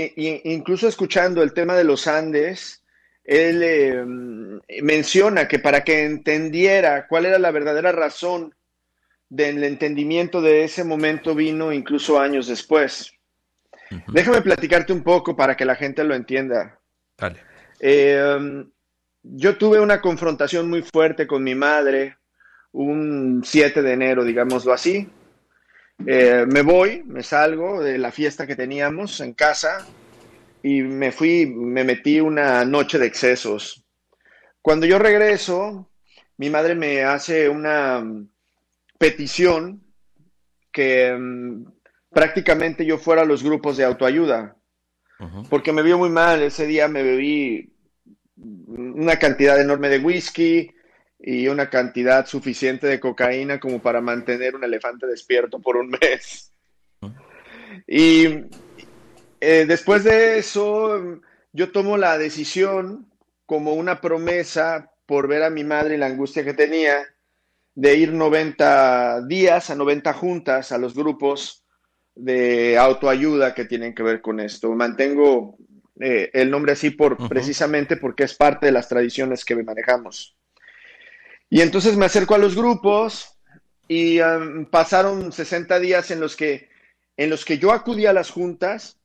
incluso 0.49 0.87
escuchando 0.87 1.43
el 1.43 1.53
tema 1.53 1.75
de 1.75 1.83
los 1.83 2.07
Andes, 2.07 2.83
él 3.25 3.61
em, 3.61 4.61
menciona 4.81 5.49
que 5.49 5.59
para 5.59 5.83
que 5.83 6.05
entendiera 6.05 7.05
cuál 7.07 7.25
era 7.25 7.37
la 7.37 7.51
verdadera 7.51 7.91
razón 7.91 8.55
del 9.27 9.61
entendimiento 9.65 10.41
de 10.41 10.63
ese 10.63 10.85
momento 10.85 11.35
vino 11.35 11.73
incluso 11.73 12.17
años 12.17 12.47
después. 12.47 13.11
Déjame 14.07 14.41
platicarte 14.41 14.93
un 14.93 15.03
poco 15.03 15.35
para 15.35 15.57
que 15.57 15.65
la 15.65 15.75
gente 15.75 16.05
lo 16.05 16.15
entienda. 16.15 16.79
Em, 17.81 18.71
yo 19.21 19.57
tuve 19.57 19.81
una 19.81 19.99
confrontación 19.99 20.69
muy 20.69 20.81
fuerte 20.81 21.27
con 21.27 21.43
mi 21.43 21.55
madre 21.55 22.16
un 22.77 23.41
7 23.43 23.81
de 23.81 23.93
enero, 23.93 24.23
digámoslo 24.23 24.71
así. 24.71 25.09
Eh, 26.05 26.45
me 26.47 26.61
voy, 26.61 27.03
me 27.05 27.23
salgo 27.23 27.81
de 27.81 27.97
la 27.97 28.11
fiesta 28.11 28.45
que 28.45 28.55
teníamos 28.55 29.19
en 29.19 29.33
casa 29.33 29.87
y 30.61 30.83
me 30.83 31.11
fui, 31.11 31.47
me 31.47 31.83
metí 31.83 32.19
una 32.19 32.63
noche 32.65 32.99
de 32.99 33.07
excesos. 33.07 33.83
Cuando 34.61 34.85
yo 34.85 34.99
regreso, 34.99 35.89
mi 36.37 36.51
madre 36.51 36.75
me 36.75 37.03
hace 37.03 37.49
una 37.49 38.05
petición 38.99 39.81
que 40.71 41.17
mm, 41.17 41.65
prácticamente 42.11 42.85
yo 42.85 42.99
fuera 42.99 43.23
a 43.23 43.25
los 43.25 43.41
grupos 43.43 43.77
de 43.77 43.85
autoayuda, 43.85 44.55
porque 45.49 45.73
me 45.73 45.81
vio 45.81 45.97
muy 45.97 46.09
mal. 46.09 46.43
Ese 46.43 46.67
día 46.67 46.87
me 46.87 47.01
bebí 47.01 47.73
una 48.35 49.17
cantidad 49.17 49.59
enorme 49.59 49.89
de 49.89 49.97
whisky, 49.97 50.69
y 51.19 51.47
una 51.47 51.69
cantidad 51.69 52.25
suficiente 52.25 52.87
de 52.87 52.99
cocaína 52.99 53.59
como 53.59 53.81
para 53.81 54.01
mantener 54.01 54.55
un 54.55 54.63
elefante 54.63 55.07
despierto 55.07 55.59
por 55.59 55.77
un 55.77 55.89
mes. 55.89 56.53
Y 57.87 58.25
eh, 59.39 59.65
después 59.67 60.03
de 60.03 60.37
eso, 60.37 61.21
yo 61.53 61.71
tomo 61.71 61.97
la 61.97 62.17
decisión 62.17 63.07
como 63.45 63.73
una 63.73 64.01
promesa 64.01 64.91
por 65.05 65.27
ver 65.27 65.43
a 65.43 65.49
mi 65.49 65.63
madre 65.63 65.95
y 65.95 65.97
la 65.97 66.07
angustia 66.07 66.43
que 66.43 66.53
tenía 66.53 67.05
de 67.73 67.95
ir 67.95 68.11
90 68.11 69.25
días 69.27 69.69
a 69.69 69.75
90 69.75 70.13
juntas 70.13 70.71
a 70.71 70.77
los 70.77 70.93
grupos 70.95 71.63
de 72.15 72.77
autoayuda 72.77 73.53
que 73.53 73.65
tienen 73.65 73.93
que 73.93 74.03
ver 74.03 74.21
con 74.21 74.39
esto. 74.39 74.73
Mantengo 74.73 75.57
eh, 75.99 76.29
el 76.33 76.49
nombre 76.49 76.73
así 76.73 76.89
por, 76.89 77.29
precisamente 77.29 77.97
porque 77.97 78.23
es 78.23 78.33
parte 78.33 78.65
de 78.65 78.71
las 78.71 78.89
tradiciones 78.89 79.45
que 79.45 79.55
manejamos. 79.63 80.35
Y 81.49 81.61
entonces 81.61 81.95
me 81.95 82.05
acerco 82.05 82.35
a 82.35 82.39
los 82.39 82.55
grupos 82.55 83.37
y 83.87 84.19
pasaron 84.69 85.31
60 85.31 85.79
días 85.79 86.11
en 86.11 86.19
los 86.19 86.35
que 86.35 86.69
en 87.17 87.31
los 87.31 87.45
que 87.45 87.57
yo 87.57 87.71
acudía 87.71 88.11
a 88.11 88.13
las 88.13 88.29
juntas, 88.29 88.99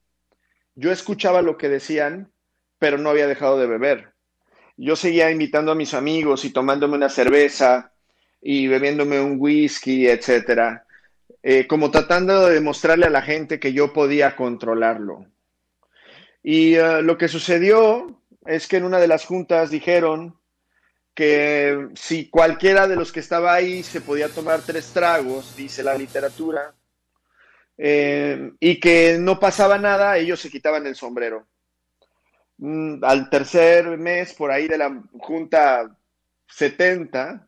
yo 0.75 0.93
escuchaba 0.93 1.41
lo 1.41 1.57
que 1.57 1.71
decían, 1.71 2.31
pero 2.79 2.99
no 2.99 3.09
había 3.09 3.27
dejado 3.27 3.59
de 3.59 3.67
beber. 3.67 4.13
Yo 4.77 4.97
seguía 4.97 5.31
invitando 5.31 5.73
a 5.73 5.77
mis 5.77 5.95
amigos 5.95 6.45
y 6.45 6.51
tomándome 6.51 6.97
una 6.97 7.09
cerveza 7.09 7.93
y 8.41 8.67
bebiéndome 8.67 9.21
un 9.21 9.37
whisky, 9.39 10.09
etcétera, 10.09 10.85
eh, 11.43 11.67
como 11.67 11.91
tratando 11.91 12.47
de 12.47 12.55
demostrarle 12.55 13.07
a 13.07 13.11
la 13.11 13.23
gente 13.23 13.59
que 13.59 13.73
yo 13.73 13.93
podía 13.93 14.37
controlarlo. 14.37 15.27
Y 16.43 16.77
uh, 16.77 17.03
lo 17.03 17.17
que 17.17 17.29
sucedió 17.29 18.21
es 18.45 18.67
que 18.67 18.77
en 18.77 18.85
una 18.85 18.99
de 18.99 19.09
las 19.09 19.25
juntas 19.25 19.71
dijeron 19.71 20.37
que 21.15 21.91
si 21.95 22.31
cualquiera 22.31 22.87
de 22.89 22.97
los 22.97 23.13
que 23.13 23.21
estaba 23.21 23.55
ahí 23.55 23.83
se 23.83 24.01
podía 24.01 24.29
tomar 24.29 24.63
tres 24.63 24.93
tragos, 24.93 25.55
dice 25.57 25.83
la 25.83 25.95
literatura, 25.95 26.75
eh, 27.77 28.53
y 28.61 28.81
que 28.81 29.19
no 29.19 29.39
pasaba 29.39 29.79
nada, 29.79 30.17
ellos 30.17 30.41
se 30.41 30.51
quitaban 30.51 30.87
el 30.87 30.95
sombrero. 30.95 31.47
Mm, 32.59 33.05
al 33.05 33.29
tercer 33.29 33.99
mes, 33.99 34.35
por 34.35 34.51
ahí 34.51 34.69
de 34.69 34.79
la 34.79 35.03
Junta 35.19 35.97
70, 36.49 37.47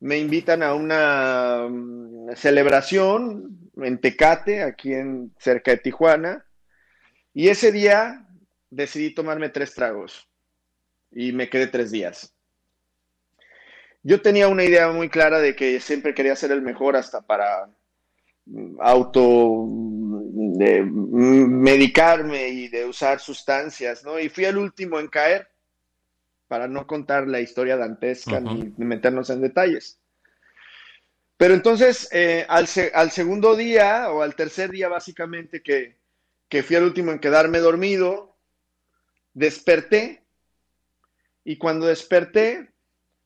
me 0.00 0.18
invitan 0.18 0.62
a 0.62 0.74
una 0.74 1.68
mm, 1.68 2.34
celebración 2.34 3.70
en 3.76 4.00
Tecate, 4.00 4.62
aquí 4.62 4.92
en 4.94 5.32
cerca 5.38 5.72
de 5.72 5.78
Tijuana, 5.78 6.46
y 7.32 7.48
ese 7.48 7.72
día 7.72 8.26
decidí 8.70 9.14
tomarme 9.14 9.48
tres 9.48 9.74
tragos 9.74 10.28
y 11.12 11.32
me 11.32 11.48
quedé 11.48 11.68
tres 11.68 11.90
días 11.90 12.33
yo 14.04 14.20
tenía 14.20 14.48
una 14.48 14.64
idea 14.64 14.92
muy 14.92 15.08
clara 15.08 15.40
de 15.40 15.56
que 15.56 15.80
siempre 15.80 16.14
quería 16.14 16.36
ser 16.36 16.52
el 16.52 16.62
mejor 16.62 16.94
hasta 16.94 17.22
para 17.22 17.68
mm, 18.46 18.76
auto 18.80 19.66
mm, 19.66 21.46
medicarme 21.46 22.48
y 22.50 22.68
de 22.68 22.84
usar 22.84 23.18
sustancias, 23.18 24.04
¿no? 24.04 24.20
Y 24.20 24.28
fui 24.28 24.44
el 24.44 24.58
último 24.58 25.00
en 25.00 25.08
caer 25.08 25.48
para 26.46 26.68
no 26.68 26.86
contar 26.86 27.26
la 27.26 27.40
historia 27.40 27.76
dantesca 27.76 28.38
ni 28.40 28.72
meternos 28.76 29.30
en 29.30 29.40
detalles. 29.40 29.98
Pero 31.36 31.54
entonces, 31.54 32.08
eh, 32.12 32.46
al, 32.48 32.68
segundo 32.68 33.56
día 33.56 34.10
o 34.10 34.22
al 34.22 34.36
tercer 34.36 34.70
día 34.70 34.88
básicamente 34.88 35.62
que, 35.62 35.96
que 36.48 36.62
fui 36.62 36.76
el 36.76 36.84
último 36.84 37.10
en 37.10 37.18
quedarme 37.18 37.58
dormido, 37.58 38.36
desperté 39.32 40.22
y 41.42 41.56
cuando 41.56 41.86
desperté 41.86 42.73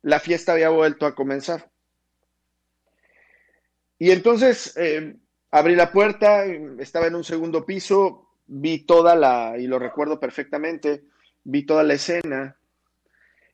la 0.03 0.21
fiesta 0.21 0.53
había 0.53 0.71
vuelto 0.71 1.07
a 1.07 1.15
comenzar. 1.15 1.71
Y 3.99 4.11
entonces 4.11 4.77
eh, 4.77 5.17
abrí 5.51 5.75
la 5.75 5.91
puerta, 5.91 6.45
estaba 6.45 7.07
en 7.07 7.17
un 7.17 7.25
segundo 7.25 7.67
piso, 7.67 8.29
vi 8.47 8.85
toda 8.85 9.15
la, 9.17 9.57
y 9.59 9.67
lo 9.67 9.79
recuerdo 9.79 10.21
perfectamente, 10.21 11.05
vi 11.45 11.65
toda 11.65 11.83
la 11.83 11.95
escena. 11.95 12.57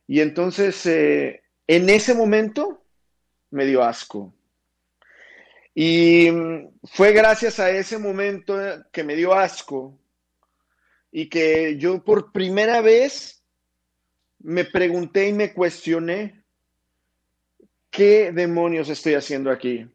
Y 0.07 0.21
entonces, 0.21 0.85
eh, 0.85 1.41
en 1.67 1.89
ese 1.89 2.13
momento, 2.13 2.83
me 3.49 3.65
dio 3.65 3.83
asco. 3.83 4.33
Y 5.73 6.29
mm, 6.31 6.69
fue 6.83 7.11
gracias 7.11 7.59
a 7.59 7.69
ese 7.71 7.97
momento 7.97 8.57
que 8.91 9.03
me 9.03 9.15
dio 9.15 9.33
asco 9.33 9.97
y 11.11 11.27
que 11.27 11.77
yo 11.77 12.03
por 12.03 12.31
primera 12.31 12.81
vez 12.81 13.43
me 14.45 14.63
pregunté 14.63 15.27
y 15.27 15.33
me 15.33 15.53
cuestioné, 15.53 16.43
¿qué 17.89 18.31
demonios 18.31 18.89
estoy 18.89 19.15
haciendo 19.15 19.49
aquí? 19.49 19.89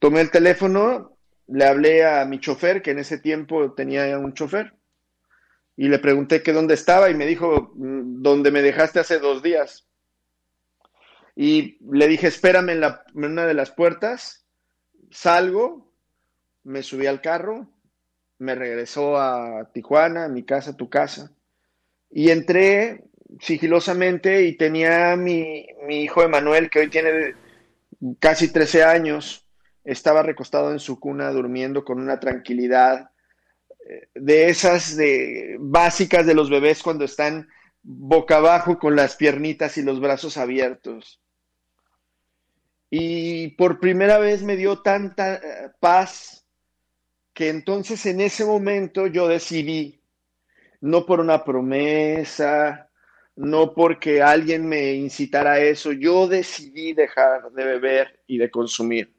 Tomé 0.00 0.20
el 0.20 0.32
teléfono, 0.32 1.16
le 1.46 1.64
hablé 1.64 2.04
a 2.04 2.24
mi 2.24 2.40
chofer, 2.40 2.82
que 2.82 2.90
en 2.90 2.98
ese 2.98 3.18
tiempo 3.18 3.72
tenía 3.74 4.18
un 4.18 4.34
chofer, 4.34 4.74
y 5.76 5.88
le 5.88 6.00
pregunté 6.00 6.42
que 6.42 6.52
dónde 6.52 6.74
estaba 6.74 7.08
y 7.08 7.14
me 7.14 7.26
dijo, 7.26 7.70
mm, 7.76 8.20
¿dónde 8.20 8.50
me 8.50 8.62
dejaste 8.62 8.98
hace 8.98 9.20
dos 9.20 9.44
días. 9.44 9.86
Y 11.36 11.78
le 11.88 12.08
dije, 12.08 12.26
espérame 12.26 12.70
en, 12.70 12.80
la, 12.80 13.04
una 13.14 13.46
de 13.46 13.54
las 13.54 13.70
puertas, 13.70 14.44
salgo, 15.12 15.94
me 16.64 16.82
subí 16.82 17.06
al 17.06 17.20
carro, 17.20 17.68
me 18.38 18.56
regresó 18.56 19.18
a 19.20 19.70
Tijuana, 19.72 20.24
a 20.24 20.28
mi 20.28 20.42
casa, 20.42 20.72
a 20.72 20.76
tu 20.76 20.90
casa, 20.90 21.32
y 22.10 22.30
entré 22.30 23.04
sigilosamente 23.40 24.44
y 24.44 24.56
tenía 24.56 25.16
mi, 25.16 25.66
mi 25.86 26.02
hijo 26.02 26.22
Emanuel, 26.22 26.70
que 26.70 26.80
hoy 26.80 26.88
tiene 26.88 27.34
casi 28.18 28.52
13 28.52 28.84
años, 28.84 29.46
estaba 29.84 30.22
recostado 30.22 30.72
en 30.72 30.80
su 30.80 30.98
cuna 30.98 31.30
durmiendo 31.30 31.84
con 31.84 32.00
una 32.00 32.20
tranquilidad 32.20 33.10
eh, 33.88 34.08
de 34.14 34.48
esas 34.48 34.96
de, 34.96 35.56
básicas 35.58 36.26
de 36.26 36.34
los 36.34 36.50
bebés 36.50 36.82
cuando 36.82 37.04
están 37.04 37.48
boca 37.82 38.36
abajo 38.36 38.78
con 38.78 38.96
las 38.96 39.16
piernitas 39.16 39.78
y 39.78 39.82
los 39.82 40.00
brazos 40.00 40.36
abiertos. 40.36 41.20
Y 42.90 43.48
por 43.48 43.80
primera 43.80 44.18
vez 44.18 44.42
me 44.42 44.56
dio 44.56 44.80
tanta 44.80 45.36
eh, 45.36 45.70
paz 45.80 46.44
que 47.32 47.48
entonces 47.48 48.04
en 48.06 48.20
ese 48.20 48.44
momento 48.44 49.06
yo 49.06 49.28
decidí, 49.28 49.97
no 50.80 51.06
por 51.06 51.20
una 51.20 51.44
promesa, 51.44 52.88
no 53.36 53.72
porque 53.72 54.20
alguien 54.20 54.68
me 54.68 54.94
incitara 54.94 55.52
a 55.52 55.60
eso, 55.60 55.92
yo 55.92 56.26
decidí 56.26 56.92
dejar 56.92 57.50
de 57.52 57.64
beber 57.64 58.20
y 58.26 58.38
de 58.38 58.50
consumir. 58.50 59.14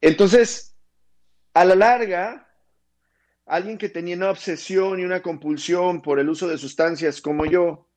Entonces, 0.00 0.74
a 1.54 1.64
la 1.64 1.74
larga, 1.74 2.48
alguien 3.46 3.78
que 3.78 3.88
tenía 3.88 4.16
una 4.16 4.30
obsesión 4.30 5.00
y 5.00 5.04
una 5.04 5.22
compulsión 5.22 6.02
por 6.02 6.18
el 6.18 6.28
uso 6.28 6.48
de 6.48 6.58
sustancias 6.58 7.20
como 7.20 7.46
yo, 7.46 7.88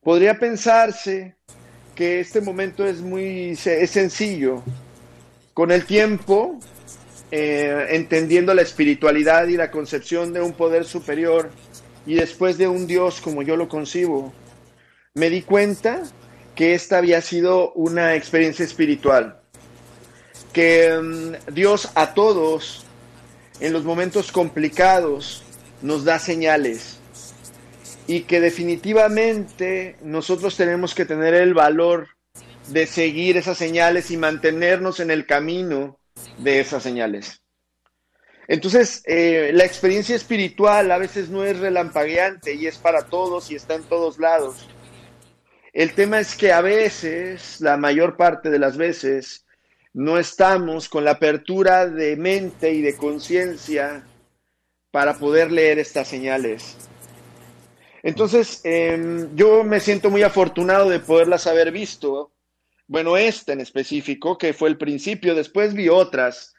podría 0.00 0.38
pensarse 0.38 1.36
que 1.94 2.20
este 2.20 2.40
momento 2.40 2.86
es 2.86 3.00
muy 3.00 3.50
es 3.52 3.90
sencillo. 3.90 4.62
Con 5.54 5.70
el 5.70 5.84
tiempo, 5.84 6.58
eh, 7.34 7.86
entendiendo 7.92 8.52
la 8.52 8.60
espiritualidad 8.60 9.48
y 9.48 9.56
la 9.56 9.70
concepción 9.70 10.34
de 10.34 10.42
un 10.42 10.52
poder 10.52 10.84
superior 10.84 11.48
y 12.04 12.14
después 12.14 12.58
de 12.58 12.68
un 12.68 12.86
Dios 12.86 13.22
como 13.22 13.40
yo 13.42 13.56
lo 13.56 13.70
concibo, 13.70 14.34
me 15.14 15.30
di 15.30 15.40
cuenta 15.40 16.02
que 16.54 16.74
esta 16.74 16.98
había 16.98 17.22
sido 17.22 17.72
una 17.72 18.16
experiencia 18.16 18.66
espiritual 18.66 19.40
que 20.52 20.92
mm, 21.00 21.54
Dios 21.54 21.88
a 21.94 22.12
todos 22.12 22.84
en 23.60 23.72
los 23.72 23.82
momentos 23.84 24.30
complicados 24.30 25.42
nos 25.80 26.04
da 26.04 26.18
señales 26.18 26.98
y 28.06 28.24
que 28.24 28.42
definitivamente 28.42 29.96
nosotros 30.02 30.54
tenemos 30.54 30.94
que 30.94 31.06
tener 31.06 31.32
el 31.32 31.54
valor 31.54 32.08
de 32.68 32.86
seguir 32.86 33.38
esas 33.38 33.56
señales 33.56 34.10
y 34.10 34.18
mantenernos 34.18 35.00
en 35.00 35.10
el 35.10 35.24
camino 35.24 35.98
de 36.38 36.60
esas 36.60 36.82
señales. 36.82 37.42
Entonces, 38.48 39.02
eh, 39.06 39.50
la 39.54 39.64
experiencia 39.64 40.16
espiritual 40.16 40.90
a 40.90 40.98
veces 40.98 41.30
no 41.30 41.44
es 41.44 41.58
relampagueante 41.58 42.54
y 42.54 42.66
es 42.66 42.76
para 42.76 43.06
todos 43.06 43.50
y 43.50 43.54
está 43.54 43.74
en 43.74 43.84
todos 43.84 44.18
lados. 44.18 44.68
El 45.72 45.94
tema 45.94 46.20
es 46.20 46.34
que 46.34 46.52
a 46.52 46.60
veces, 46.60 47.60
la 47.60 47.76
mayor 47.76 48.16
parte 48.16 48.50
de 48.50 48.58
las 48.58 48.76
veces, 48.76 49.46
no 49.94 50.18
estamos 50.18 50.88
con 50.88 51.04
la 51.04 51.12
apertura 51.12 51.86
de 51.86 52.16
mente 52.16 52.72
y 52.72 52.82
de 52.82 52.96
conciencia 52.96 54.04
para 54.90 55.14
poder 55.14 55.50
leer 55.50 55.78
estas 55.78 56.08
señales. 56.08 56.76
Entonces, 58.02 58.60
em, 58.64 59.34
yo 59.34 59.62
me 59.64 59.80
siento 59.80 60.10
muy 60.10 60.22
afortunado 60.22 60.90
de 60.90 60.98
poderlas 60.98 61.46
haber 61.46 61.70
visto. 61.70 62.31
Bueno, 62.86 63.16
esta 63.16 63.52
en 63.52 63.60
específico, 63.60 64.36
que 64.36 64.52
fue 64.52 64.68
el 64.68 64.78
principio, 64.78 65.34
después 65.34 65.74
vi 65.74 65.88
otras 65.88 66.54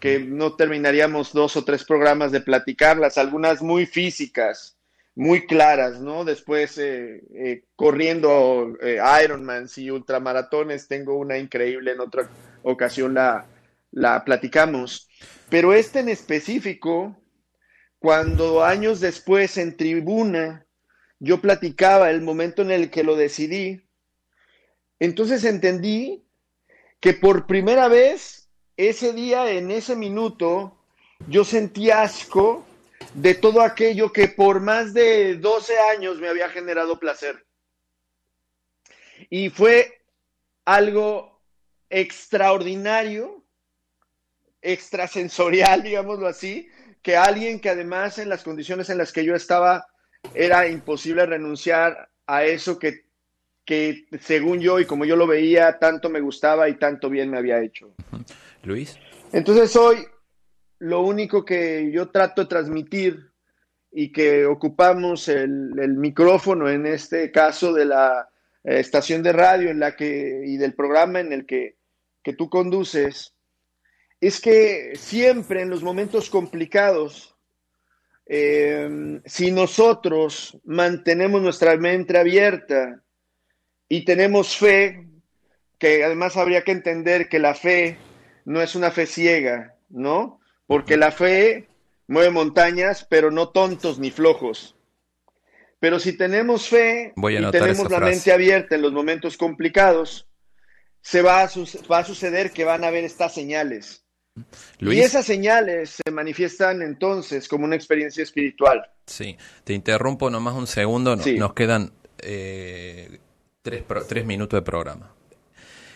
que 0.00 0.18
no 0.18 0.54
terminaríamos 0.54 1.32
dos 1.32 1.56
o 1.56 1.64
tres 1.64 1.82
programas 1.84 2.30
de 2.30 2.42
platicarlas, 2.42 3.16
algunas 3.16 3.62
muy 3.62 3.86
físicas, 3.86 4.76
muy 5.14 5.46
claras, 5.46 6.00
¿no? 6.00 6.24
Después 6.24 6.76
eh, 6.78 7.22
eh, 7.34 7.64
corriendo 7.74 8.76
eh, 8.82 9.00
Ironmans 9.24 9.78
y 9.78 9.90
ultramaratones, 9.90 10.88
tengo 10.88 11.16
una 11.16 11.38
increíble 11.38 11.92
en 11.92 12.00
otra 12.00 12.28
ocasión 12.62 13.14
la, 13.14 13.46
la 13.90 14.24
platicamos. 14.24 15.08
Pero 15.48 15.72
este 15.72 16.00
en 16.00 16.10
específico, 16.10 17.16
cuando 17.98 18.62
años 18.62 19.00
después 19.00 19.56
en 19.56 19.76
tribuna 19.76 20.66
yo 21.18 21.40
platicaba 21.40 22.10
el 22.10 22.20
momento 22.20 22.62
en 22.62 22.70
el 22.70 22.90
que 22.90 23.02
lo 23.02 23.16
decidí, 23.16 23.87
entonces 25.00 25.44
entendí 25.44 26.24
que 27.00 27.14
por 27.14 27.46
primera 27.46 27.88
vez 27.88 28.48
ese 28.76 29.12
día, 29.12 29.50
en 29.50 29.70
ese 29.70 29.96
minuto, 29.96 30.76
yo 31.26 31.44
sentí 31.44 31.90
asco 31.90 32.64
de 33.14 33.34
todo 33.34 33.60
aquello 33.60 34.12
que 34.12 34.28
por 34.28 34.60
más 34.60 34.94
de 34.94 35.36
12 35.36 35.78
años 35.78 36.18
me 36.20 36.28
había 36.28 36.48
generado 36.48 36.98
placer. 36.98 37.44
Y 39.30 39.50
fue 39.50 40.02
algo 40.64 41.40
extraordinario, 41.90 43.42
extrasensorial, 44.62 45.82
digámoslo 45.84 46.26
así, 46.26 46.68
que 47.02 47.16
alguien 47.16 47.60
que 47.60 47.70
además 47.70 48.18
en 48.18 48.28
las 48.28 48.42
condiciones 48.42 48.90
en 48.90 48.98
las 48.98 49.12
que 49.12 49.24
yo 49.24 49.34
estaba 49.34 49.88
era 50.34 50.68
imposible 50.68 51.26
renunciar 51.26 52.10
a 52.26 52.44
eso 52.44 52.78
que, 52.78 53.07
que 53.68 54.06
según 54.20 54.60
yo 54.60 54.80
y 54.80 54.86
como 54.86 55.04
yo 55.04 55.14
lo 55.14 55.26
veía, 55.26 55.78
tanto 55.78 56.08
me 56.08 56.22
gustaba 56.22 56.70
y 56.70 56.78
tanto 56.78 57.10
bien 57.10 57.30
me 57.30 57.36
había 57.36 57.60
hecho. 57.60 57.94
Luis. 58.62 58.98
Entonces 59.30 59.76
hoy 59.76 59.98
lo 60.78 61.02
único 61.02 61.44
que 61.44 61.90
yo 61.92 62.08
trato 62.08 62.42
de 62.42 62.48
transmitir 62.48 63.30
y 63.92 64.10
que 64.10 64.46
ocupamos 64.46 65.28
el, 65.28 65.78
el 65.78 65.94
micrófono 65.94 66.70
en 66.70 66.86
este 66.86 67.30
caso 67.30 67.74
de 67.74 67.84
la 67.84 68.30
eh, 68.64 68.80
estación 68.80 69.22
de 69.22 69.32
radio 69.32 69.68
en 69.68 69.80
la 69.80 69.94
que 69.94 70.42
y 70.46 70.56
del 70.56 70.72
programa 70.72 71.20
en 71.20 71.34
el 71.34 71.44
que 71.44 71.76
que 72.28 72.32
tú 72.32 72.50
conduces, 72.50 73.34
es 74.20 74.40
que 74.40 74.92
siempre 74.96 75.62
en 75.62 75.70
los 75.70 75.82
momentos 75.82 76.28
complicados, 76.28 77.34
eh, 78.26 79.20
si 79.24 79.50
nosotros 79.50 80.58
mantenemos 80.64 81.40
nuestra 81.40 81.76
mente 81.76 82.18
abierta 82.18 83.02
y 83.88 84.04
tenemos 84.04 84.56
fe, 84.56 85.06
que 85.78 86.04
además 86.04 86.36
habría 86.36 86.62
que 86.62 86.72
entender 86.72 87.28
que 87.28 87.38
la 87.38 87.54
fe 87.54 87.96
no 88.44 88.60
es 88.60 88.74
una 88.74 88.90
fe 88.90 89.06
ciega, 89.06 89.76
¿no? 89.88 90.40
Porque 90.66 90.96
la 90.96 91.10
fe 91.10 91.68
mueve 92.06 92.30
montañas, 92.30 93.06
pero 93.08 93.30
no 93.30 93.50
tontos 93.50 93.98
ni 93.98 94.10
flojos. 94.10 94.76
Pero 95.80 96.00
si 96.00 96.16
tenemos 96.16 96.68
fe 96.68 97.12
y 97.16 97.50
tenemos 97.50 97.90
la 97.90 98.00
mente 98.00 98.32
abierta 98.32 98.74
en 98.74 98.82
los 98.82 98.92
momentos 98.92 99.36
complicados, 99.36 100.28
se 101.00 101.22
va 101.22 101.42
a, 101.42 101.50
va 101.90 101.98
a 101.98 102.04
suceder 102.04 102.50
que 102.50 102.64
van 102.64 102.84
a 102.84 102.88
haber 102.88 103.04
estas 103.04 103.32
señales. 103.32 104.04
Y 104.80 105.00
esas 105.00 105.24
señales 105.26 105.98
se 106.04 106.10
manifiestan 106.10 106.82
entonces 106.82 107.48
como 107.48 107.64
una 107.64 107.76
experiencia 107.76 108.22
espiritual. 108.22 108.88
Sí, 109.06 109.36
te 109.64 109.72
interrumpo 109.72 110.30
nomás 110.30 110.54
un 110.54 110.66
segundo, 110.66 111.16
nos 111.16 111.54
quedan 111.54 111.92
eh, 112.18 113.18
tres, 113.62 114.24
minutos 114.24 114.58
de 114.58 114.62
programa. 114.62 115.12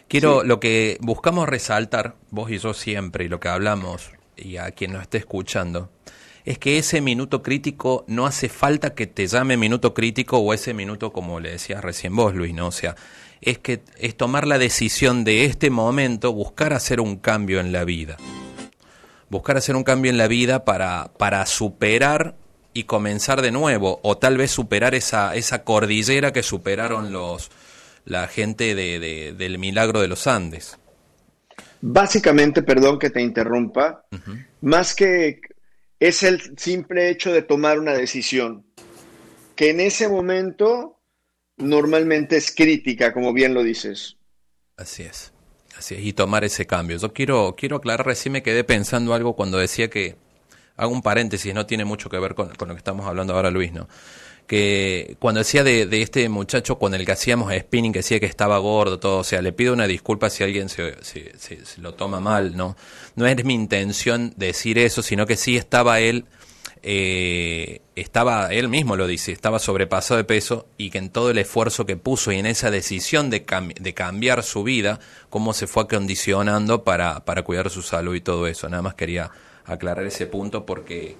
Quiero, 0.08 0.42
lo 0.42 0.60
que 0.60 0.98
buscamos 1.00 1.48
resaltar, 1.48 2.16
vos 2.30 2.50
y 2.50 2.58
yo 2.58 2.74
siempre, 2.74 3.24
y 3.24 3.28
lo 3.28 3.40
que 3.40 3.48
hablamos, 3.48 4.10
y 4.36 4.56
a 4.56 4.70
quien 4.72 4.92
nos 4.92 5.02
esté 5.02 5.18
escuchando, 5.18 5.90
es 6.44 6.58
que 6.58 6.76
ese 6.76 7.00
minuto 7.00 7.42
crítico 7.42 8.04
no 8.08 8.26
hace 8.26 8.48
falta 8.48 8.94
que 8.94 9.06
te 9.06 9.26
llame 9.26 9.56
minuto 9.56 9.94
crítico 9.94 10.38
o 10.38 10.52
ese 10.52 10.74
minuto 10.74 11.12
como 11.12 11.40
le 11.40 11.52
decías 11.52 11.82
recién 11.82 12.14
vos, 12.16 12.34
Luis, 12.34 12.52
¿no? 12.52 12.66
O 12.66 12.72
sea, 12.72 12.96
es 13.40 13.58
que 13.58 13.82
es 13.96 14.16
tomar 14.16 14.46
la 14.46 14.58
decisión 14.58 15.24
de 15.24 15.44
este 15.44 15.70
momento, 15.70 16.32
buscar 16.32 16.72
hacer 16.72 17.00
un 17.00 17.16
cambio 17.16 17.60
en 17.60 17.72
la 17.72 17.84
vida. 17.84 18.16
Buscar 19.30 19.56
hacer 19.56 19.76
un 19.76 19.84
cambio 19.84 20.10
en 20.10 20.18
la 20.18 20.26
vida 20.26 20.64
para, 20.64 21.12
para 21.16 21.46
superar 21.46 22.34
y 22.74 22.84
comenzar 22.84 23.42
de 23.42 23.50
nuevo, 23.50 24.00
o 24.02 24.16
tal 24.18 24.36
vez 24.36 24.50
superar 24.50 24.94
esa, 24.94 25.34
esa 25.34 25.64
cordillera 25.64 26.32
que 26.32 26.42
superaron 26.42 27.12
los 27.12 27.50
la 28.04 28.26
gente 28.28 28.74
de, 28.74 29.34
del 29.36 29.58
milagro 29.58 30.00
de 30.00 30.08
los 30.08 30.26
Andes. 30.26 30.78
Básicamente, 31.80 32.62
perdón 32.62 32.98
que 32.98 33.10
te 33.10 33.20
interrumpa, 33.20 34.04
más 34.60 34.94
que 34.94 35.40
es 35.98 36.22
el 36.22 36.58
simple 36.58 37.10
hecho 37.10 37.32
de 37.32 37.42
tomar 37.42 37.78
una 37.78 37.92
decisión, 37.92 38.64
que 39.56 39.70
en 39.70 39.80
ese 39.80 40.08
momento 40.08 41.00
normalmente 41.56 42.36
es 42.36 42.54
crítica, 42.54 43.12
como 43.12 43.32
bien 43.32 43.54
lo 43.54 43.62
dices. 43.62 44.16
Así 44.76 45.02
es, 45.02 45.32
así 45.76 45.94
es, 45.94 46.04
y 46.04 46.12
tomar 46.12 46.44
ese 46.44 46.66
cambio. 46.66 46.98
Yo 46.98 47.12
quiero, 47.12 47.54
quiero 47.56 47.76
aclarar, 47.76 48.06
recién 48.06 48.32
me 48.32 48.42
quedé 48.42 48.64
pensando 48.64 49.14
algo 49.14 49.34
cuando 49.34 49.58
decía 49.58 49.90
que, 49.90 50.16
hago 50.76 50.92
un 50.92 51.02
paréntesis, 51.02 51.54
no 51.54 51.66
tiene 51.66 51.84
mucho 51.84 52.08
que 52.08 52.18
ver 52.18 52.34
con, 52.34 52.48
con 52.50 52.68
lo 52.68 52.74
que 52.74 52.78
estamos 52.78 53.06
hablando 53.06 53.34
ahora, 53.34 53.50
Luis, 53.50 53.72
¿no? 53.72 53.88
que 54.46 55.16
cuando 55.18 55.38
decía 55.38 55.64
de, 55.64 56.02
este 56.02 56.28
muchacho 56.28 56.78
con 56.78 56.94
el 56.94 57.06
que 57.06 57.12
hacíamos 57.12 57.52
spinning, 57.52 57.92
que 57.92 58.00
decía 58.00 58.20
que 58.20 58.26
estaba 58.26 58.58
gordo, 58.58 58.98
todo, 58.98 59.18
o 59.18 59.24
sea, 59.24 59.40
le 59.40 59.52
pido 59.52 59.72
una 59.72 59.86
disculpa 59.86 60.30
si 60.30 60.44
alguien 60.44 60.68
se, 60.68 60.94
lo 61.78 61.94
toma 61.94 62.20
mal, 62.20 62.56
¿no? 62.56 62.76
No 63.16 63.26
es 63.26 63.44
mi 63.44 63.54
intención 63.54 64.34
decir 64.36 64.78
eso, 64.78 65.02
sino 65.02 65.26
que 65.26 65.36
sí 65.36 65.56
estaba 65.56 66.00
él, 66.00 66.26
eh, 66.82 67.80
estaba, 67.94 68.52
él 68.52 68.68
mismo 68.68 68.96
lo 68.96 69.06
dice, 69.06 69.32
estaba 69.32 69.58
sobrepasado 69.58 70.18
de 70.18 70.24
peso 70.24 70.66
y 70.76 70.90
que 70.90 70.98
en 70.98 71.10
todo 71.10 71.30
el 71.30 71.38
esfuerzo 71.38 71.86
que 71.86 71.96
puso 71.96 72.32
y 72.32 72.38
en 72.38 72.46
esa 72.46 72.70
decisión 72.70 73.30
de, 73.30 73.46
de 73.80 73.94
cambiar 73.94 74.42
su 74.42 74.64
vida, 74.64 75.00
cómo 75.30 75.54
se 75.54 75.66
fue 75.66 75.84
acondicionando 75.84 76.84
para, 76.84 77.24
para 77.24 77.42
cuidar 77.42 77.70
su 77.70 77.82
salud 77.82 78.14
y 78.14 78.20
todo 78.20 78.46
eso. 78.46 78.68
Nada 78.68 78.82
más 78.82 78.94
quería 78.94 79.30
aclarar 79.64 80.04
ese 80.06 80.26
punto 80.26 80.66
porque 80.66 81.16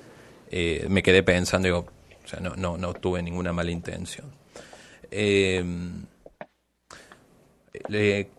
eh, 0.51 0.86
me 0.88 1.03
quedé 1.03 1.22
pensando, 1.22 1.66
digo, 1.66 1.86
o 2.24 2.28
sea, 2.28 2.40
no, 2.40 2.57
no, 2.57 2.76
no 2.76 2.95
tuve 2.95 3.22
ninguna 3.22 3.53
mala 3.53 3.70
intención. 3.70 4.26
Eh, 5.11 5.64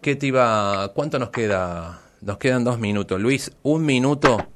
¿Qué 0.01 0.15
te 0.15 0.27
iba? 0.27 0.91
¿Cuánto 0.93 1.19
nos 1.19 1.29
queda? 1.29 2.01
Nos 2.21 2.37
quedan 2.37 2.63
dos 2.63 2.79
minutos. 2.79 3.19
Luis, 3.19 3.51
un 3.63 3.85
minuto. 3.85 4.47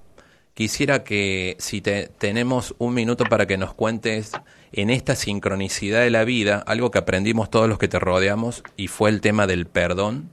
Quisiera 0.53 1.03
que 1.03 1.55
si 1.59 1.81
te, 1.81 2.07
tenemos 2.17 2.73
un 2.79 2.93
minuto 2.93 3.25
para 3.25 3.45
que 3.45 3.57
nos 3.57 3.73
cuentes 3.75 4.31
en 4.71 4.89
esta 4.89 5.15
sincronicidad 5.15 6.01
de 6.01 6.09
la 6.09 6.23
vida, 6.23 6.63
algo 6.65 6.89
que 6.89 6.97
aprendimos 6.97 7.49
todos 7.49 7.69
los 7.69 7.77
que 7.77 7.87
te 7.87 7.99
rodeamos 7.99 8.63
y 8.75 8.87
fue 8.87 9.09
el 9.11 9.21
tema 9.21 9.45
del 9.45 9.67
perdón 9.67 10.31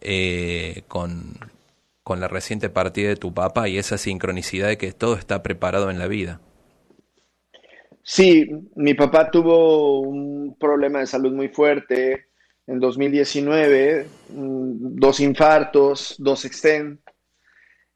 eh, 0.00 0.82
con, 0.86 1.38
con 2.08 2.20
la 2.20 2.28
reciente 2.28 2.70
partida 2.70 3.10
de 3.10 3.16
tu 3.16 3.34
papá 3.34 3.68
y 3.68 3.76
esa 3.76 3.98
sincronicidad 3.98 4.68
de 4.68 4.78
que 4.78 4.92
todo 4.92 5.14
está 5.14 5.42
preparado 5.42 5.90
en 5.90 5.98
la 5.98 6.06
vida. 6.06 6.40
Sí, 8.02 8.48
mi 8.76 8.94
papá 8.94 9.30
tuvo 9.30 10.00
un 10.00 10.56
problema 10.58 11.00
de 11.00 11.06
salud 11.06 11.34
muy 11.34 11.48
fuerte 11.48 12.28
en 12.66 12.80
2019, 12.80 14.06
mm, 14.30 14.96
dos 14.96 15.20
infartos, 15.20 16.14
dos 16.16 16.46
exten, 16.46 16.98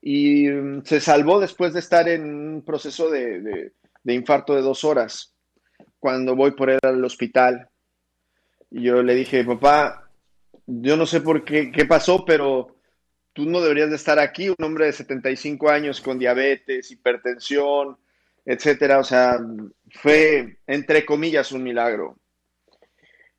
y 0.02 0.46
mm, 0.46 0.82
se 0.84 1.00
salvó 1.00 1.40
después 1.40 1.72
de 1.72 1.80
estar 1.80 2.06
en 2.06 2.22
un 2.26 2.62
proceso 2.66 3.10
de, 3.10 3.72
infarto 4.04 4.54
de 4.54 4.60
dos 4.60 4.84
horas, 4.84 5.34
cuando 5.98 6.36
voy 6.36 6.50
por 6.50 6.68
él 6.68 6.80
al 6.82 7.02
hospital. 7.02 7.70
Yo 8.70 9.02
le 9.02 9.14
dije, 9.14 9.42
papá, 9.42 10.10
yo 10.66 10.98
no 10.98 11.06
sé 11.06 11.22
por 11.22 11.44
qué 11.44 11.86
pasó, 11.88 12.26
pero 12.26 12.81
tú 13.32 13.46
no 13.46 13.60
deberías 13.60 13.90
de 13.90 13.96
estar 13.96 14.18
aquí, 14.18 14.48
un 14.48 14.62
hombre 14.62 14.86
de 14.86 14.92
75 14.92 15.70
años 15.70 16.00
con 16.00 16.18
diabetes, 16.18 16.90
hipertensión, 16.90 17.96
etcétera. 18.44 18.98
O 18.98 19.04
sea, 19.04 19.38
fue, 19.90 20.58
entre 20.66 21.04
comillas, 21.04 21.52
un 21.52 21.62
milagro. 21.62 22.18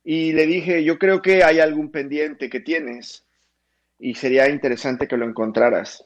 Y 0.02 0.32
le 0.32 0.46
dije, 0.46 0.84
yo 0.84 0.98
creo 0.98 1.22
que 1.22 1.44
hay 1.44 1.60
algún 1.60 1.90
pendiente 1.90 2.50
que 2.50 2.60
tienes 2.60 3.24
y 3.98 4.14
sería 4.14 4.48
interesante 4.48 5.08
que 5.08 5.16
lo 5.16 5.26
encontraras. 5.26 6.04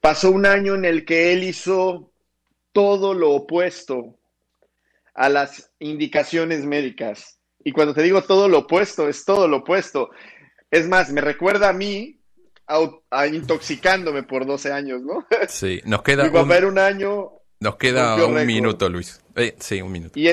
Pasó 0.00 0.30
un 0.30 0.46
año 0.46 0.74
en 0.74 0.84
el 0.84 1.04
que 1.04 1.32
él 1.32 1.42
hizo 1.42 2.12
todo 2.72 3.14
lo 3.14 3.32
opuesto 3.32 4.18
a 5.14 5.28
las 5.28 5.72
indicaciones 5.80 6.64
médicas. 6.64 7.40
Y 7.64 7.72
cuando 7.72 7.94
te 7.94 8.02
digo 8.02 8.22
todo 8.22 8.48
lo 8.48 8.58
opuesto, 8.58 9.08
es 9.08 9.24
todo 9.24 9.48
lo 9.48 9.58
opuesto. 9.58 10.10
Es 10.70 10.86
más, 10.86 11.10
me 11.10 11.22
recuerda 11.22 11.70
a 11.70 11.72
mí 11.72 12.20
a, 12.66 13.26
intoxicándome 13.26 14.22
por 14.22 14.46
12 14.46 14.72
años, 14.72 15.02
¿no? 15.02 15.26
Sí, 15.48 15.80
nos 15.84 16.02
queda. 16.02 16.30
Mi 16.30 16.38
un... 16.38 16.64
un 16.64 16.78
año 16.78 17.32
nos 17.60 17.76
queda 17.76 18.24
un 18.26 18.46
minuto, 18.46 18.88
Luis. 18.88 19.20
Eh, 19.34 19.54
sí, 19.58 19.80
un 19.80 19.92
minuto. 19.92 20.18
Y, 20.18 20.28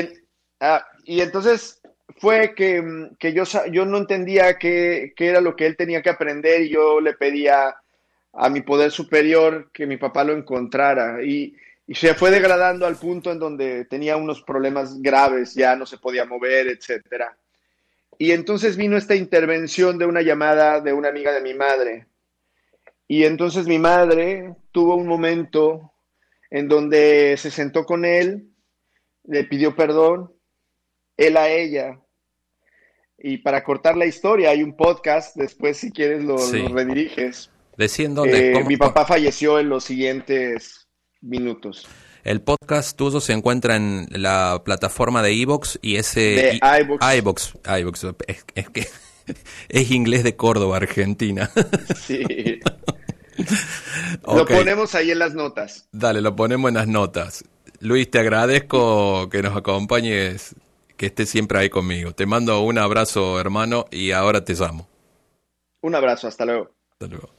ah, 0.60 0.86
y 1.06 1.22
entonces 1.22 1.82
fue 2.18 2.54
que, 2.54 2.84
yo, 3.34 3.44
yo 3.72 3.86
no 3.86 3.98
entendía 3.98 4.58
qué, 4.58 5.14
era 5.18 5.42
lo 5.42 5.56
que 5.56 5.66
él 5.66 5.78
tenía 5.78 6.02
que 6.02 6.10
aprender 6.10 6.62
y 6.62 6.70
yo 6.70 7.00
le 7.00 7.14
pedía 7.14 7.76
a 8.34 8.50
mi 8.50 8.62
poder 8.62 8.92
superior 8.92 9.70
que 9.72 9.86
mi 9.86 9.98
papá 9.98 10.24
lo 10.24 10.34
encontrara. 10.34 11.24
Y, 11.24 11.56
y 11.88 11.96
se 11.96 12.14
fue 12.14 12.32
degradando 12.32 12.86
al 12.86 12.98
punto 12.98 13.32
en 13.32 13.40
donde 13.40 13.86
tenía 13.86 14.18
unos 14.18 14.42
problemas 14.42 15.02
graves, 15.02 15.54
ya 15.54 15.76
no 15.76 15.86
se 15.86 15.98
podía 15.98 16.26
mover, 16.26 16.68
etcétera. 16.68 17.38
Y 18.18 18.32
entonces 18.32 18.78
vino 18.78 18.98
esta 18.98 19.16
intervención 19.16 19.98
de 19.98 20.06
una 20.06 20.22
llamada 20.22 20.82
de 20.82 20.94
una 20.94 21.10
amiga 21.10 21.32
de 21.32 21.42
mi 21.42 21.54
madre. 21.54 22.08
Y 23.14 23.26
entonces 23.26 23.68
mi 23.68 23.78
madre 23.78 24.56
tuvo 24.72 24.96
un 24.96 25.06
momento 25.06 25.94
en 26.50 26.68
donde 26.68 27.36
se 27.38 27.52
sentó 27.52 27.86
con 27.86 28.06
él, 28.06 28.50
le 29.24 29.44
pidió 29.44 29.76
perdón, 29.76 30.34
él 31.16 31.38
a 31.38 31.48
ella. 31.48 32.00
Y 33.20 33.38
para 33.38 33.64
cortar 33.64 33.98
la 33.98 34.08
historia, 34.08 34.50
hay 34.50 34.64
un 34.64 34.76
podcast, 34.76 35.36
después 35.36 35.78
si 35.78 35.92
quieres 35.92 36.24
lo, 36.24 36.38
rediriges. 36.70 37.52
Diciendo 37.78 38.26
eh, 38.26 38.64
mi 38.66 38.78
papá 38.78 39.06
falleció 39.06 39.60
en 39.60 39.70
los 39.70 39.84
siguientes 39.84 40.88
minutos. 41.22 41.88
El 42.24 42.42
podcast 42.42 42.98
tuyo 42.98 43.20
se 43.20 43.34
encuentra 43.34 43.76
en 43.76 44.08
la 44.10 44.64
plataforma 44.66 45.22
de 45.22 45.40
Evox 45.40 45.78
y 45.84 45.98
ese... 45.98 46.20
De 46.20 46.60
iVox. 46.82 47.54
iVox, 47.80 48.06
Es, 48.26 48.70
que 48.70 48.88
es 49.70 49.92
inglés 49.92 50.24
de 50.24 50.36
Córdoba, 50.36 50.78
Argentina. 50.78 51.52
Sí. 51.96 52.60
Lo 54.26 54.46
ponemos 54.46 54.96
ahí 54.96 55.12
en 55.12 55.20
las 55.20 55.34
notas. 55.34 55.88
Dale, 55.92 56.22
lo 56.22 56.36
ponemos 56.36 56.70
en 56.70 56.76
las 56.76 56.88
notas. 56.88 57.44
Luis, 57.80 58.10
te 58.10 58.20
agradezco 58.20 59.30
que 59.30 59.42
nos 59.42 59.56
acompañes, 59.56 60.56
que 60.96 61.08
estés 61.08 61.30
siempre 61.30 61.60
ahí 61.60 61.70
conmigo. 61.70 62.14
Te 62.14 62.26
mando 62.26 62.62
un 62.62 62.78
abrazo, 62.78 63.40
hermano, 63.40 63.86
y 63.92 64.12
ahora 64.12 64.46
te 64.46 64.54
llamo. 64.54 64.88
Un 65.82 65.96
abrazo, 65.96 66.28
hasta 66.28 66.46
luego. 66.46 66.72
Hasta 66.92 67.08
luego. 67.08 67.30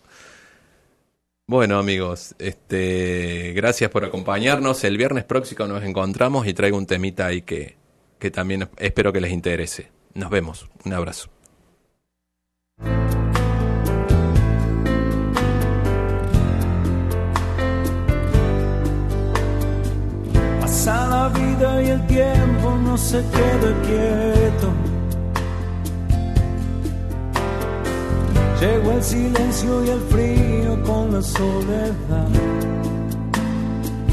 Bueno, 1.46 1.78
amigos, 1.78 2.34
este, 2.38 3.52
gracias 3.55 3.90
por 3.90 4.05
acompañarnos. 4.05 4.82
El 4.84 4.96
viernes 4.96 5.24
próximo 5.24 5.66
nos 5.66 5.82
encontramos 5.82 6.46
y 6.46 6.55
traigo 6.55 6.78
un 6.78 6.86
temita 6.86 7.26
ahí 7.26 7.42
que, 7.42 7.76
que 8.18 8.30
también 8.30 8.68
espero 8.78 9.12
que 9.12 9.20
les 9.20 9.32
interese. 9.32 9.90
Nos 10.14 10.30
vemos. 10.30 10.66
Un 10.84 10.92
abrazo. 10.94 11.28
La 21.24 21.30
vida 21.30 21.82
y 21.82 21.88
el 21.88 22.06
tiempo 22.06 22.76
no 22.84 22.98
se 22.98 23.18
queda 23.36 23.70
quieto. 23.86 24.68
Llegó 28.60 28.92
el 28.92 29.02
silencio 29.02 29.84
y 29.84 29.88
el 29.90 30.00
frío 30.12 30.82
con 30.84 31.12
la 31.12 31.22
soledad. 31.22 32.28